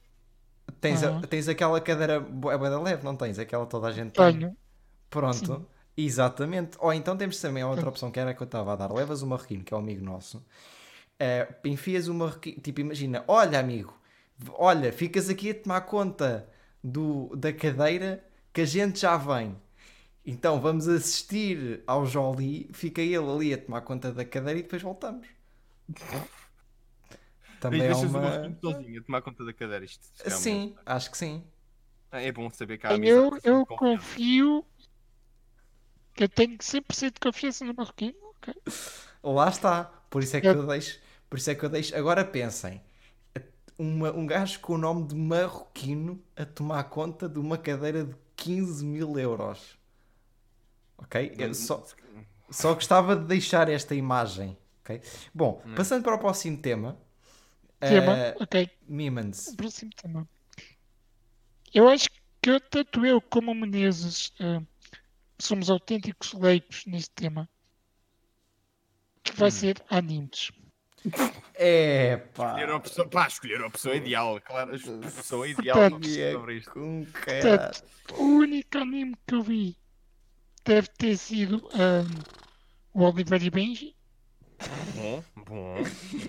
tens, 0.81 1.01
a- 1.01 1.17
Ah. 1.17 1.27
tens 1.27 1.47
aquela 1.47 1.79
cadeira 1.79 2.19
bué 2.19 2.57
da 2.57 2.81
leve, 2.81 3.05
não 3.05 3.15
tens? 3.15 3.39
Aquela 3.39 3.65
toda 3.65 3.87
a 3.87 3.91
gente 3.93 4.11
tem. 4.11 4.33
tenho. 4.39 4.57
Pronto, 5.09 5.35
Sim. 5.45 5.65
Exatamente. 5.95 6.77
Ou 6.79 6.93
então 6.93 7.17
temos 7.17 7.39
também 7.39 7.63
a 7.63 7.67
outra 7.69 7.89
opção 7.89 8.11
que 8.11 8.19
era 8.19 8.31
a 8.31 8.33
que 8.33 8.41
eu 8.41 8.45
estava 8.45 8.73
a 8.73 8.75
dar. 8.75 8.91
Levas 8.93 9.21
o 9.21 9.27
marroquino, 9.27 9.63
que 9.63 9.73
é 9.73 9.77
um 9.77 9.79
amigo 9.79 10.03
nosso, 10.03 10.45
eh, 11.19 11.47
enfias 11.65 12.07
o 12.07 12.13
marroquino, 12.13 12.61
tipo, 12.61 12.81
imagina, 12.81 13.23
olha 13.27 13.59
amigo, 13.59 13.93
olha, 14.53 14.93
ficas 14.93 15.29
aqui 15.29 15.51
a 15.51 15.55
tomar 15.55 15.81
conta 15.81 16.49
do, 16.83 17.35
da 17.35 17.53
cadeira 17.53 18.23
que 18.53 18.61
a 18.61 18.65
gente 18.65 18.99
já 19.01 19.17
vem. 19.17 19.55
Então 20.25 20.61
vamos 20.61 20.87
assistir 20.87 21.83
ao 21.87 22.05
Jolie, 22.05 22.69
fica 22.73 23.01
ele 23.01 23.17
ali 23.31 23.53
a 23.53 23.57
tomar 23.59 23.81
conta 23.81 24.11
da 24.13 24.25
cadeira 24.25 24.59
e 24.59 24.63
depois 24.63 24.81
voltamos. 24.81 25.27
Também 27.59 27.85
é 27.85 27.87
Deixas 27.87 28.13
o 28.13 28.17
uma. 28.17 28.21
marroquino 28.21 28.57
sozinho 28.59 28.99
a 29.01 29.03
tomar 29.03 29.21
conta 29.21 29.45
da 29.45 29.53
cadeira. 29.53 29.85
Isto, 29.85 30.05
Sim, 30.29 30.75
acho 30.85 31.11
que 31.11 31.17
sim. 31.17 31.43
É 32.11 32.31
bom 32.31 32.49
saber 32.49 32.77
que 32.77 32.87
há 32.87 32.93
Eu, 32.95 32.95
amizade, 32.95 33.39
eu 33.43 33.65
confio 33.65 34.65
eu 36.23 36.29
tenho 36.29 36.57
100% 36.57 37.13
de 37.13 37.19
confiança 37.19 37.65
no 37.65 37.73
Marroquino. 37.73 38.15
ok? 38.37 38.53
Lá 39.23 39.49
está. 39.49 39.85
Por 40.09 40.23
isso 40.23 40.35
é 40.37 40.41
que 40.41 40.47
É. 40.47 40.51
eu 40.51 40.65
deixo. 40.65 40.99
Por 41.29 41.37
isso 41.37 41.49
é 41.51 41.55
que 41.55 41.63
eu 41.63 41.69
deixo. 41.69 41.95
Agora 41.95 42.23
pensem. 42.25 42.81
Uma- 43.77 44.11
um 44.11 44.27
gajo 44.27 44.59
com 44.59 44.73
o 44.73 44.77
nome 44.77 45.07
de 45.07 45.15
marroquino 45.15 46.21
a 46.35 46.45
tomar 46.45 46.83
conta 46.85 47.27
de 47.27 47.39
uma 47.39 47.57
cadeira 47.57 48.03
de 48.05 48.15
15 48.35 48.85
mil 48.85 49.17
euros. 49.17 49.77
Ok? 50.97 51.33
Eu 51.37 51.53
só, 51.55 51.83
só 52.49 52.73
gostava 52.75 53.15
de 53.15 53.25
deixar 53.25 53.69
esta 53.69 53.95
imagem. 53.95 54.55
Ok? 54.83 55.01
Bom, 55.33 55.61
passando 55.75 56.03
para 56.03 56.15
o 56.15 56.19
próximo 56.19 56.57
tema. 56.57 56.97
Tema, 57.79 58.15
eh, 58.15 58.35
ok. 58.39 58.69
Mimans. 58.87 59.47
O 59.47 59.55
próximo 59.57 59.89
tema. 59.99 60.27
Eu 61.73 61.87
acho 61.87 62.07
que 62.41 62.49
eu, 62.51 62.59
tanto 62.59 63.03
eu 63.05 63.19
como 63.21 63.51
o 63.51 63.55
Menezes 63.55 64.31
eh, 64.39 64.61
somos 65.41 65.69
autênticos 65.69 66.33
leigos 66.33 66.85
neste 66.85 67.11
tema. 67.11 67.49
Que 69.23 69.35
vai 69.35 69.51
ser 69.51 69.83
animes. 69.89 70.51
É 71.55 72.17
pá. 72.17 72.49
Escolher 72.59 72.69
a 72.71 72.79
pessoa, 72.79 73.07
pá, 73.09 73.27
escolher 73.27 73.63
a 73.63 73.69
pessoa 73.69 73.95
ideal, 73.95 74.39
claro, 74.41 74.75
a 74.75 74.77
pessoa 75.11 75.47
ideal 75.47 75.77
Portanto, 75.77 76.01
perceber 76.01 76.33
sobre 76.33 76.57
isto. 76.57 76.71
Com 76.71 77.05
Portanto, 77.05 77.83
o 78.17 78.23
único 78.23 78.77
anime 78.77 79.15
que 79.27 79.35
eu 79.35 79.41
vi 79.43 79.77
deve 80.63 80.87
ter 80.89 81.17
sido 81.17 81.67
eh, 81.73 82.03
o 82.93 83.03
Oliver 83.03 83.43
e 83.43 83.49
Benji. 83.49 83.95
Bom, 84.95 85.23
bom, 85.43 85.75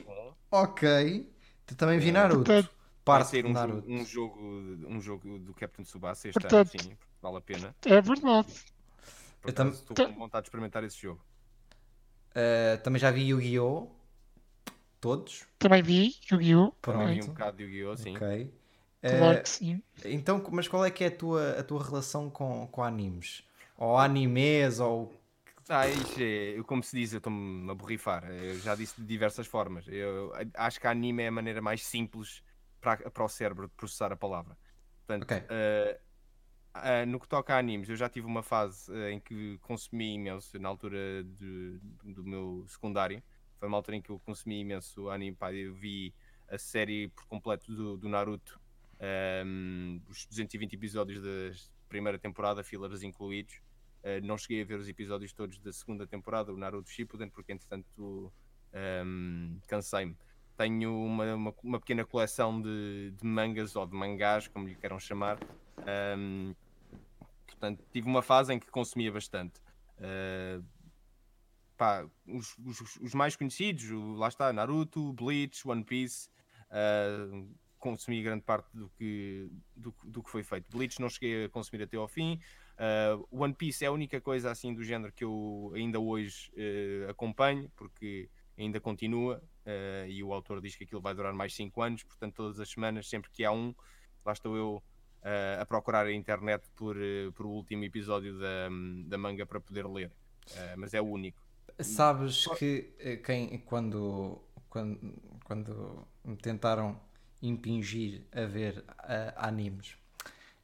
bom. 0.06 0.34
Ok. 0.50 1.30
Tu 1.66 1.74
também 1.76 1.98
vi 1.98 2.10
Naruto. 2.12 2.44
Portanto, 2.44 2.70
Parte 3.04 3.30
sair 3.30 3.42
de 3.42 3.48
um 3.48 3.52
Naruto. 3.52 3.82
jogo, 3.82 3.92
um, 3.92 4.04
jogo, 4.04 4.88
um 4.88 5.00
jogo 5.00 5.38
do 5.38 5.52
Captain 5.54 5.84
Tsubasa 5.84 6.28
este 6.28 6.40
Portanto- 6.40 6.74
ano, 6.76 6.82
sim, 6.84 6.96
vale 7.20 7.36
a 7.36 7.40
pena. 7.40 7.74
é 7.84 8.00
verdade. 8.00 8.48
Por 9.42 9.50
Eu 9.50 9.54
tam- 9.54 9.66
acaso 9.68 9.82
estou 9.82 10.06
com 10.06 10.14
vontade 10.14 10.44
de 10.44 10.48
experimentar 10.48 10.84
esse 10.84 10.96
jogo. 11.00 11.22
Uh, 12.30 12.80
também 12.82 12.98
já 13.00 13.10
vi 13.10 13.28
Yu-Gi-Oh! 13.28 13.90
Todos. 15.00 15.44
Também 15.58 15.82
vi 15.82 16.14
Yu-Gi-Oh! 16.30 16.72
Pronto. 16.80 17.08
Vi 17.08 17.22
um 17.22 17.26
bocado 17.26 17.56
de 17.58 17.64
Yu-Gi-Oh! 17.64 17.96
sim. 17.96 18.16
Ok. 18.16 18.54
Claro 19.02 19.38
Uh, 19.38 19.42
que 19.42 19.48
sim. 19.48 19.82
então, 20.04 20.42
mas 20.52 20.68
qual 20.68 20.84
é 20.84 20.90
que 20.90 21.02
é 21.02 21.08
a 21.08 21.10
tua, 21.16 21.58
a 21.58 21.64
tua 21.64 21.82
relação 21.82 22.30
com, 22.30 22.68
com 22.68 22.84
animes? 22.84 23.42
Ou 23.76 23.98
animes, 23.98 24.78
ou... 24.78 25.12
Ah, 25.68 25.86
é, 25.88 26.56
eu, 26.56 26.64
como 26.64 26.82
se 26.84 26.96
diz, 26.96 27.12
eu 27.12 27.18
estou-me 27.18 27.68
a 27.70 27.74
borrifar. 27.74 28.30
Eu 28.30 28.60
já 28.60 28.76
disse 28.76 29.00
de 29.00 29.06
diversas 29.06 29.46
formas. 29.46 29.86
Eu 29.88 30.32
acho 30.54 30.80
que 30.80 30.86
a 30.86 30.90
anime 30.90 31.24
é 31.24 31.28
a 31.28 31.32
maneira 31.32 31.60
mais 31.60 31.84
simples 31.84 32.42
para, 32.80 33.10
para 33.10 33.24
o 33.24 33.28
cérebro 33.28 33.66
de 33.66 33.74
processar 33.74 34.12
a 34.12 34.16
palavra. 34.16 34.56
Portanto, 35.04 35.24
Ok. 35.24 35.42
eh, 35.50 36.00
ah, 36.74 37.06
no 37.06 37.20
que 37.20 37.28
toca 37.28 37.54
a 37.54 37.58
animes, 37.58 37.88
eu 37.88 37.96
já 37.96 38.08
tive 38.08 38.26
uma 38.26 38.42
fase 38.42 38.92
eh, 38.94 39.12
em 39.12 39.20
que 39.20 39.58
consumi 39.58 40.14
imenso, 40.14 40.58
na 40.58 40.68
altura 40.68 41.24
de- 41.24 41.78
do 42.04 42.24
meu 42.24 42.64
secundário. 42.68 43.22
Foi 43.58 43.68
uma 43.68 43.76
altura 43.76 43.96
em 43.96 44.02
que 44.02 44.10
eu 44.10 44.18
consumi 44.20 44.60
imenso 44.60 45.08
anime. 45.10 45.36
Pá, 45.36 45.52
eu 45.52 45.74
vi 45.74 46.14
a 46.48 46.58
série 46.58 47.08
por 47.08 47.26
completo 47.26 47.72
do, 47.74 47.96
do 47.96 48.08
Naruto, 48.08 48.60
ehm, 49.00 50.00
os 50.08 50.26
220 50.26 50.74
episódios 50.74 51.22
da 51.22 51.56
primeira 51.88 52.18
temporada, 52.18 52.64
fillers 52.64 53.02
incluídos. 53.02 53.60
Uh, 54.02 54.20
não 54.26 54.36
cheguei 54.36 54.62
a 54.62 54.64
ver 54.64 54.80
os 54.80 54.88
episódios 54.88 55.32
todos 55.32 55.58
da 55.60 55.72
segunda 55.72 56.06
temporada, 56.06 56.52
o 56.52 56.56
Naruto 56.56 56.90
Shippuden, 56.90 57.30
porque 57.30 57.52
entretanto 57.52 58.32
um, 58.74 59.60
cansei-me. 59.68 60.16
Tenho 60.56 60.94
uma, 61.04 61.34
uma, 61.34 61.54
uma 61.62 61.80
pequena 61.80 62.04
coleção 62.04 62.60
de, 62.60 63.12
de 63.16 63.26
mangas 63.26 63.74
ou 63.76 63.86
de 63.86 63.94
mangás, 63.94 64.48
como 64.48 64.68
lhe 64.68 64.74
queiram 64.74 64.98
chamar. 64.98 65.38
Um, 66.16 66.54
portanto, 67.46 67.82
tive 67.92 68.06
uma 68.06 68.22
fase 68.22 68.52
em 68.52 68.58
que 68.58 68.70
consumia 68.70 69.10
bastante. 69.10 69.60
Uh, 69.98 70.64
pá, 71.76 72.06
os, 72.26 72.56
os- 72.58 72.96
os 73.00 73.14
mais 73.14 73.34
conhecidos, 73.36 73.88
lá 74.18 74.28
está, 74.28 74.52
Naruto, 74.52 75.12
Bleach, 75.12 75.66
One 75.66 75.84
Piece. 75.84 76.28
uh, 76.70 77.48
consumi 77.78 78.22
grande 78.22 78.44
parte 78.44 78.68
do 78.72 78.88
que, 78.90 79.50
do, 79.76 79.92
do 80.04 80.22
que 80.22 80.30
foi 80.30 80.44
feito. 80.44 80.70
Bleach 80.70 81.00
não 81.00 81.08
cheguei 81.08 81.46
a 81.46 81.48
consumir 81.48 81.82
até 81.82 81.96
ao 81.96 82.06
fim. 82.06 82.38
Uh, 82.78 83.26
One 83.28 83.52
Piece 83.52 83.84
é 83.84 83.88
a 83.88 83.92
única 83.92 84.20
coisa 84.20 84.52
assim 84.52 84.72
do 84.72 84.84
género 84.84 85.12
que 85.12 85.24
eu 85.24 85.72
ainda 85.74 85.98
hoje 85.98 86.48
uh, 86.52 87.10
acompanho, 87.10 87.68
porque 87.76 88.30
ainda 88.56 88.78
continua 88.80 89.42
uh, 89.66 90.06
e 90.08 90.22
o 90.22 90.32
autor 90.32 90.60
diz 90.60 90.76
que 90.76 90.84
aquilo 90.84 91.00
vai 91.00 91.14
durar 91.14 91.32
mais 91.32 91.54
5 91.54 91.82
anos, 91.82 92.02
portanto, 92.02 92.34
todas 92.34 92.60
as 92.60 92.70
semanas, 92.70 93.08
sempre 93.08 93.30
que 93.30 93.44
há 93.44 93.52
um, 93.52 93.74
lá 94.24 94.32
estou 94.32 94.56
eu 94.56 94.82
uh, 95.22 95.60
a 95.60 95.66
procurar 95.66 96.06
a 96.06 96.12
internet 96.12 96.68
por, 96.76 96.96
uh, 96.96 97.32
por 97.32 97.46
o 97.46 97.50
último 97.50 97.84
episódio 97.84 98.38
da, 98.38 98.68
da 99.06 99.18
manga 99.18 99.46
para 99.46 99.60
poder 99.60 99.86
ler. 99.86 100.10
Mas 100.76 100.92
é 100.92 101.00
o 101.00 101.04
único. 101.04 101.40
Sabes 101.78 102.46
que 102.58 102.92
eh, 102.98 103.16
quem, 103.18 103.58
quando, 103.58 104.42
quando, 104.68 105.14
quando 105.44 106.08
me 106.24 106.36
tentaram 106.36 107.00
impingir 107.40 108.22
a 108.32 108.44
ver 108.44 108.84
animes, 109.36 109.96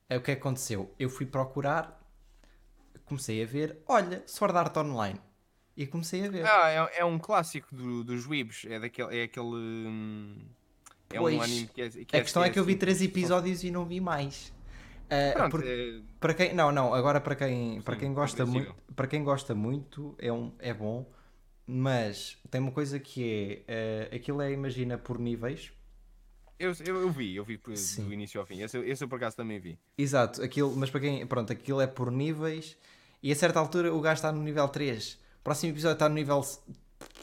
é 0.08 0.16
o 0.16 0.20
que 0.20 0.32
aconteceu? 0.32 0.92
Eu 0.98 1.08
fui 1.08 1.26
procurar, 1.26 2.04
comecei 3.04 3.40
a 3.40 3.46
ver, 3.46 3.80
olha, 3.87 4.24
Sword 4.26 4.58
Art 4.58 4.76
Online. 4.76 5.20
E 5.78 5.86
comecei 5.86 6.26
a 6.26 6.28
ver. 6.28 6.44
Ah, 6.44 6.68
é, 6.92 6.98
é 7.00 7.04
um 7.04 7.20
clássico 7.20 7.72
do, 7.74 8.02
dos 8.02 8.26
Weebs, 8.26 8.64
é, 8.68 8.80
daquele, 8.80 9.16
é 9.16 9.22
aquele. 9.22 9.46
hum, 9.46 10.34
É 11.08 11.18
Pois, 11.18 11.36
um 11.36 11.40
anime 11.40 11.68
que 11.72 11.80
é. 11.82 11.88
Que 11.88 12.16
A 12.16 12.20
questão 12.20 12.42
é 12.42 12.50
que 12.50 12.58
eu 12.58 12.64
vi 12.64 12.72
assim, 12.72 12.80
três 12.80 12.98
só- 12.98 13.04
episódios 13.04 13.62
e 13.62 13.70
não 13.70 13.84
vi 13.86 14.00
mais. 14.00 14.52
Ah, 15.08 15.32
Pronto, 15.34 15.50
porque- 15.52 15.68
é- 15.68 16.12
Para 16.18 16.34
quem, 16.34 16.52
não, 16.52 16.72
não, 16.72 16.92
agora 16.92 17.20
para 17.20 17.36
quem, 17.36 17.80
para 17.80 17.94
Sim, 17.94 18.00
quem 18.00 18.12
gosta 18.12 18.44
muito, 18.44 18.74
para 18.96 19.06
quem 19.06 19.22
gosta 19.22 19.54
muito 19.54 20.14
é 20.18 20.32
um 20.32 20.52
é 20.58 20.74
bom, 20.74 21.08
mas 21.64 22.36
tem 22.50 22.60
uma 22.60 22.72
coisa 22.72 22.98
que 22.98 23.62
é, 23.68 24.08
eh, 24.10 24.16
aquilo 24.16 24.42
é 24.42 24.50
imagina 24.52 24.98
por 24.98 25.18
níveis. 25.18 25.72
eu, 26.58 26.72
eu, 26.84 27.00
eu 27.02 27.10
vi, 27.10 27.36
eu 27.36 27.44
vi 27.44 27.56
por- 27.56 27.72
do 27.72 28.12
início 28.12 28.40
ao 28.40 28.44
fim. 28.46 28.60
Esse, 28.62 28.76
eu- 28.76 28.84
esse 28.84 29.02
eu 29.04 29.08
por 29.08 29.14
acaso 29.16 29.36
também 29.36 29.60
vi. 29.60 29.78
Exato, 29.96 30.42
aquilo, 30.42 30.74
mas 30.76 30.90
para 30.90 31.00
quem, 31.00 31.24
pronto, 31.26 31.52
aquilo 31.52 31.80
é 31.80 31.86
por 31.86 32.10
níveis 32.10 32.76
e 33.22 33.30
a 33.30 33.36
certa 33.36 33.60
altura 33.60 33.94
o 33.94 34.00
gajo 34.00 34.14
está 34.18 34.32
no 34.32 34.42
nível 34.42 34.66
3. 34.68 35.18
Próximo 35.48 35.72
episódio 35.72 35.94
está 35.94 36.11
no 36.11 36.14
nível 36.14 36.42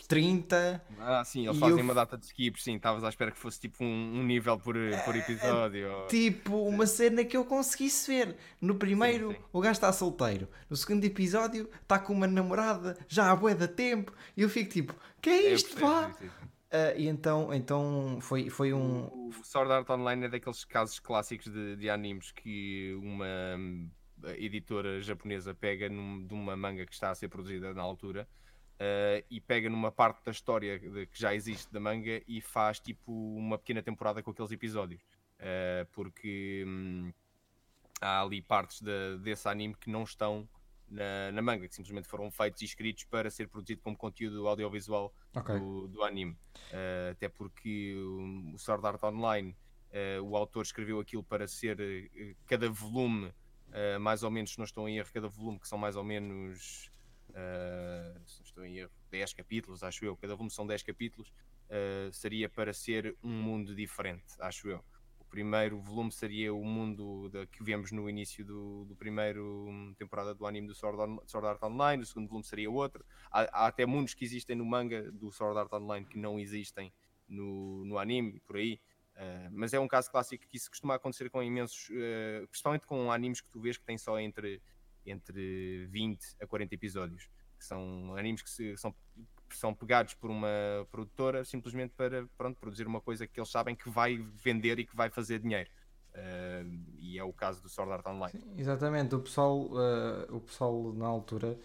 30. 0.08 0.82
Ah, 1.00 1.24
sim, 1.24 1.46
eles 1.46 1.60
fazem 1.60 1.78
eu- 1.78 1.84
uma 1.84 1.94
data 1.94 2.18
de 2.18 2.26
skips, 2.26 2.64
sim. 2.64 2.76
Estavas 2.76 3.04
à 3.04 3.10
espera 3.10 3.30
que 3.30 3.38
fosse 3.38 3.60
tipo 3.60 3.84
um, 3.84 4.20
um 4.20 4.24
nível 4.24 4.58
por, 4.58 4.76
por 5.06 5.16
episódio. 5.16 5.92
ou- 5.92 6.08
Tipo, 6.08 6.68
uma 6.68 6.88
cena 6.88 7.24
que 7.24 7.38
eu 7.38 7.46
conseguisse 7.46 8.12
ver. 8.12 8.36
No 8.60 8.74
primeiro, 8.74 9.30
Sim, 9.30 9.36
sim. 9.36 9.44
o 9.54 9.62
gajo 9.62 9.74
está 9.74 9.94
solteiro. 9.94 10.48
No 10.68 10.76
segundo 10.76 11.04
episódio, 11.06 11.70
está 11.84 12.00
com 12.00 12.14
uma 12.14 12.26
namorada 12.26 12.98
já 13.08 13.30
há 13.32 13.36
bué 13.36 13.54
da 13.54 13.68
tempo. 13.68 14.12
E 14.36 14.42
eu 14.42 14.50
fico 14.50 14.72
tipo, 14.72 14.96
que 15.22 15.30
é 15.30 15.54
isto, 15.54 15.80
pá? 15.80 16.12
sim. 16.14 16.28
Ah, 16.72 16.94
e 16.98 17.08
então, 17.08 17.54
então 17.54 18.18
foi, 18.22 18.50
foi 18.50 18.74
um. 18.74 19.04
O 19.06 19.32
Sword 19.44 19.72
Art 19.72 19.88
Online 19.92 20.26
é 20.26 20.30
daqueles 20.30 20.66
casos 20.66 20.98
clássicos 20.98 21.46
de, 21.54 21.76
de 21.76 21.90
animes 21.92 22.32
que 22.32 22.98
uma 23.04 23.28
hum, 23.56 23.88
editora 24.38 25.02
japonesa 25.02 25.54
pega 25.54 25.90
num- 25.90 26.26
de 26.26 26.34
uma 26.34 26.56
manga 26.56 26.86
que 26.86 26.94
está 26.94 27.12
a 27.12 27.16
ser 27.16 27.28
produzida 27.30 27.74
na 27.74 27.82
altura 27.82 28.28
eh, 28.80 29.24
e 29.30 29.40
pega 29.40 29.70
numa 29.70 29.92
parte 29.92 30.24
da 30.26 30.32
história 30.32 30.78
de- 30.80 31.06
que 31.08 31.20
já 31.20 31.34
existe 31.34 31.72
da 31.72 31.80
manga 31.80 32.22
e 32.28 32.42
faz 32.42 32.80
tipo 32.80 33.12
uma 33.12 33.58
pequena 33.58 33.82
temporada 33.82 34.22
com 34.22 34.32
aqueles 34.32 34.52
episódios. 34.52 35.02
Eh, 35.40 35.86
porque 35.92 36.64
hum, 36.68 37.12
há 38.02 38.22
ali 38.22 38.42
partes 38.42 38.82
de- 38.82 39.18
desse 39.20 39.48
anime 39.48 39.76
que 39.76 39.90
não 39.90 40.04
estão 40.04 40.48
na, 40.90 41.32
na 41.32 41.42
manga, 41.42 41.68
que 41.68 41.74
simplesmente 41.76 42.08
foram 42.08 42.30
feitos 42.30 42.62
e 42.62 42.66
escritos 42.66 43.04
para 43.06 43.30
ser 43.32 43.48
produzido 43.48 43.82
como 43.82 43.98
conteúdo 43.98 44.48
audiovisual 44.48 45.14
Ok. 45.36 45.58
do, 45.60 45.88
do 45.88 46.04
anime. 46.04 46.38
Eh, 46.72 47.10
até 47.14 47.28
porque 47.30 47.96
o, 47.98 48.54
o 48.54 48.58
Sword 48.60 48.86
Art 48.86 49.02
Online, 49.04 49.56
eh, 49.92 50.20
o 50.22 50.36
autor 50.36 50.64
escreveu 50.64 51.00
aquilo 51.00 51.24
para 51.24 51.48
ser 51.48 51.80
eh, 51.80 52.36
cada 52.46 52.70
volume, 52.70 53.34
eh, 53.76 53.98
mais 54.00 54.24
ou 54.24 54.32
menos, 54.32 54.52
se 54.54 54.58
não 54.58 54.66
estou 54.66 54.88
em 54.90 54.98
erro, 54.98 55.10
cada 55.14 55.28
volume 55.30 55.60
que 55.60 55.68
são 55.68 55.78
mais 55.78 55.96
ou 55.96 56.04
menos, 56.04 56.90
eh, 57.34 58.16
se 58.26 58.40
não 58.40 58.46
estou 58.46 58.66
em 58.66 58.78
erro, 58.78 58.92
10 59.12 59.34
capítulos, 59.34 59.84
acho 59.84 60.06
eu, 60.06 60.16
cada 60.18 60.36
volume 60.36 60.52
são 60.52 60.66
10 60.68 60.84
capítulos, 60.84 61.32
eh, 61.70 62.10
seria 62.12 62.50
para 62.50 62.74
ser 62.74 63.18
um 63.24 63.32
mundo 63.32 63.76
diferente, 63.76 64.26
acho 64.40 64.70
eu. 64.70 64.84
O 65.20 65.26
primeiro 65.26 65.80
volume 65.82 66.12
seria 66.12 66.54
o 66.54 66.64
mundo 66.64 67.30
da- 67.30 67.46
que 67.48 67.64
vemos 67.64 67.92
no 67.92 68.10
início 68.10 68.46
do, 68.46 68.86
do 68.86 68.96
primeiro 68.96 69.66
hum, 69.70 69.94
temporada 69.98 70.34
do 70.34 70.46
anime 70.46 70.68
do 70.68 70.76
Sword, 70.76 71.00
On- 71.02 71.20
Sword 71.28 71.48
Art 71.48 71.64
Online, 71.64 72.04
o 72.04 72.06
segundo 72.06 72.28
volume 72.28 72.46
seria 72.46 72.70
outro. 72.72 73.04
Há, 73.32 73.42
há 73.66 73.68
até 73.68 73.86
mundos 73.86 74.14
que 74.14 74.24
existem 74.24 74.56
no 74.56 74.66
manga 74.66 75.12
do 75.12 75.32
Sword 75.32 75.60
Art 75.60 75.74
Online 75.74 76.06
que 76.06 76.18
não 76.18 76.40
existem 76.40 76.94
no, 77.28 77.84
no 77.86 77.98
anime, 77.98 78.40
por 78.42 78.58
aí. 78.58 78.80
Uh, 79.16 79.50
mas 79.52 79.74
é 79.74 79.80
um 79.80 79.88
caso 79.88 80.12
clássico 80.12 80.46
que 80.46 80.58
isso 80.58 80.70
costuma 80.70 80.96
acontecer 80.96 81.30
com 81.30 81.42
imensos, 81.42 81.90
uh, 81.90 82.48
principalmente 82.50 82.86
com 82.86 83.12
animes 83.12 83.40
que 83.40 83.50
tu 83.50 83.62
vês 83.62 83.78
que 83.78 83.86
têm 83.86 83.98
só 83.98 84.20
entre, 84.20 84.62
entre 85.06 85.86
20 85.88 86.36
a 86.42 86.46
40 86.46 86.76
episódios. 86.76 87.30
Que 87.58 87.64
são 87.66 88.16
animes 88.18 88.42
que 88.42 88.50
se- 88.50 88.76
são, 88.76 88.94
são 89.52 89.74
pegados 89.74 90.14
por 90.14 90.30
uma 90.30 90.50
produtora 90.92 91.46
simplesmente 91.46 91.94
para 91.96 92.28
pronto, 92.38 92.60
produzir 92.60 92.86
uma 92.86 93.00
coisa 93.00 93.26
que 93.26 93.40
eles 93.40 93.50
sabem 93.50 93.74
que 93.76 93.90
vai 93.90 94.18
vender 94.18 94.80
e 94.80 94.86
que 94.86 94.96
vai 94.96 95.10
fazer 95.10 95.40
dinheiro. 95.40 95.70
Uh, 96.14 96.84
e 97.00 97.18
é 97.18 97.24
o 97.24 97.32
caso 97.32 97.62
do 97.62 97.70
Sword 97.70 97.94
Art 97.94 98.06
Online. 98.06 98.44
Exatamente, 98.58 99.16
o 99.16 99.20
pessoal, 99.22 99.70
o 100.30 100.42
pessoal 100.42 100.94
na 100.94 101.08
altura, 101.08 101.58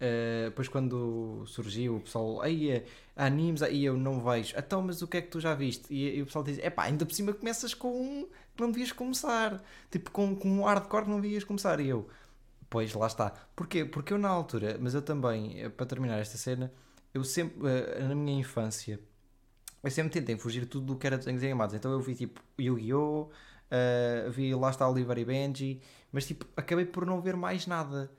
eh, 0.00 0.46
depois 0.46 0.68
quando 0.68 1.44
surgiu, 1.46 1.96
o 1.96 2.00
pessoal, 2.00 2.42
aí 2.42 2.70
é 2.70 2.84
animes, 3.16 3.62
aí 3.62 3.84
eu 3.84 3.96
não 3.96 4.20
vejo, 4.22 4.54
então, 4.56 4.82
mas 4.82 5.00
o 5.02 5.08
que 5.08 5.16
é 5.18 5.22
que 5.22 5.28
tu 5.28 5.40
já 5.40 5.54
viste? 5.54 5.92
E, 5.92 6.18
e 6.18 6.22
o 6.22 6.26
pessoal 6.26 6.44
diz, 6.44 6.58
epá, 6.58 6.84
ainda 6.84 7.06
por 7.06 7.14
cima 7.14 7.32
começas 7.32 7.74
com 7.74 7.88
um 7.88 8.24
que 8.24 8.60
não 8.62 8.70
devias 8.70 8.92
começar, 8.92 9.62
tipo 9.90 10.10
com, 10.10 10.34
com 10.36 10.48
um 10.48 10.64
hardcore 10.64 11.04
que 11.04 11.10
não 11.10 11.20
devias 11.20 11.44
começar. 11.44 11.80
E 11.80 11.88
eu, 11.88 12.08
pois 12.70 12.92
lá 12.94 13.06
está. 13.06 13.30
Porquê? 13.54 13.84
Porque 13.84 14.12
eu 14.12 14.18
na 14.18 14.28
altura, 14.28 14.78
mas 14.80 14.94
eu 14.94 15.02
também, 15.02 15.60
eh, 15.62 15.68
para 15.68 15.86
terminar 15.86 16.18
esta 16.18 16.36
cena, 16.38 16.72
eu 17.14 17.24
sempre, 17.24 17.68
eh, 17.68 18.02
na 18.04 18.14
minha 18.14 18.38
infância, 18.38 19.00
eu 19.82 19.90
sempre 19.90 20.12
tentei 20.12 20.36
fugir 20.36 20.66
tudo 20.66 20.86
do 20.86 20.96
que 20.96 21.06
era 21.06 21.18
desenhos 21.18 21.42
animados. 21.42 21.74
Então 21.74 21.92
eu 21.92 22.00
vi 22.00 22.14
tipo 22.14 22.40
Yu-Gi-Oh! 22.58 23.30
Uh, 23.66 24.30
vi 24.30 24.54
lá 24.54 24.70
está 24.70 24.88
Oliver 24.88 25.18
e 25.18 25.24
Benji, 25.24 25.80
mas 26.12 26.24
tipo, 26.24 26.46
acabei 26.56 26.84
por 26.84 27.04
não 27.04 27.20
ver 27.20 27.36
mais 27.36 27.66
nada. 27.66 28.10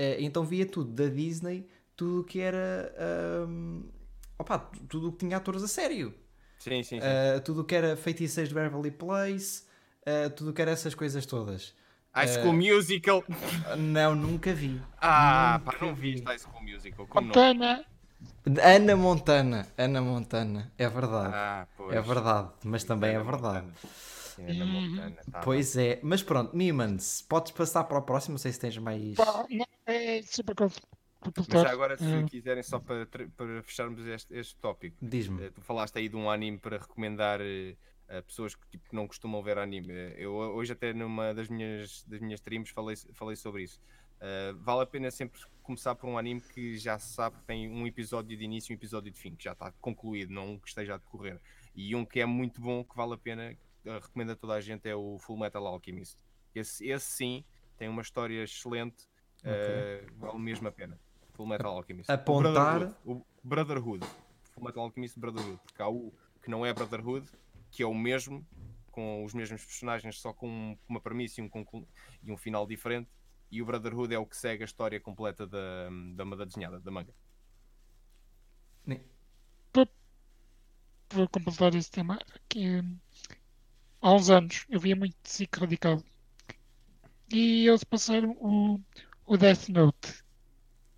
Uh, 0.00 0.16
então 0.20 0.44
via 0.44 0.64
tudo 0.64 0.90
da 0.92 1.08
Disney, 1.12 1.68
tudo 1.96 2.20
o 2.22 2.24
que 2.24 2.40
era. 2.40 2.94
Um, 3.46 3.84
opa, 4.38 4.58
tu- 4.58 4.84
tudo 4.88 5.08
o 5.08 5.12
que 5.12 5.18
tinha 5.18 5.36
atores 5.36 5.62
a 5.62 5.68
sério. 5.68 6.14
Sim, 6.58 6.82
sim, 6.82 7.00
sim. 7.00 7.06
Uh, 7.06 7.40
tudo 7.42 7.60
o 7.60 7.64
que 7.64 7.74
era 7.74 7.96
feiticeiros 7.96 8.48
de 8.48 8.54
Beverly 8.54 8.90
Place, 8.90 9.64
uh, 10.06 10.30
tudo 10.30 10.50
o 10.50 10.52
que 10.54 10.62
era 10.62 10.70
essas 10.70 10.94
coisas 10.94 11.26
todas. 11.26 11.74
High 12.14 12.28
School 12.28 12.54
Musical. 12.54 13.18
Uh, 13.28 13.76
não, 13.76 14.14
nunca 14.14 14.52
vi. 14.54 14.80
Ah, 15.00 15.60
pá, 15.64 15.72
Nunca 15.72 15.86
não 15.86 15.94
vi. 15.94 16.12
viste 16.12 16.24
High 16.24 16.38
School 16.38 16.62
Musical. 16.62 17.06
Como 17.06 17.20
não? 17.20 17.26
Montana, 17.28 17.84
Ana 18.62 18.96
Montana, 18.96 19.66
Ana 19.78 20.00
Montana, 20.00 20.72
é 20.78 20.88
verdade. 20.88 21.32
Ah, 21.34 21.66
pois. 21.76 21.94
é 21.96 22.00
verdade, 22.00 22.48
mas 22.64 22.84
também 22.84 23.10
é 23.10 23.16
Ana 23.16 23.24
verdade. 23.30 23.66
Montana. 23.66 23.74
Sim, 24.46 24.50
Ana 24.50 24.64
Uhum. 24.64 24.90
Montana, 24.90 25.16
tá 25.30 25.40
Pois 25.40 25.76
é, 25.76 26.00
mas 26.02 26.22
pronto, 26.22 26.56
Mimans, 26.56 27.22
podes 27.22 27.52
passar 27.52 27.84
para 27.84 27.98
o 27.98 28.02
próximo, 28.02 28.32
não 28.34 28.38
sei 28.38 28.52
se 28.52 28.60
tens 28.60 28.76
mais. 28.78 29.14
pá, 29.16 29.46
não, 29.50 29.66
é 29.86 30.22
super 30.22 30.54
Mas 31.48 31.64
agora, 31.64 31.96
se 31.98 32.04
Eh, 32.04 32.22
quiserem, 32.24 32.62
só 32.62 32.78
para, 32.78 33.06
para 33.06 33.62
fecharmos 33.62 34.06
este, 34.06 34.34
este 34.34 34.56
tópico, 34.56 34.96
Diz-me. 35.02 35.42
eh, 35.44 35.50
tu 35.50 35.60
falaste 35.60 35.96
aí 35.98 36.08
de 36.08 36.16
um 36.16 36.30
anime 36.30 36.58
para 36.58 36.78
recomendar 36.78 37.40
eh, 37.40 37.76
a 38.08 38.22
pessoas 38.22 38.54
que 38.54 38.66
tipo, 38.68 38.94
não 38.94 39.06
costumam 39.06 39.42
ver 39.42 39.58
anime. 39.58 39.92
Eh, 39.92 40.16
Eu 40.18 40.34
hoje, 40.34 40.72
até 40.72 40.92
numa 40.92 41.34
das 41.34 41.48
minhas, 41.48 42.04
das 42.04 42.20
minhas 42.20 42.40
streams, 42.40 42.70
falei, 42.72 42.96
falei 43.14 43.36
sobre 43.36 43.62
isso. 43.64 43.80
Eh, 44.20 44.52
vale 44.58 44.82
a 44.82 44.86
pena 44.86 45.10
sempre 45.10 45.40
começar 45.62 45.94
por 45.94 46.08
um 46.08 46.18
anime 46.18 46.40
que 46.40 46.76
já 46.78 46.98
se 46.98 47.14
sabe 47.14 47.36
que 47.36 47.44
tem 47.44 47.68
um 47.70 47.86
episódio 47.86 48.36
de 48.36 48.44
início 48.44 48.72
e 48.72 48.74
um 48.74 48.78
episódio 48.78 49.10
de 49.12 49.18
fim, 49.18 49.34
que 49.34 49.44
já 49.44 49.52
está 49.52 49.72
concluído, 49.80 50.32
não 50.32 50.52
um 50.52 50.58
que 50.58 50.68
esteja 50.68 50.94
a 50.94 50.98
decorrer. 50.98 51.40
E 51.74 51.94
um 51.94 52.04
que 52.04 52.20
é 52.20 52.26
muito 52.26 52.60
bom, 52.60 52.82
que 52.84 52.96
vale 52.96 53.14
a 53.14 53.18
pena, 53.18 53.56
recomendo 53.84 54.30
a 54.32 54.36
toda 54.36 54.54
a 54.54 54.60
gente, 54.60 54.88
é 54.88 54.94
o 54.94 55.18
Full 55.18 55.38
Metal 55.38 55.66
Alchemist. 55.66 56.18
Esse, 56.54 56.86
esse 56.88 57.06
sim 57.06 57.44
tem 57.76 57.88
uma 57.88 58.02
história 58.02 58.42
excelente, 58.42 59.08
eh, 59.44 60.06
vale 60.16 60.38
mesmo 60.38 60.68
a 60.68 60.72
pena. 60.72 60.98
Full 61.34 61.46
Metal 61.46 61.74
Alchemist. 61.76 62.10
O 62.10 62.14
Apontar- 62.14 62.78
Brotherhood, 62.78 62.96
O 63.04 63.26
Brotherhood. 63.42 64.06
Full 64.52 64.64
Metal 64.64 64.82
Alchemist 64.82 65.18
Brotherhood. 65.18 65.58
Porque 65.64 65.80
há 65.82 65.88
o 65.88 66.12
que 66.42 66.50
não 66.50 66.66
é 66.66 66.72
Brotherhood, 66.72 67.26
que 67.70 67.82
é 67.82 67.86
o 67.86 67.94
mesmo, 67.94 68.46
com 68.90 69.24
os 69.24 69.32
mesmos 69.32 69.64
personagens, 69.64 70.18
só 70.20 70.32
com 70.32 70.76
uma 70.88 71.00
premissa 71.00 71.40
e 71.40 71.44
um, 71.44 71.48
conclu- 71.48 71.88
e 72.22 72.30
um 72.32 72.36
final 72.36 72.66
diferente. 72.66 73.08
E 73.50 73.62
o 73.62 73.64
Brotherhood 73.66 74.12
é 74.14 74.18
o 74.18 74.26
que 74.26 74.36
segue 74.36 74.62
a 74.62 74.66
história 74.66 75.00
completa 75.00 75.46
da, 75.46 75.88
da 76.14 76.24
banda 76.24 76.44
desenhada, 76.44 76.78
da 76.80 76.90
manga. 76.90 77.14
vou 81.12 81.28
completar 81.28 81.74
esse 81.74 81.90
tema. 81.90 82.18
Que, 82.48 82.82
há 84.00 84.12
uns 84.12 84.30
anos 84.30 84.66
eu 84.68 84.80
via 84.80 84.96
muito 84.96 85.16
SIC 85.24 85.56
Radical 85.58 86.02
e 87.32 87.68
eles 87.68 87.84
passaram 87.84 88.32
o, 88.40 88.80
o 89.26 89.36
Death 89.36 89.68
Note. 89.68 90.24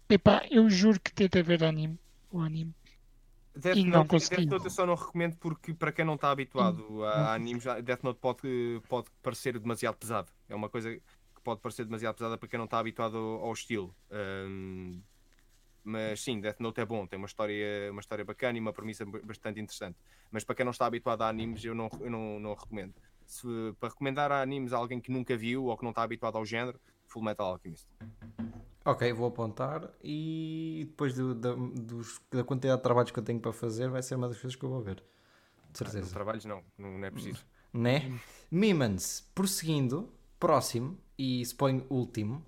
Epá, 0.08 0.46
eu 0.50 0.68
juro 0.68 1.00
que 1.00 1.12
tentei 1.12 1.42
ver 1.42 1.64
anime, 1.64 1.98
o 2.30 2.40
anime. 2.40 2.74
Death 3.54 3.76
E 3.76 3.84
não 3.84 3.98
Note, 4.00 4.08
consegui. 4.10 4.36
Death 4.42 4.50
Note 4.50 4.64
eu 4.64 4.70
só 4.70 4.86
não 4.86 4.94
recomendo 4.94 5.36
porque, 5.36 5.74
para 5.74 5.92
quem 5.92 6.04
não 6.04 6.14
está 6.14 6.30
habituado 6.30 7.04
a, 7.04 7.10
a 7.10 7.34
animes, 7.34 7.64
Death 7.84 8.02
Note 8.02 8.18
pode, 8.20 8.82
pode 8.88 9.08
parecer 9.22 9.58
demasiado 9.58 9.96
pesado. 9.96 10.30
É 10.48 10.54
uma 10.54 10.68
coisa 10.68 10.94
que 10.94 11.02
pode 11.42 11.60
parecer 11.60 11.84
demasiado 11.84 12.14
pesada 12.14 12.38
para 12.38 12.48
quem 12.48 12.58
não 12.58 12.64
está 12.64 12.78
habituado 12.78 13.16
ao, 13.16 13.46
ao 13.46 13.52
estilo. 13.52 13.94
Ahm, 14.10 15.00
mas 15.84 16.20
sim, 16.22 16.40
Death 16.40 16.60
Note 16.60 16.80
é 16.80 16.84
bom, 16.84 17.06
tem 17.06 17.16
uma 17.18 17.26
história, 17.26 17.90
uma 17.90 18.00
história 18.00 18.24
bacana 18.24 18.56
e 18.58 18.60
uma 18.60 18.72
premissa 18.72 19.04
ba- 19.04 19.20
bastante 19.24 19.60
interessante. 19.60 19.96
Mas 20.30 20.44
para 20.44 20.54
quem 20.54 20.64
não 20.64 20.70
está 20.70 20.86
habituado 20.86 21.22
a 21.22 21.28
animes, 21.28 21.64
eu 21.64 21.74
não, 21.74 21.88
eu 22.00 22.10
não, 22.10 22.38
não 22.40 22.54
recomendo. 22.54 22.94
Se, 23.26 23.46
para 23.80 23.88
recomendar 23.88 24.30
a 24.32 24.42
animes 24.42 24.72
a 24.72 24.76
alguém 24.78 25.00
que 25.00 25.10
nunca 25.10 25.36
viu 25.36 25.64
ou 25.66 25.76
que 25.76 25.82
não 25.84 25.90
está 25.90 26.02
habituado 26.02 26.36
ao 26.36 26.44
género, 26.44 26.80
Full 27.06 27.22
Metal 27.22 27.46
Alchemist. 27.46 27.86
Ok, 28.84 29.12
vou 29.12 29.28
apontar 29.28 29.88
e 30.02 30.86
depois 30.90 31.14
do- 31.14 31.34
da, 31.34 31.54
dos- 31.54 32.20
da 32.30 32.42
quantidade 32.42 32.78
de 32.78 32.82
trabalhos 32.82 33.10
que 33.12 33.18
eu 33.18 33.22
tenho 33.22 33.38
para 33.40 33.52
fazer, 33.52 33.88
vai 33.88 34.02
ser 34.02 34.16
uma 34.16 34.28
das 34.28 34.38
coisas 34.40 34.56
que 34.56 34.64
eu 34.64 34.68
vou 34.70 34.80
ver. 34.80 34.96
De 34.96 35.02
Não 35.02 35.90
certeza. 35.90 36.12
trabalhos 36.12 36.44
não, 36.44 36.62
não, 36.76 36.98
não 36.98 37.04
é 37.06 37.10
preciso. 37.10 37.46
Né? 37.72 38.10
Mimans, 38.50 39.30
prosseguindo, 39.34 40.12
próximo 40.38 40.98
e 41.16 41.44
suponho 41.46 41.86
último. 41.88 42.44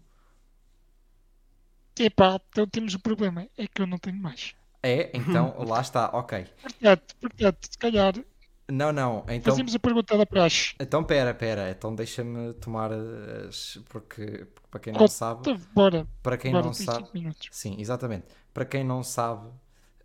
Epá, 1.98 2.40
então 2.48 2.66
temos 2.68 2.94
um 2.94 2.98
problema, 3.00 3.48
é 3.56 3.66
que 3.66 3.82
eu 3.82 3.86
não 3.86 3.98
tenho 3.98 4.16
mais. 4.18 4.54
É, 4.82 5.10
então 5.16 5.54
lá 5.64 5.80
está, 5.80 6.10
ok. 6.12 6.46
Portanto, 6.62 7.14
portanto 7.20 7.60
se 7.70 7.78
calhar 7.78 8.14
Não, 8.70 8.92
não. 8.92 9.24
Então, 9.28 9.62
Fazíamos 9.62 9.74
a 9.76 9.78
pergunta 9.86 10.18
da 10.18 10.26
praxe. 10.34 10.74
então 10.78 11.04
pera, 11.04 11.34
pera. 11.34 11.70
Então 11.70 11.94
deixa-me 11.94 12.52
tomar 12.54 12.92
as. 12.92 13.78
Porque, 13.88 14.46
para 14.70 14.80
quem 14.80 14.92
não 14.92 15.06
Oh, 15.06 15.06
sabe. 15.06 15.48
Bora. 15.74 16.06
Para 16.22 16.36
quem 16.38 16.54
bora, 16.54 16.70
não 16.70 16.74
sabe. 16.74 17.06
5 17.06 17.10
minutos. 17.14 17.50
Sim, 17.50 17.76
exatamente. 17.80 18.26
Para 18.54 18.64
quem 18.64 18.84
não 18.84 19.02
sabe, 19.02 19.48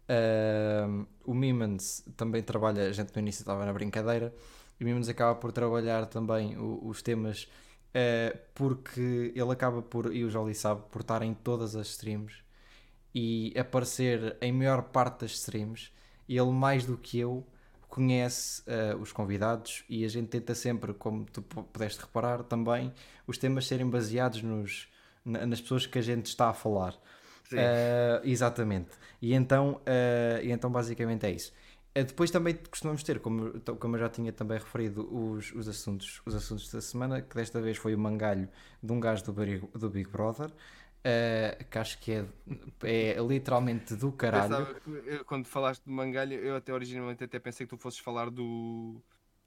ahm, 0.09 1.05
o 1.25 1.33
Mimans 1.33 2.03
também 2.17 2.43
trabalha, 2.43 2.83
a 2.89 2.93
gente 2.93 3.13
no 3.15 3.21
início 3.21 3.41
estava 3.41 3.65
na 3.65 3.73
brincadeira, 3.73 4.33
e 4.79 4.83
o 4.83 4.87
Mimans 4.87 5.09
acaba 5.09 5.35
por 5.39 5.51
trabalhar 5.51 6.05
também 6.07 6.57
o- 6.57 6.87
os 6.87 7.01
temas, 7.01 7.47
eh, 7.93 8.37
porque 8.55 9.33
ele 9.35 9.51
acaba 9.51 9.81
por, 9.81 10.13
e 10.13 10.23
o 10.23 10.29
Jolly 10.29 10.55
sabe, 10.55 10.83
por 10.91 11.01
estar 11.01 11.21
em 11.23 11.33
todas 11.33 11.75
as 11.75 11.87
streams 11.89 12.35
e 13.13 13.53
aparecer 13.57 14.37
em 14.41 14.51
maior 14.51 14.83
parte 14.83 15.21
das 15.21 15.31
streams, 15.31 15.91
e 16.27 16.37
ele 16.37 16.51
mais 16.51 16.85
do 16.85 16.97
que 16.97 17.19
eu 17.19 17.45
conhece 17.87 18.61
eh, 18.67 18.95
os 18.95 19.11
convidados 19.11 19.83
e 19.89 20.05
a 20.05 20.07
gente 20.07 20.27
tenta 20.29 20.53
sempre, 20.53 20.93
como 20.93 21.25
tu 21.25 21.41
pu- 21.41 21.63
pudeste 21.63 22.01
reparar 22.01 22.43
também, 22.43 22.93
os 23.25 23.37
temas 23.37 23.65
serem 23.65 23.89
baseados 23.89 24.43
nos, 24.43 24.87
na- 25.25 25.45
nas 25.47 25.59
pessoas 25.61 25.85
que 25.87 25.97
a 25.97 26.01
gente 26.01 26.27
está 26.27 26.49
a 26.49 26.53
falar. 26.53 26.95
Eh, 27.55 28.21
exatamente. 28.23 28.91
E 29.21 29.33
então, 29.33 29.81
e 30.43 30.51
então 30.51 30.71
basicamente 30.71 31.25
é 31.25 31.31
isso. 31.31 31.51
Eh, 31.95 32.03
depois 32.03 32.29
também 32.31 32.55
costumamos 32.55 33.03
ter, 33.03 33.19
como, 33.19 33.47
então, 33.57 33.75
como 33.75 33.95
eu 33.95 33.99
já 33.99 34.09
tinha 34.09 34.31
também 34.31 34.57
referido, 34.57 35.07
os, 35.13 35.51
os, 35.53 35.67
assuntos, 35.67 36.21
os 36.25 36.35
assuntos 36.35 36.71
da 36.71 36.81
semana, 36.81 37.21
que 37.21 37.35
desta 37.35 37.59
vez 37.61 37.77
foi 37.77 37.95
o 37.95 37.97
mangalho 37.99 38.47
de 38.81 38.91
um 38.93 38.99
gajo 38.99 39.23
do, 39.25 39.33
Big- 39.33 39.67
do 39.73 39.89
Big 39.89 40.09
Brother, 40.09 40.51
eh, 41.03 41.65
que 41.69 41.77
acho 41.79 41.99
que 41.99 42.11
é, 42.11 42.25
é 42.83 43.15
literalmente 43.21 43.95
do 43.95 44.11
caralho. 44.11 44.65
Pensava 44.65 44.79
eu, 45.05 45.25
quando 45.25 45.45
falaste 45.47 45.83
do 45.83 45.91
mangalho, 45.91 46.33
eu 46.33 46.55
até 46.55 46.71
originalmente 46.73 47.23
até 47.23 47.39
pensei 47.39 47.65
que 47.65 47.69
tu 47.71 47.77
fosses 47.77 47.99
falar 47.99 48.29
do 48.29 49.01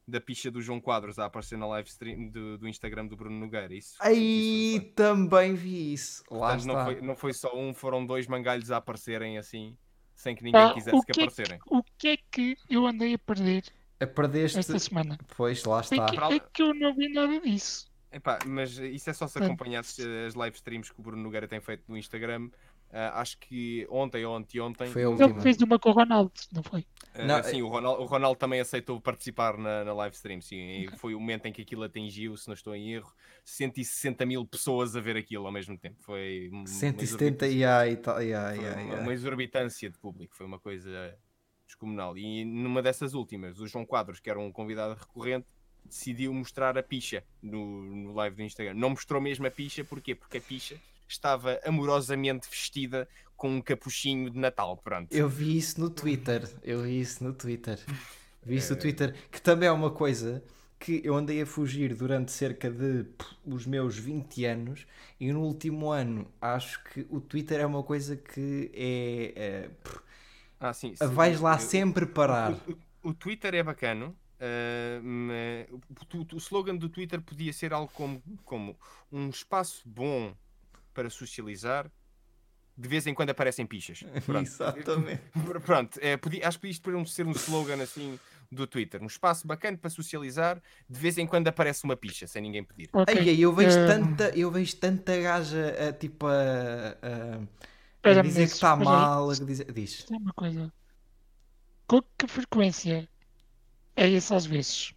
da 0.07 0.21
picha 0.21 0.51
do 0.51 0.61
João 0.61 0.81
Quadros 0.81 1.19
a 1.19 1.27
aparecer 1.27 1.57
na 1.57 1.67
live 1.67 1.89
stream 1.89 2.29
do, 2.29 2.59
do 2.59 2.69
Instagram 2.69 3.07
do 3.07 3.17
Bruno 3.17 3.39
Nogueira. 3.39 3.73
Isso, 3.73 3.95
Aí 4.01 4.77
isso 4.77 4.87
também 4.97 5.55
vi 5.55 5.93
isso. 5.93 6.25
Lá 6.31 6.57
Portanto, 6.57 6.67
não 6.67 6.75
está. 6.75 6.85
foi, 6.85 7.01
não 7.01 7.17
foi 7.17 7.33
só 7.33 7.57
um, 7.57 7.73
foram 7.73 8.05
dois 8.05 8.27
mangalhos 8.27 8.71
a 8.71 8.79
aparecerem 8.79 9.39
assim, 9.39 9.77
sem 10.23 10.37
que 10.37 10.45
ninguém 10.45 10.61
Pá, 10.69 10.73
quisesse 10.73 10.97
o, 10.97 11.03
que 11.03 11.13
que 11.13 11.21
é 11.21 11.25
aparecerem. 11.25 11.59
que, 11.59 11.65
o 11.75 11.83
que 11.99 12.09
é 12.09 12.17
que 12.31 12.57
eu 12.71 12.87
andei 12.87 13.15
a 13.15 13.19
perder 13.19 13.65
A 14.01 14.07
perdeste. 14.07 14.59
esta 14.61 14.79
semana? 14.79 15.19
Pois, 15.37 15.65
lá 15.65 15.79
É 15.79 15.81
está. 15.83 16.07
que, 16.07 16.35
é 16.35 16.39
que 16.41 16.63
eu 16.63 16.73
não 16.75 16.95
vi 16.95 17.09
nada 17.13 17.41
disso. 17.41 17.91
Epá, 18.13 18.39
mas 18.47 18.77
isso 18.79 19.09
é 19.11 19.13
só 19.13 19.27
se 19.27 19.39
Sim. 19.39 19.45
acompanhasses 19.47 19.99
as 20.29 20.35
live 20.35 20.55
streams 20.55 20.93
que 20.93 21.01
o 21.01 21.03
Bruno 21.03 21.23
Nogueira 21.23 21.49
tem 21.49 21.61
feito 21.61 21.85
no 21.89 21.97
Instagram. 21.97 22.51
Ah, 22.93 23.21
acho 23.21 23.39
que 23.39 23.87
ontem 23.91 24.25
ou 24.25 24.37
anteontem. 24.37 24.89
Foi 24.89 25.03
a 25.03 25.09
Ele 25.09 25.23
última. 25.23 25.41
fez 25.41 25.57
uma 25.63 25.79
com 25.79 25.89
o 25.91 25.93
Ronaldo, 25.93 26.33
não 26.53 26.63
foi? 26.63 26.85
Não, 27.15 27.43
sim, 27.43 27.61
o 27.63 27.69
Ronaldo, 27.69 28.03
o 28.03 28.07
Ronaldo 28.07 28.39
também 28.39 28.61
aceitou 28.61 28.99
participar 29.01 29.57
na, 29.59 29.85
na 29.85 29.93
live 29.93 30.15
stream. 30.15 30.41
Sim, 30.41 30.57
e 30.57 30.89
foi 30.99 31.15
o 31.15 31.21
momento 31.21 31.47
em 31.47 31.53
que 31.53 31.61
aquilo 31.63 31.83
atingiu, 31.83 32.37
se 32.37 32.47
não 32.49 32.55
estou 32.55 32.75
em 32.75 32.93
erro, 32.93 33.13
160 33.45 34.25
mil 34.27 34.47
pessoas 34.47 34.95
a 34.97 35.01
ver 35.01 35.17
aquilo 35.17 35.47
ao 35.47 35.53
mesmo 35.53 35.77
tempo. 35.79 35.97
Foi 36.01 36.49
um- 36.53 36.59
uma 36.61 36.67
170 36.67 37.47
exorbitância- 37.47 37.59
e 37.59 37.65
ai, 37.65 37.97
tal, 37.97 38.23
e 38.23 38.33
ai, 38.35 38.57
foi 38.57 38.67
ai, 38.69 38.85
uma, 38.85 38.95
ai. 38.95 39.01
uma 39.01 39.13
exorbitância 39.13 39.91
de 39.91 39.99
público, 39.99 40.35
foi 40.35 40.47
uma 40.47 40.59
coisa 40.59 41.15
descomunal. 41.67 42.17
E 42.17 42.45
numa 42.45 42.83
dessas 42.83 43.15
últimas, 43.15 43.59
o 43.59 43.67
João 43.67 43.85
Quadros, 43.87 44.21
que 44.21 44.29
era 44.31 44.39
um 44.39 44.51
convidado 44.53 44.95
recorrente, 44.99 45.47
decidiu 45.85 46.33
mostrar 46.33 46.79
a 46.79 46.83
picha 46.83 47.25
no, 47.43 47.83
no 47.83 48.13
live 48.15 48.37
do 48.37 48.43
Instagram. 48.43 48.75
Não 48.75 48.91
mostrou 48.91 49.21
mesmo 49.21 49.47
a 49.47 49.51
picha, 49.51 49.85
porquê? 49.85 50.15
Porque 50.15 50.39
a 50.39 50.41
picha 50.41 50.81
estava 51.13 51.61
amorosamente 51.65 52.49
vestida 52.49 53.09
com 53.37 53.57
um 53.57 53.61
capuchinho 53.61 54.31
de 54.31 54.39
Natal. 54.39 54.77
Pronto. 54.77 55.13
Eu 55.13 55.29
vi 55.29 55.57
isso 55.57 55.81
no 55.81 55.91
Twitter. 55.91 56.49
Eu 56.63 56.83
vi 56.83 57.01
isso 57.01 57.23
no 57.25 57.33
Twitter. 57.33 57.79
Vi 58.45 58.57
isso 58.57 58.73
no 58.73 58.79
É. 58.79 58.81
Twitter. 58.83 59.15
Que 59.31 59.41
também 59.41 59.69
é 59.69 59.73
uma 59.73 59.91
coisa 59.91 60.43
que 60.79 61.01
eu 61.05 61.15
andei 61.15 61.41
a 61.41 61.47
fugir 61.47 61.95
durante 61.95 62.33
cerca 62.33 62.69
de 62.71 63.05
pff, 63.05 63.37
os 63.47 63.67
meus 63.67 63.97
20 63.97 64.45
anos 64.45 64.85
e 65.21 65.33
no 65.33 65.43
último 65.43 65.91
ano 65.91 66.27
acho 66.41 66.83
que 66.85 67.07
o 67.09 67.21
Twitter 67.21 67.61
é 67.61 67.67
uma 67.67 67.85
coisa 67.85 68.17
que 68.17 68.69
é. 68.75 69.33
é 69.37 69.69
pff, 69.83 70.01
Ah, 70.59 70.73
sim, 70.73 70.95
sim. 70.97 71.07
vais 71.07 71.41
lá 71.41 71.55
Eu- 71.55 71.59
sempre 71.61 72.05
parar. 72.07 72.53
O, 72.53 72.73
o- 72.73 73.11
o 73.11 73.15
Twitter 73.15 73.55
é 73.55 73.63
bacano. 73.63 74.17
ah, 74.41 75.01
o, 75.73 76.19
o- 76.19 76.27
o 76.35 76.37
slogan 76.39 76.77
do 76.77 76.89
Twitter 76.89 77.21
podia 77.21 77.53
ser 77.53 77.73
algo 77.73 77.91
como, 77.95 78.21
como 78.45 78.77
um 79.13 79.29
espaço 79.29 79.83
bom 79.87 80.35
para 80.93 81.11
socializar. 81.11 81.91
De 82.77 82.89
vez 82.89 83.07
em 83.07 83.13
quando 83.15 83.31
aparecem 83.31 83.67
pichas. 83.67 84.03
Pronto. 84.25 84.47
Exatamente. 84.47 85.23
Pr- 85.45 85.61
Pronto, 85.65 85.99
é, 86.01 86.17
podia- 86.17 86.49
acho 86.49 86.59
que 86.59 86.69
isto 86.69 86.83
podia 86.83 87.05
ser 87.07 87.27
um 87.27 87.33
slogan 87.33 87.83
assim 87.83 88.19
do 88.51 88.67
Twitter. 88.67 89.03
Um 89.03 89.07
espaço 89.07 89.47
bacana 89.47 89.77
para 89.77 89.91
socializar. 89.91 90.61
De 90.89 90.99
vez 90.99 91.19
em 91.19 91.27
quando 91.27 91.49
aparece 91.49 91.85
uma 91.85 91.97
picha, 91.97 92.27
sem 92.27 92.41
ninguém 92.43 92.65
pedir. 92.65 92.89
Ok. 92.93 93.15
Ai, 93.15 93.29
ai, 93.29 93.37
eu 93.39 93.53
vejo 93.53 93.79
eh, 93.79 93.87
tanta, 93.87 94.29
eu 94.37 94.51
vejo 94.51 94.77
tanta 94.77 95.19
gaja 95.21 95.89
a, 95.89 95.93
tipo 95.93 96.27
a, 96.27 96.33
a- 97.03 98.11
a 98.11 98.23
dizer 98.23 98.47
que 98.49 98.53
está 98.55 98.75
mal, 98.75 99.31
a 99.31 99.35
dizer, 99.35 99.71
diz. 99.73 100.07
uma 100.11 100.33
coisa. 100.33 100.73
Com 101.87 102.03
que 102.19 102.27
frequência 102.27 103.07
é 103.95 104.09
isso 104.09 104.35
às 104.35 104.47
vezes? 104.47 104.95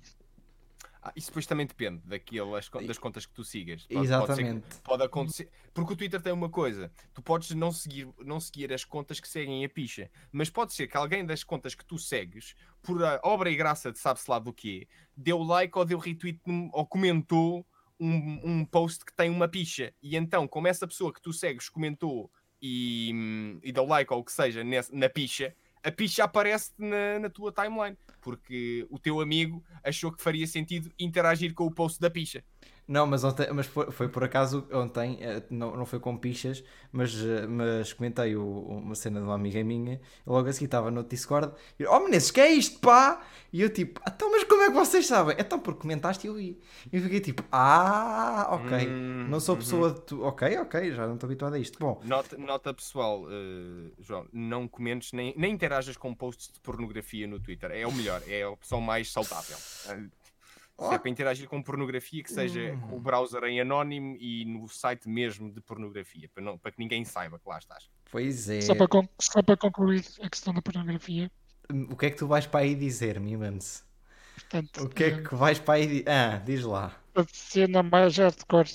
Ah, 1.07 1.13
isso 1.15 1.27
depois 1.27 1.45
também 1.45 1.67
depende 1.67 2.01
daquelas, 2.03 2.67
das 2.87 2.97
contas 2.97 3.27
que 3.27 3.33
tu 3.33 3.43
sigas. 3.43 3.83
Pode- 3.85 3.93
pode 3.93 4.07
ser 4.07 4.13
Exatamente. 4.41 4.65
Pode 4.83 5.03
acontecer. 5.03 5.49
Porque 5.71 5.93
o 5.93 5.95
Twitter 5.95 6.19
tem 6.19 6.33
uma 6.33 6.49
coisa: 6.49 6.91
tu 7.13 7.21
podes 7.21 7.51
não 7.51 7.71
seguir, 7.71 8.07
não 8.25 8.39
seguir 8.39 8.73
as 8.73 8.83
contas 8.83 9.19
que 9.19 9.27
seguem 9.27 9.63
a 9.63 9.69
picha, 9.69 10.09
mas 10.31 10.49
pode 10.49 10.73
ser 10.73 10.87
que 10.87 10.97
alguém 10.97 11.23
das 11.23 11.43
contas 11.43 11.75
que 11.75 11.85
tu 11.85 11.99
segues, 11.99 12.55
por 12.81 12.99
obra 13.23 13.51
e 13.51 13.55
graça 13.55 13.91
de 13.91 13.99
sabe-se 13.99 14.27
lá 14.31 14.39
do 14.39 14.51
quê, 14.51 14.87
deu 15.15 15.43
like 15.43 15.77
ou 15.77 15.85
deu 15.85 15.99
retweet 15.99 16.41
ou 16.73 16.85
comentou 16.87 17.63
um, 17.99 18.41
um 18.43 18.65
post 18.65 19.05
que 19.05 19.13
tem 19.13 19.29
uma 19.29 19.47
picha. 19.47 19.93
E 20.01 20.15
então, 20.17 20.47
como 20.47 20.67
essa 20.67 20.87
pessoa 20.87 21.13
que 21.13 21.21
tu 21.21 21.31
segues 21.31 21.69
comentou 21.69 22.31
e, 22.59 23.11
hum, 23.13 23.59
e 23.61 23.71
deu 23.71 23.85
like 23.85 24.11
ou 24.11 24.21
o 24.21 24.23
que 24.23 24.31
seja 24.31 24.63
nesse- 24.63 24.93
na 24.95 25.07
picha, 25.07 25.55
a 25.85 25.91
picha 25.91 26.23
aparece 26.23 26.71
na, 26.77 27.19
na 27.19 27.29
tua 27.29 27.51
timeline. 27.51 27.97
Porque 28.21 28.85
o 28.89 28.97
teu 28.97 29.21
amigo 29.21 29.63
achou 29.83 30.11
que 30.11 30.21
faria 30.21 30.47
sentido 30.47 30.91
interagir 30.99 31.53
com 31.53 31.65
o 31.65 31.71
post 31.71 31.99
da 32.01 32.09
picha. 32.09 32.43
Não, 32.87 33.07
mas, 33.07 33.23
ontem, 33.23 33.47
mas 33.51 33.65
foi, 33.65 33.91
foi 33.91 34.07
por 34.07 34.23
acaso 34.23 34.67
ontem, 34.71 35.17
eh, 35.19 35.41
não, 35.49 35.75
não 35.75 35.85
foi 35.87 35.99
com 35.99 36.15
pichas, 36.15 36.63
mas, 36.91 37.15
eh, 37.19 37.47
mas 37.47 37.91
comentei 37.93 38.35
o- 38.35 38.45
uma 38.67 38.93
cena 38.93 39.19
de 39.19 39.25
uma 39.25 39.33
amiga 39.33 39.63
minha, 39.63 39.99
logo 40.25 40.47
assim 40.47 40.65
estava 40.65 40.91
no 40.91 41.03
Discord, 41.03 41.51
e 41.79 41.85
oh 41.87 41.99
Menezes, 42.01 42.29
que 42.29 42.39
é 42.39 42.51
isto, 42.51 42.79
pá? 42.79 43.23
E 43.51 43.59
eu 43.61 43.71
tipo, 43.71 43.99
então, 44.07 44.31
mas 44.31 44.43
é 44.65 44.69
que 44.69 44.73
vocês 44.75 45.05
sabem? 45.07 45.35
Então, 45.39 45.59
porque 45.59 45.81
comentaste 45.81 46.25
e 46.25 46.29
eu 46.29 46.35
vi. 46.35 46.59
E 46.91 46.97
eu 46.97 47.01
fiquei 47.03 47.19
tipo, 47.19 47.43
ah, 47.51 48.47
ok, 48.51 48.87
Hum, 48.87 49.27
não 49.29 49.39
sou 49.39 49.55
uhum. 49.55 49.61
pessoa 49.61 49.91
de 49.93 50.01
tu, 50.01 50.23
ok, 50.23 50.57
ok, 50.59 50.91
já 50.91 51.07
não 51.07 51.15
estou 51.15 51.27
habituado 51.27 51.53
a 51.53 51.59
isto. 51.59 51.79
Bom, 51.79 52.01
Nota, 52.03 52.37
nota 52.37 52.73
pessoal, 52.73 53.25
eh, 53.29 53.91
João, 53.99 54.27
não 54.33 54.67
comentes 54.67 55.11
nem, 55.13 55.33
nem 55.37 55.53
interajas 55.53 55.95
com 55.97 56.13
posts 56.13 56.51
de 56.51 56.59
pornografia 56.59 57.27
no 57.27 57.39
Twitter. 57.39 57.71
É 57.71 57.85
o 57.87 57.91
melhor, 57.91 58.21
é 58.27 58.43
a 58.43 58.49
opção 58.49 58.81
mais 58.81 59.11
saudável. 59.11 59.57
Eh, 59.89 60.07
Se 60.77 60.93
é 60.93 60.97
para 60.99 61.09
interagir 61.09 61.47
com 61.47 61.63
pornografia, 61.63 62.21
que 62.21 62.29
seja 62.31 62.77
com 62.89 62.97
o 62.97 62.99
browser 62.99 63.41
em 63.45 63.61
anónimo 63.61 64.17
e 64.19 64.43
no 64.43 64.67
site 64.67 65.07
mesmo 65.07 65.49
de 65.49 65.61
pornografia, 65.61 66.27
para, 66.33 66.43
não, 66.43 66.57
para 66.57 66.69
que 66.73 66.79
ninguém 66.79 67.05
saiba 67.05 67.39
que 67.39 67.47
lá 67.47 67.57
estás. 67.57 67.89
pois 68.11 68.49
é. 68.49 68.59
Só, 68.59 68.75
para 68.75 68.87
con- 68.89 69.07
só 69.21 69.41
para 69.41 69.55
concluir 69.55 70.03
a 70.21 70.29
questão 70.29 70.53
da 70.53 70.61
pornografia. 70.61 71.31
O 71.89 71.95
que 71.95 72.07
é 72.07 72.09
que 72.11 72.17
tu 72.17 72.27
vais 72.27 72.45
para 72.45 72.59
aí 72.59 72.75
dizer, 72.75 73.21
Mimans? 73.21 73.84
Portanto, 74.35 74.83
O 74.83 74.89
que 74.89 75.03
é 75.05 75.21
que 75.21 75.33
vais 75.33 75.59
para 75.59 75.75
aí? 75.75 76.03
Ah, 76.05 76.37
diz 76.45 76.63
lá. 76.63 76.93
a 77.15 77.23
cena 77.31 77.81
mais 77.81 78.17
hardcore 78.17 78.69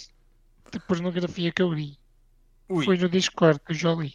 de 0.73 0.81
pornografia 0.81 1.53
que 1.53 1.61
eu 1.61 1.71
vi 1.75 1.99
Ui, 2.69 2.85
foi 2.85 2.97
no 2.97 3.09
Discord 3.09 3.61
que 3.61 3.73
eu 3.73 3.77
já 3.77 3.93
li. 3.93 4.15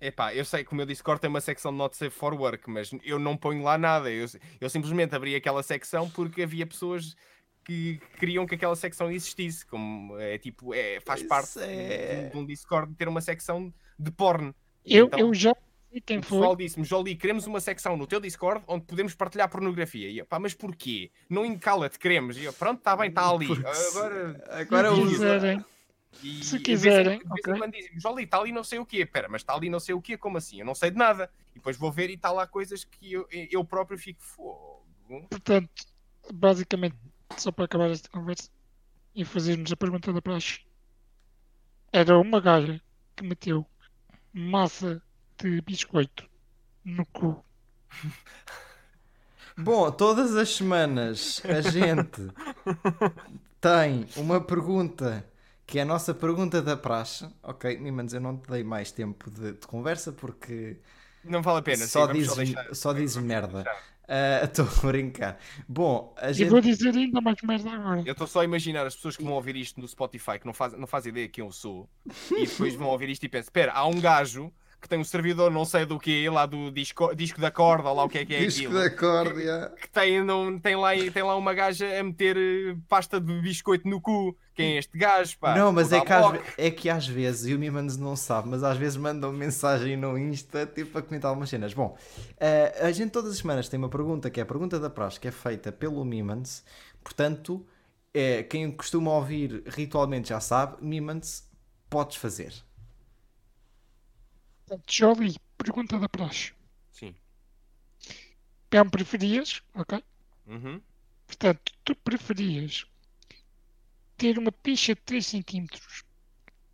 epá, 0.00 0.32
eu 0.34 0.44
sei 0.44 0.62
que 0.62 0.72
o 0.72 0.76
meu 0.76 0.86
Discord 0.86 1.20
tem 1.20 1.28
uma 1.28 1.40
secção 1.40 1.72
Not 1.72 1.96
Safe 1.96 2.10
for 2.10 2.34
Work, 2.34 2.70
mas 2.70 2.90
eu 3.02 3.18
não 3.18 3.36
ponho 3.36 3.62
lá 3.62 3.76
nada. 3.76 4.10
Eu, 4.10 4.26
eu 4.60 4.70
simplesmente 4.70 5.14
abri 5.14 5.34
aquela 5.34 5.62
secção 5.62 6.08
porque 6.08 6.42
havia 6.42 6.66
pessoas 6.66 7.16
que 7.64 8.00
queriam 8.18 8.46
que 8.46 8.54
aquela 8.54 8.76
secção 8.76 9.10
existisse. 9.10 9.66
Como 9.66 10.16
é 10.18 10.38
tipo, 10.38 10.72
é, 10.72 11.00
faz 11.00 11.22
parte 11.22 11.58
é. 11.58 12.24
de, 12.24 12.30
de 12.30 12.36
um 12.36 12.46
Discord 12.46 12.94
ter 12.94 13.08
uma 13.08 13.20
secção 13.20 13.74
de 13.98 14.12
porn. 14.12 14.54
Eu, 14.84 15.06
Então, 15.06 15.18
eu 15.18 15.34
já 15.34 15.54
sei 15.90 16.00
quem 16.00 16.18
O 16.18 16.22
foi. 16.22 16.38
pessoal 16.38 16.56
disse-me, 16.56 16.84
Jolie, 16.84 17.16
queremos 17.16 17.46
uma 17.46 17.60
secção 17.60 17.96
no 17.96 18.06
teu 18.06 18.20
Discord 18.20 18.62
onde 18.66 18.84
podemos 18.84 19.14
partilhar 19.14 19.48
pornografia. 19.50 20.08
E 20.08 20.18
eu, 20.18 20.26
pá, 20.26 20.38
mas 20.38 20.54
porquê? 20.54 21.10
Não 21.28 21.44
encala-te, 21.44 21.98
queremos. 21.98 22.36
E 22.36 22.44
eu, 22.44 22.52
pronto, 22.52 22.78
está 22.78 22.96
bem, 22.96 23.08
está 23.08 23.28
ali. 23.30 23.46
Agora. 23.90 24.44
Agora 24.50 24.94
Se 24.94 25.00
usa. 25.00 25.10
quiserem, 25.10 25.64
E, 26.22 26.44
Se 26.44 26.56
e 26.56 26.60
quiserem, 26.60 27.04
de 27.04 27.08
vez 27.08 27.16
em- 27.16 27.18
de 27.18 27.28
vez 27.28 27.40
ok. 27.40 27.54
em 27.54 27.58
quando 27.58 27.72
dizem, 27.72 28.00
Jolie, 28.00 28.24
está 28.24 28.38
ali 28.40 28.50
não 28.52 28.64
sei 28.64 28.78
o 28.78 28.86
quê. 28.86 29.04
Pera, 29.06 29.28
mas 29.28 29.42
está 29.42 29.54
ali 29.54 29.68
não 29.70 29.78
sei 29.78 29.94
o 29.94 30.00
quê, 30.00 30.16
como 30.16 30.38
assim? 30.38 30.58
Eu 30.60 30.66
não 30.66 30.74
sei 30.74 30.90
de 30.90 30.96
nada. 30.96 31.30
E 31.52 31.56
depois 31.56 31.76
vou 31.76 31.92
ver 31.92 32.08
e 32.10 32.14
está 32.14 32.32
lá 32.32 32.46
coisas 32.46 32.82
que 32.84 33.12
eu, 33.12 33.26
eu 33.30 33.64
próprio 33.64 33.98
fico 33.98 34.20
fogo. 34.22 34.84
portanto, 35.30 35.70
basicamente, 36.32 36.96
só 37.36 37.50
para 37.52 37.64
acabar 37.66 37.90
esta 37.90 38.08
conversa 38.08 38.50
e 39.14 39.24
fazermos 39.24 39.70
a 39.72 39.76
pergunta 39.76 40.12
da 40.12 40.20
praxe, 40.22 40.60
era 41.92 42.18
uma 42.18 42.40
gaja 42.40 42.80
que 43.16 43.24
meteu 43.24 43.66
massa 44.32 45.02
de 45.40 45.60
biscoito 45.62 46.28
no 46.84 47.04
cu 47.06 47.44
Bom, 49.56 49.90
todas 49.90 50.36
as 50.36 50.50
semanas 50.54 51.42
a 51.44 51.60
gente 51.60 52.28
tem 53.60 54.06
uma 54.16 54.40
pergunta 54.40 55.24
que 55.66 55.78
é 55.78 55.82
a 55.82 55.84
nossa 55.84 56.14
pergunta 56.14 56.62
da 56.62 56.76
praxe. 56.76 57.28
Ok, 57.42 57.76
Mimans, 57.78 58.12
eu 58.14 58.20
não 58.20 58.36
te 58.36 58.48
dei 58.50 58.62
mais 58.64 58.90
tempo 58.92 59.30
de, 59.30 59.52
de 59.52 59.66
conversa 59.66 60.12
porque 60.12 60.78
Não 61.24 61.42
vale 61.42 61.58
a 61.58 61.62
pena. 61.62 61.86
só 61.86 62.06
sim, 62.06 62.12
dizes, 62.12 62.36
deixar- 62.36 62.74
só 62.74 62.92
dizes 62.92 63.16
merda. 63.16 63.64
Ah, 64.08 64.40
Estou 64.44 64.64
a 64.64 64.86
brincar. 64.86 65.38
Bom, 65.68 66.14
a 66.16 66.32
gente. 66.32 66.48
vou 66.48 66.60
dizer 66.60 66.94
ainda 66.94 67.20
mais 67.20 67.36
merda 67.42 67.70
agora. 67.70 68.02
Eu 68.06 68.12
estou 68.12 68.26
só 68.26 68.40
a 68.40 68.44
imaginar 68.44 68.86
as 68.86 68.94
pessoas 68.96 69.16
que 69.16 69.24
vão 69.24 69.32
ouvir 69.34 69.56
isto 69.56 69.80
no 69.80 69.88
Spotify 69.88 70.38
que 70.38 70.46
não 70.46 70.54
fazem 70.54 70.78
não 70.78 70.86
fazem 70.86 71.10
ideia 71.10 71.28
quem 71.28 71.44
eu 71.44 71.50
sou 71.52 71.88
e 72.30 72.46
depois 72.46 72.74
vão 72.74 72.86
ouvir 72.88 73.10
isto 73.10 73.24
e 73.24 73.28
pensam: 73.28 73.48
espera, 73.48 73.72
há 73.72 73.86
um 73.86 74.00
gajo 74.00 74.52
que 74.80 74.88
tem 74.88 74.98
um 74.98 75.04
servidor 75.04 75.50
não 75.50 75.64
sei 75.64 75.84
do 75.84 75.98
que, 75.98 76.28
lá 76.28 76.46
do 76.46 76.70
disco, 76.70 77.14
disco 77.14 77.40
da 77.40 77.50
corda, 77.50 77.88
ou 77.88 77.96
lá 77.96 78.04
o 78.04 78.08
que 78.08 78.18
é 78.18 78.24
que 78.24 78.34
é 78.34 78.38
Disco 78.40 78.66
aquilo. 78.66 78.80
da 78.80 78.90
corda. 78.90 79.74
que 79.80 79.90
tem, 79.90 80.22
não, 80.22 80.58
tem, 80.58 80.76
lá, 80.76 80.90
tem 81.12 81.22
lá 81.22 81.36
uma 81.36 81.52
gaja 81.52 81.86
a 81.98 82.02
meter 82.02 82.36
eh, 82.36 82.76
pasta 82.88 83.20
de 83.20 83.40
biscoito 83.40 83.88
no 83.88 84.00
cu. 84.00 84.36
Quem 84.54 84.74
é 84.74 84.78
este 84.78 84.98
gajo, 84.98 85.38
pá? 85.38 85.54
Não, 85.54 85.72
mas 85.72 85.92
é 85.92 86.00
que, 86.00 86.12
às, 86.12 86.40
é 86.56 86.70
que 86.70 86.90
às 86.90 87.06
vezes, 87.06 87.46
e 87.46 87.54
o 87.54 87.58
Mimans 87.58 87.96
não 87.96 88.16
sabe, 88.16 88.48
mas 88.48 88.64
às 88.64 88.76
vezes 88.76 88.96
mandam 88.96 89.32
mensagem 89.32 89.96
no 89.96 90.18
Insta, 90.18 90.66
tipo, 90.66 90.98
a 90.98 91.02
comentar 91.02 91.28
algumas 91.28 91.48
cenas. 91.48 91.72
Bom, 91.72 91.96
eh, 92.38 92.76
a 92.80 92.90
gente 92.90 93.10
todas 93.10 93.32
as 93.32 93.38
semanas 93.38 93.68
tem 93.68 93.78
uma 93.78 93.88
pergunta, 93.88 94.28
que 94.30 94.40
é 94.40 94.42
a 94.42 94.46
pergunta 94.46 94.80
da 94.80 94.90
praxe, 94.90 95.20
que 95.20 95.28
é 95.28 95.30
feita 95.30 95.70
pelo 95.70 96.04
Mimans. 96.04 96.64
Portanto, 97.02 97.64
é, 98.12 98.42
quem 98.42 98.70
costuma 98.72 99.12
ouvir 99.12 99.62
ritualmente 99.66 100.30
já 100.30 100.40
sabe, 100.40 100.76
Mimans, 100.84 101.48
podes 101.88 102.16
fazer. 102.16 102.52
Portanto, 104.68 104.92
Jolie, 104.92 105.36
pergunta 105.56 105.98
da 105.98 106.08
praxe. 106.10 106.52
Sim. 106.92 107.14
Pão 108.68 108.88
preferias, 108.90 109.62
ok? 109.74 110.04
Uhum. 110.46 110.82
Portanto, 111.26 111.72
tu 111.82 111.96
preferias 111.96 112.84
ter 114.18 114.38
uma 114.38 114.52
picha 114.52 114.94
de 114.94 115.00
3 115.00 115.26
cm, 115.26 115.66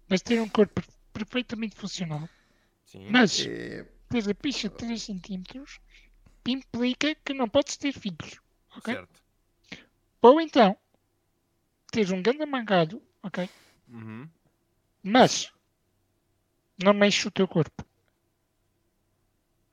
mas 0.09 0.23
ter 0.23 0.41
um 0.41 0.49
corpo 0.49 0.83
perfeitamente 1.13 1.77
funcional, 1.77 2.29
Sim. 2.85 3.09
mas 3.11 3.47
É, 3.47 3.87
ter 4.09 4.29
a 4.29 4.35
picha 4.35 4.69
de 4.69 4.75
3 4.75 5.01
cm 5.01 5.65
implica 6.47 7.15
que 7.15 7.33
não 7.33 7.49
podes 7.49 7.77
ter 7.77 7.93
filhos, 7.93 8.41
ok? 8.77 8.93
Certo. 8.93 9.23
Ou 10.21 10.41
então, 10.41 10.77
teres 11.93 12.11
um 12.11 12.21
grande 12.21 12.45
mangalho, 12.45 13.01
ok? 13.23 13.49
Uhum. 13.89 14.29
Mas 15.01 15.54
não 16.83 16.95
mexe 16.95 17.27
o 17.29 17.31
teu 17.31 17.47
corpo. 17.49 17.85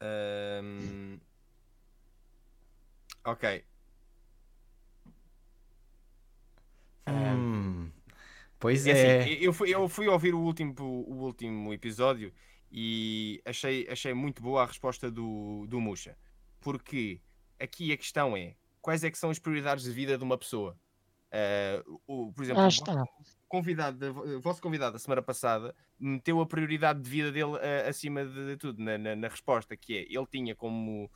Ahm, 0.01 1.19
Ok. 3.23 3.43
hum, 7.07 7.91
pois 8.59 8.87
É 8.87 8.91
é. 8.91 9.23
assim, 9.23 9.29
eu, 9.41 9.53
fui, 9.53 9.73
eu 9.73 9.87
fui 9.89 10.07
ouvir 10.07 10.33
o 10.33 10.39
último, 10.39 10.73
o 10.81 11.23
último 11.23 11.73
episódio 11.73 12.33
e 12.71 13.41
achei, 13.45 13.87
achei 13.89 14.13
muito 14.13 14.41
boa 14.41 14.63
a 14.63 14.65
resposta 14.65 15.11
do, 15.11 15.65
do 15.67 15.79
Muxa. 15.79 16.17
Porque 16.59 17.21
aqui 17.59 17.91
a 17.91 17.97
questão 17.97 18.35
é 18.37 18.55
quais 18.81 19.03
é 19.03 19.11
que 19.11 19.17
são 19.17 19.29
as 19.29 19.39
prioridades 19.39 19.83
de 19.83 19.91
vida 19.91 20.17
de 20.17 20.23
uma 20.23 20.37
pessoa? 20.37 20.77
Ah, 21.31 21.83
o, 22.07 22.31
por 22.33 22.43
exemplo, 22.43 22.63
Ah, 22.63 22.67
está. 22.67 23.03
convidado, 23.47 23.97
da- 23.97 24.11
o 24.11 24.41
vosso 24.41 24.61
convidado 24.61 24.93
da 24.93 24.99
semana 24.99 25.21
passada 25.21 25.75
meteu 25.99 26.39
a 26.41 26.45
prioridade 26.45 27.01
de 27.01 27.09
vida 27.09 27.31
dele 27.31 27.57
ah, 27.61 27.89
acima 27.89 28.25
de 28.25 28.57
tudo 28.57 28.81
na, 28.83 28.97
na- 28.97 29.15
na 29.15 29.27
resposta, 29.27 29.75
que 29.77 29.93
é 29.97 30.01
ele 30.03 30.25
tinha 30.27 30.55
como, 30.55 31.09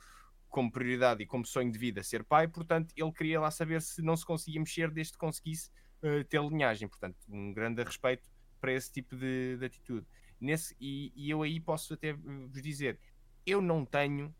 como 0.48 0.70
prioridade 0.70 1.22
e 1.22 1.26
como 1.26 1.44
sonho 1.46 1.70
de 1.70 1.78
vida 1.78 2.02
ser 2.02 2.24
pai, 2.24 2.48
portanto 2.48 2.92
ele 2.96 3.12
queria 3.12 3.40
lá 3.40 3.50
saber 3.50 3.80
se 3.82 4.02
não 4.02 4.16
se 4.16 4.24
conseguia 4.24 4.60
mexer 4.60 4.90
desde 4.90 5.12
que 5.14 5.18
conseguisse 5.18 5.70
ah, 6.02 6.24
ter 6.28 6.42
linhagem. 6.42 6.88
Portanto, 6.88 7.16
um 7.28 7.52
grande 7.52 7.82
respeito 7.82 8.28
para 8.60 8.72
esse 8.72 8.90
tipo 8.92 9.16
de, 9.16 9.56
de 9.58 9.64
atitude. 9.66 10.06
Nesse, 10.40 10.76
e, 10.80 11.12
e 11.14 11.30
eu 11.30 11.42
aí 11.42 11.60
posso 11.60 11.94
até 11.94 12.12
vos 12.14 12.62
dizer, 12.62 12.98
eu 13.46 13.60
não 13.62 13.84
tenho, 13.84 14.34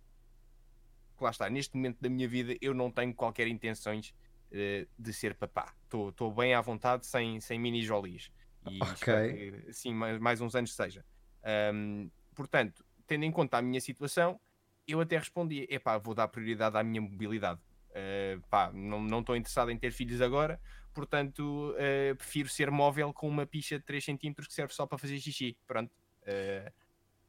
lá 1.21 1.31
está, 1.31 1.49
neste 1.49 1.75
momento 1.77 1.99
da 2.01 2.09
minha 2.09 2.29
vida, 2.29 2.57
eu 2.61 2.75
não 2.75 2.91
tenho 2.91 3.15
qualquer 3.15 3.47
intenções 3.49 4.15
de 4.51 5.13
ser 5.13 5.35
papá. 5.35 5.75
Estou 5.85 6.33
bem 6.33 6.55
à 6.55 6.61
vontade 6.61 7.07
sem, 7.07 7.41
sem 7.41 7.59
mini 7.59 7.83
jolis. 7.83 8.31
E 8.65 8.81
Ok. 8.81 8.95
espero 8.95 9.29
que, 9.33 9.73
sim, 9.73 9.95
mais, 9.95 10.19
mais 10.19 10.41
uns 10.41 10.55
anos 10.55 10.75
seja. 10.75 11.05
Ahm, 11.43 12.09
portanto, 12.35 12.85
tendo 13.07 13.25
em 13.25 13.31
conta 13.31 13.59
a 13.59 13.63
minha 13.63 13.81
situação, 13.81 14.41
eu 14.87 15.01
até 15.01 15.19
respondi: 15.19 15.67
epá, 15.71 15.99
vou 15.99 16.15
dar 16.15 16.29
prioridade 16.29 16.77
à 16.77 16.83
minha 16.83 17.01
mobilidade. 17.01 17.61
Eh, 17.95 18.39
pá, 18.51 18.71
não 18.73 19.21
estou 19.21 19.35
interessado 19.37 19.71
em 19.71 19.79
ter 19.79 19.91
filhos 19.91 20.21
agora, 20.21 20.61
portanto, 20.93 21.75
eh, 21.79 22.15
prefiro 22.15 22.49
ser 22.49 22.71
móvel 22.71 23.13
com 23.13 23.27
uma 23.29 23.47
picha 23.47 23.79
de 23.79 23.85
3 23.85 24.05
cm 24.05 24.47
que 24.47 24.53
serve 24.53 24.75
só 24.75 24.87
para 24.87 24.99
fazer 24.99 25.19
xixi. 25.19 25.57
Pronto. 25.67 25.91
Eh, 26.23 26.71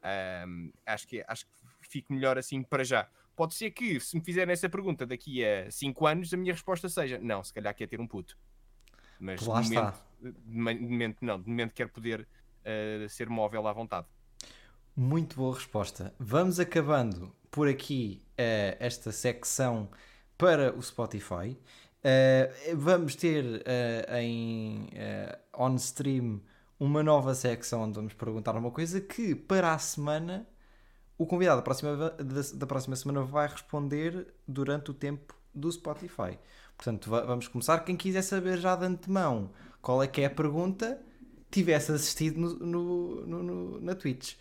ahm, 0.02 0.70
acho, 0.84 1.06
que, 1.06 1.24
acho 1.26 1.46
que 1.46 1.52
fico 1.88 2.12
melhor 2.12 2.36
assim 2.36 2.62
para 2.62 2.84
já. 2.84 3.08
Pode 3.38 3.54
ser 3.54 3.70
que, 3.70 4.00
se 4.00 4.16
me 4.16 4.24
fizerem 4.24 4.52
essa 4.52 4.68
pergunta 4.68 5.06
daqui 5.06 5.44
a 5.44 5.70
5 5.70 6.06
anos, 6.08 6.34
a 6.34 6.36
minha 6.36 6.52
resposta 6.52 6.88
seja: 6.88 7.20
não, 7.22 7.40
se 7.44 7.54
calhar 7.54 7.72
quer 7.72 7.86
ter 7.86 8.00
um 8.00 8.06
puto. 8.06 8.36
Mas 9.20 9.40
Lá 9.46 9.60
de 9.60 9.68
momento, 9.70 9.94
de 10.20 10.58
mo- 10.58 10.74
de 10.74 10.80
momento 10.80 11.16
não, 11.24 11.40
de 11.40 11.48
momento 11.48 11.72
quero 11.72 11.88
poder 11.90 12.26
eh, 12.64 13.06
ser 13.08 13.28
móvel 13.28 13.68
à 13.68 13.72
vontade. 13.72 14.08
Muito 14.96 15.36
boa 15.36 15.54
resposta. 15.54 16.12
Vamos 16.18 16.58
acabando 16.58 17.32
por 17.48 17.68
aqui 17.68 18.20
eh, 18.36 18.76
esta 18.80 19.12
secção 19.12 19.88
para 20.36 20.76
o 20.76 20.82
Spotify. 20.82 21.56
Eh, 22.02 22.74
vamos 22.76 23.14
ter 23.14 23.62
eh, 23.64 24.20
em 24.20 24.88
on 25.56 25.76
stream 25.76 26.40
uma 26.80 27.04
nova 27.04 27.36
secção 27.36 27.82
onde 27.82 27.94
vamos 27.94 28.14
perguntar 28.14 28.56
uma 28.56 28.72
coisa 28.72 29.00
que 29.00 29.36
para 29.36 29.72
a 29.74 29.78
semana 29.78 30.44
o 31.18 31.26
convidado 31.26 31.56
da 31.58 31.62
próxima, 31.62 31.96
da, 31.96 32.14
da 32.54 32.66
próxima 32.66 32.96
semana 32.96 33.22
vai 33.22 33.48
responder 33.48 34.32
durante 34.46 34.90
o 34.90 34.94
tempo 34.94 35.34
do 35.54 35.70
Spotify. 35.70 36.38
Portanto, 36.76 37.10
va- 37.10 37.22
vamos 37.22 37.48
começar. 37.48 37.80
Quem 37.80 37.96
quiser 37.96 38.22
saber 38.22 38.56
já 38.58 38.76
de 38.76 38.84
antemão 38.86 39.50
qual 39.82 40.02
é 40.02 40.06
que 40.06 40.20
é 40.20 40.26
a 40.26 40.30
pergunta, 40.30 41.00
tivesse 41.50 41.90
assistido 41.92 42.38
no, 42.40 42.54
no- 42.58 43.26
no- 43.26 43.42
no- 43.42 43.80
na 43.80 43.94
Twitch. 43.94 44.36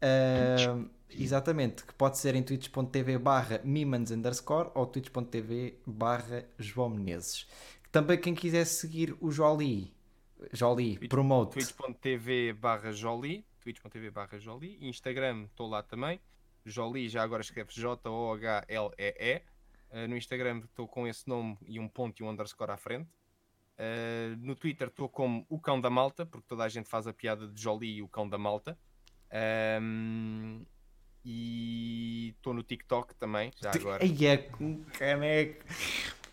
Ah, 0.00 0.78
exatamente, 1.10 1.84
que 1.84 1.94
pode 1.94 2.18
ser 2.18 2.34
em 2.34 2.42
twitch.tv 2.42 3.18
barra 3.18 3.60
mimans 3.64 4.10
underscore 4.10 4.70
ou 4.74 4.86
twitch.tv 4.86 5.78
barra 5.86 6.44
João 6.58 6.88
Menezes. 6.90 7.46
Também 7.90 8.18
quem 8.18 8.34
quiser 8.34 8.64
seguir 8.64 9.14
o 9.20 9.30
Jolie, 9.30 9.92
Jolie, 10.52 10.96
Twitch- 10.96 11.10
promote. 11.10 11.52
twitch.tv 11.52 12.52
barra 12.54 12.90
Jolie, 12.92 13.44
twitch.tv 13.62 14.10
barra 14.10 14.38
Jolie, 14.38 14.78
Instagram 14.80 15.44
estou 15.44 15.68
lá 15.68 15.82
também, 15.82 16.20
Jolie 16.66 17.08
já 17.08 17.22
agora 17.22 17.40
escreve 17.42 17.70
J-O-H-L-E-E, 17.72 19.42
Eh, 19.94 20.06
no 20.06 20.16
Instagram 20.16 20.62
estou 20.64 20.88
com 20.88 21.06
esse 21.06 21.28
nome 21.28 21.58
e 21.66 21.78
um 21.78 21.86
ponto 21.86 22.18
e 22.20 22.24
um 22.24 22.30
underscore 22.30 22.70
à 22.72 22.76
frente, 22.78 23.10
Eh, 23.76 24.34
no 24.38 24.54
Twitter 24.54 24.88
estou 24.88 25.08
como 25.08 25.44
o 25.48 25.58
Cão 25.60 25.80
da 25.80 25.90
Malta, 25.90 26.24
porque 26.24 26.46
toda 26.48 26.64
a 26.64 26.68
gente 26.68 26.88
faz 26.88 27.06
a 27.06 27.12
piada 27.12 27.46
de 27.46 27.60
Jolie 27.60 27.96
e 27.96 28.02
o 28.02 28.08
Cão 28.08 28.28
da 28.28 28.38
Malta, 28.38 28.78
Ahm, 29.30 30.64
e 31.24 32.34
estou 32.36 32.52
no 32.54 32.62
TikTok 32.62 33.14
também, 33.14 33.50
já 33.60 33.70
agora. 33.70 34.02
Ai, 34.02 34.26
é 34.26 34.36
com 34.38 34.82
caneco. 34.98 35.64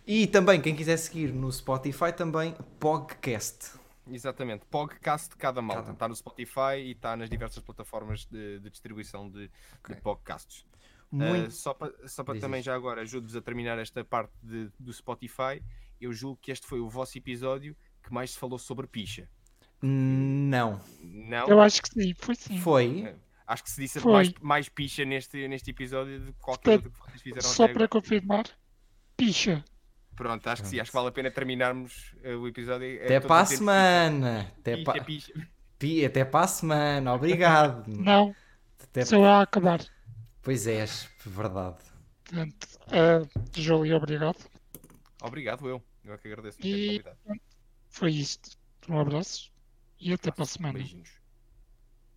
E 0.06 0.26
também, 0.28 0.60
quem 0.62 0.76
quiser 0.76 0.98
seguir 0.98 1.32
no 1.32 1.52
Spotify, 1.52 2.12
também 2.16 2.56
Podcast. 2.80 3.79
Exatamente, 4.12 4.66
podcast 4.66 5.30
de 5.30 5.36
cada 5.38 5.62
malta. 5.62 5.82
Cada- 5.84 5.94
Está 5.94 6.08
no 6.08 6.16
Spotify 6.16 6.78
e 6.78 6.92
está 6.92 7.16
nas 7.16 7.30
diversas 7.30 7.62
plataformas 7.64 8.26
de, 8.26 8.60
de 8.60 8.70
distribuição 8.70 9.30
de, 9.30 9.50
Ok. 9.80 9.96
de 9.96 10.02
podcasts. 10.02 10.66
Muito. 11.12 11.48
Uh, 11.48 11.52
só 11.52 11.74
para 11.74 11.92
só 12.08 12.24
Diz 12.24 12.40
também 12.42 12.62
já 12.62 12.76
agora 12.76 13.02
ajudo-vos 13.02 13.36
a 13.36 13.42
terminar 13.42 13.80
esta 13.80 14.04
parte 14.06 14.32
de- 14.44 14.72
do 14.80 14.94
Spotify, 14.94 15.62
eu 16.00 16.14
julgo 16.14 16.38
que 16.42 16.52
este 16.52 16.68
foi 16.68 16.80
o 16.80 16.88
vosso 16.90 17.18
episódio 17.18 17.76
que 18.04 18.14
mais 18.14 18.32
se 18.32 18.38
falou 18.40 18.60
sobre 18.60 18.86
picha. 18.88 19.28
Não. 19.82 20.80
Não? 21.02 21.48
Eu 21.48 21.62
acho 21.62 21.82
que 21.82 21.90
sim, 21.90 22.14
foi 22.14 22.36
sim. 22.36 22.60
Foi. 22.60 23.16
Acho 23.48 23.64
que 23.64 23.72
se 23.72 23.82
disse 23.82 24.00
Foi. 24.00 24.12
mais, 24.14 24.34
mais 24.40 24.70
picha 24.70 25.04
neste, 25.04 25.48
neste 25.48 25.72
episódio 25.72 26.20
de 26.20 26.34
qualquer 26.34 26.74
outro 26.74 26.92
que 26.92 27.00
vocês 27.00 27.22
fizeram 27.22 27.42
Só 27.42 27.64
até 27.64 27.74
para 27.74 27.86
agora. 27.86 28.02
confirmar, 28.02 28.46
picha. 29.18 29.64
Pronto, 30.20 30.46
acho 30.48 30.64
que 30.64 30.68
sim, 30.68 30.82
acho 30.82 30.92
que 30.92 30.98
vale 30.98 31.08
a 31.08 31.12
pena 31.14 31.32
terminarmos 31.32 32.14
uh, 32.26 32.38
o 32.40 32.48
episódio. 32.50 32.86
é 32.86 33.06
Até 33.06 33.22
todos 33.22 33.28
para 33.30 33.42
a 33.42 33.46
semana. 33.46 34.54
Até 34.60 34.76
Picha, 34.76 34.84
pa... 34.84 35.04
picha. 35.06 35.34
Pi, 35.80 36.06
Até 36.06 36.26
para 36.26 36.44
a 36.44 36.48
semana. 36.50 37.14
Obrigado. 37.14 37.88
Não, 37.96 38.36
Até... 38.84 39.06
só 39.06 39.24
a 39.24 39.44
acabar. 39.44 39.80
Pois 40.42 40.68
és, 40.68 41.10
verdade. 41.26 41.78
Portanto, 42.26 42.68
uh, 42.88 43.30
Jolie, 43.56 43.94
obrigado. 43.94 44.36
Obrigado, 45.22 45.70
eu. 45.70 45.82
Eu 46.04 46.14
é 46.14 46.18
que 46.18 46.28
agradeço 46.28 46.58
por 46.58 46.64
ter 46.64 46.68
E 46.68 46.88
convidado. 46.88 47.18
foi 47.88 48.12
isto. 48.12 48.58
Um 48.90 49.00
abraço 49.00 49.54
e 50.02 50.12
até 50.12 50.32
para 50.32 50.44
a 50.44 50.48
semana. 50.48 50.74
Beijinhos. 50.74 51.19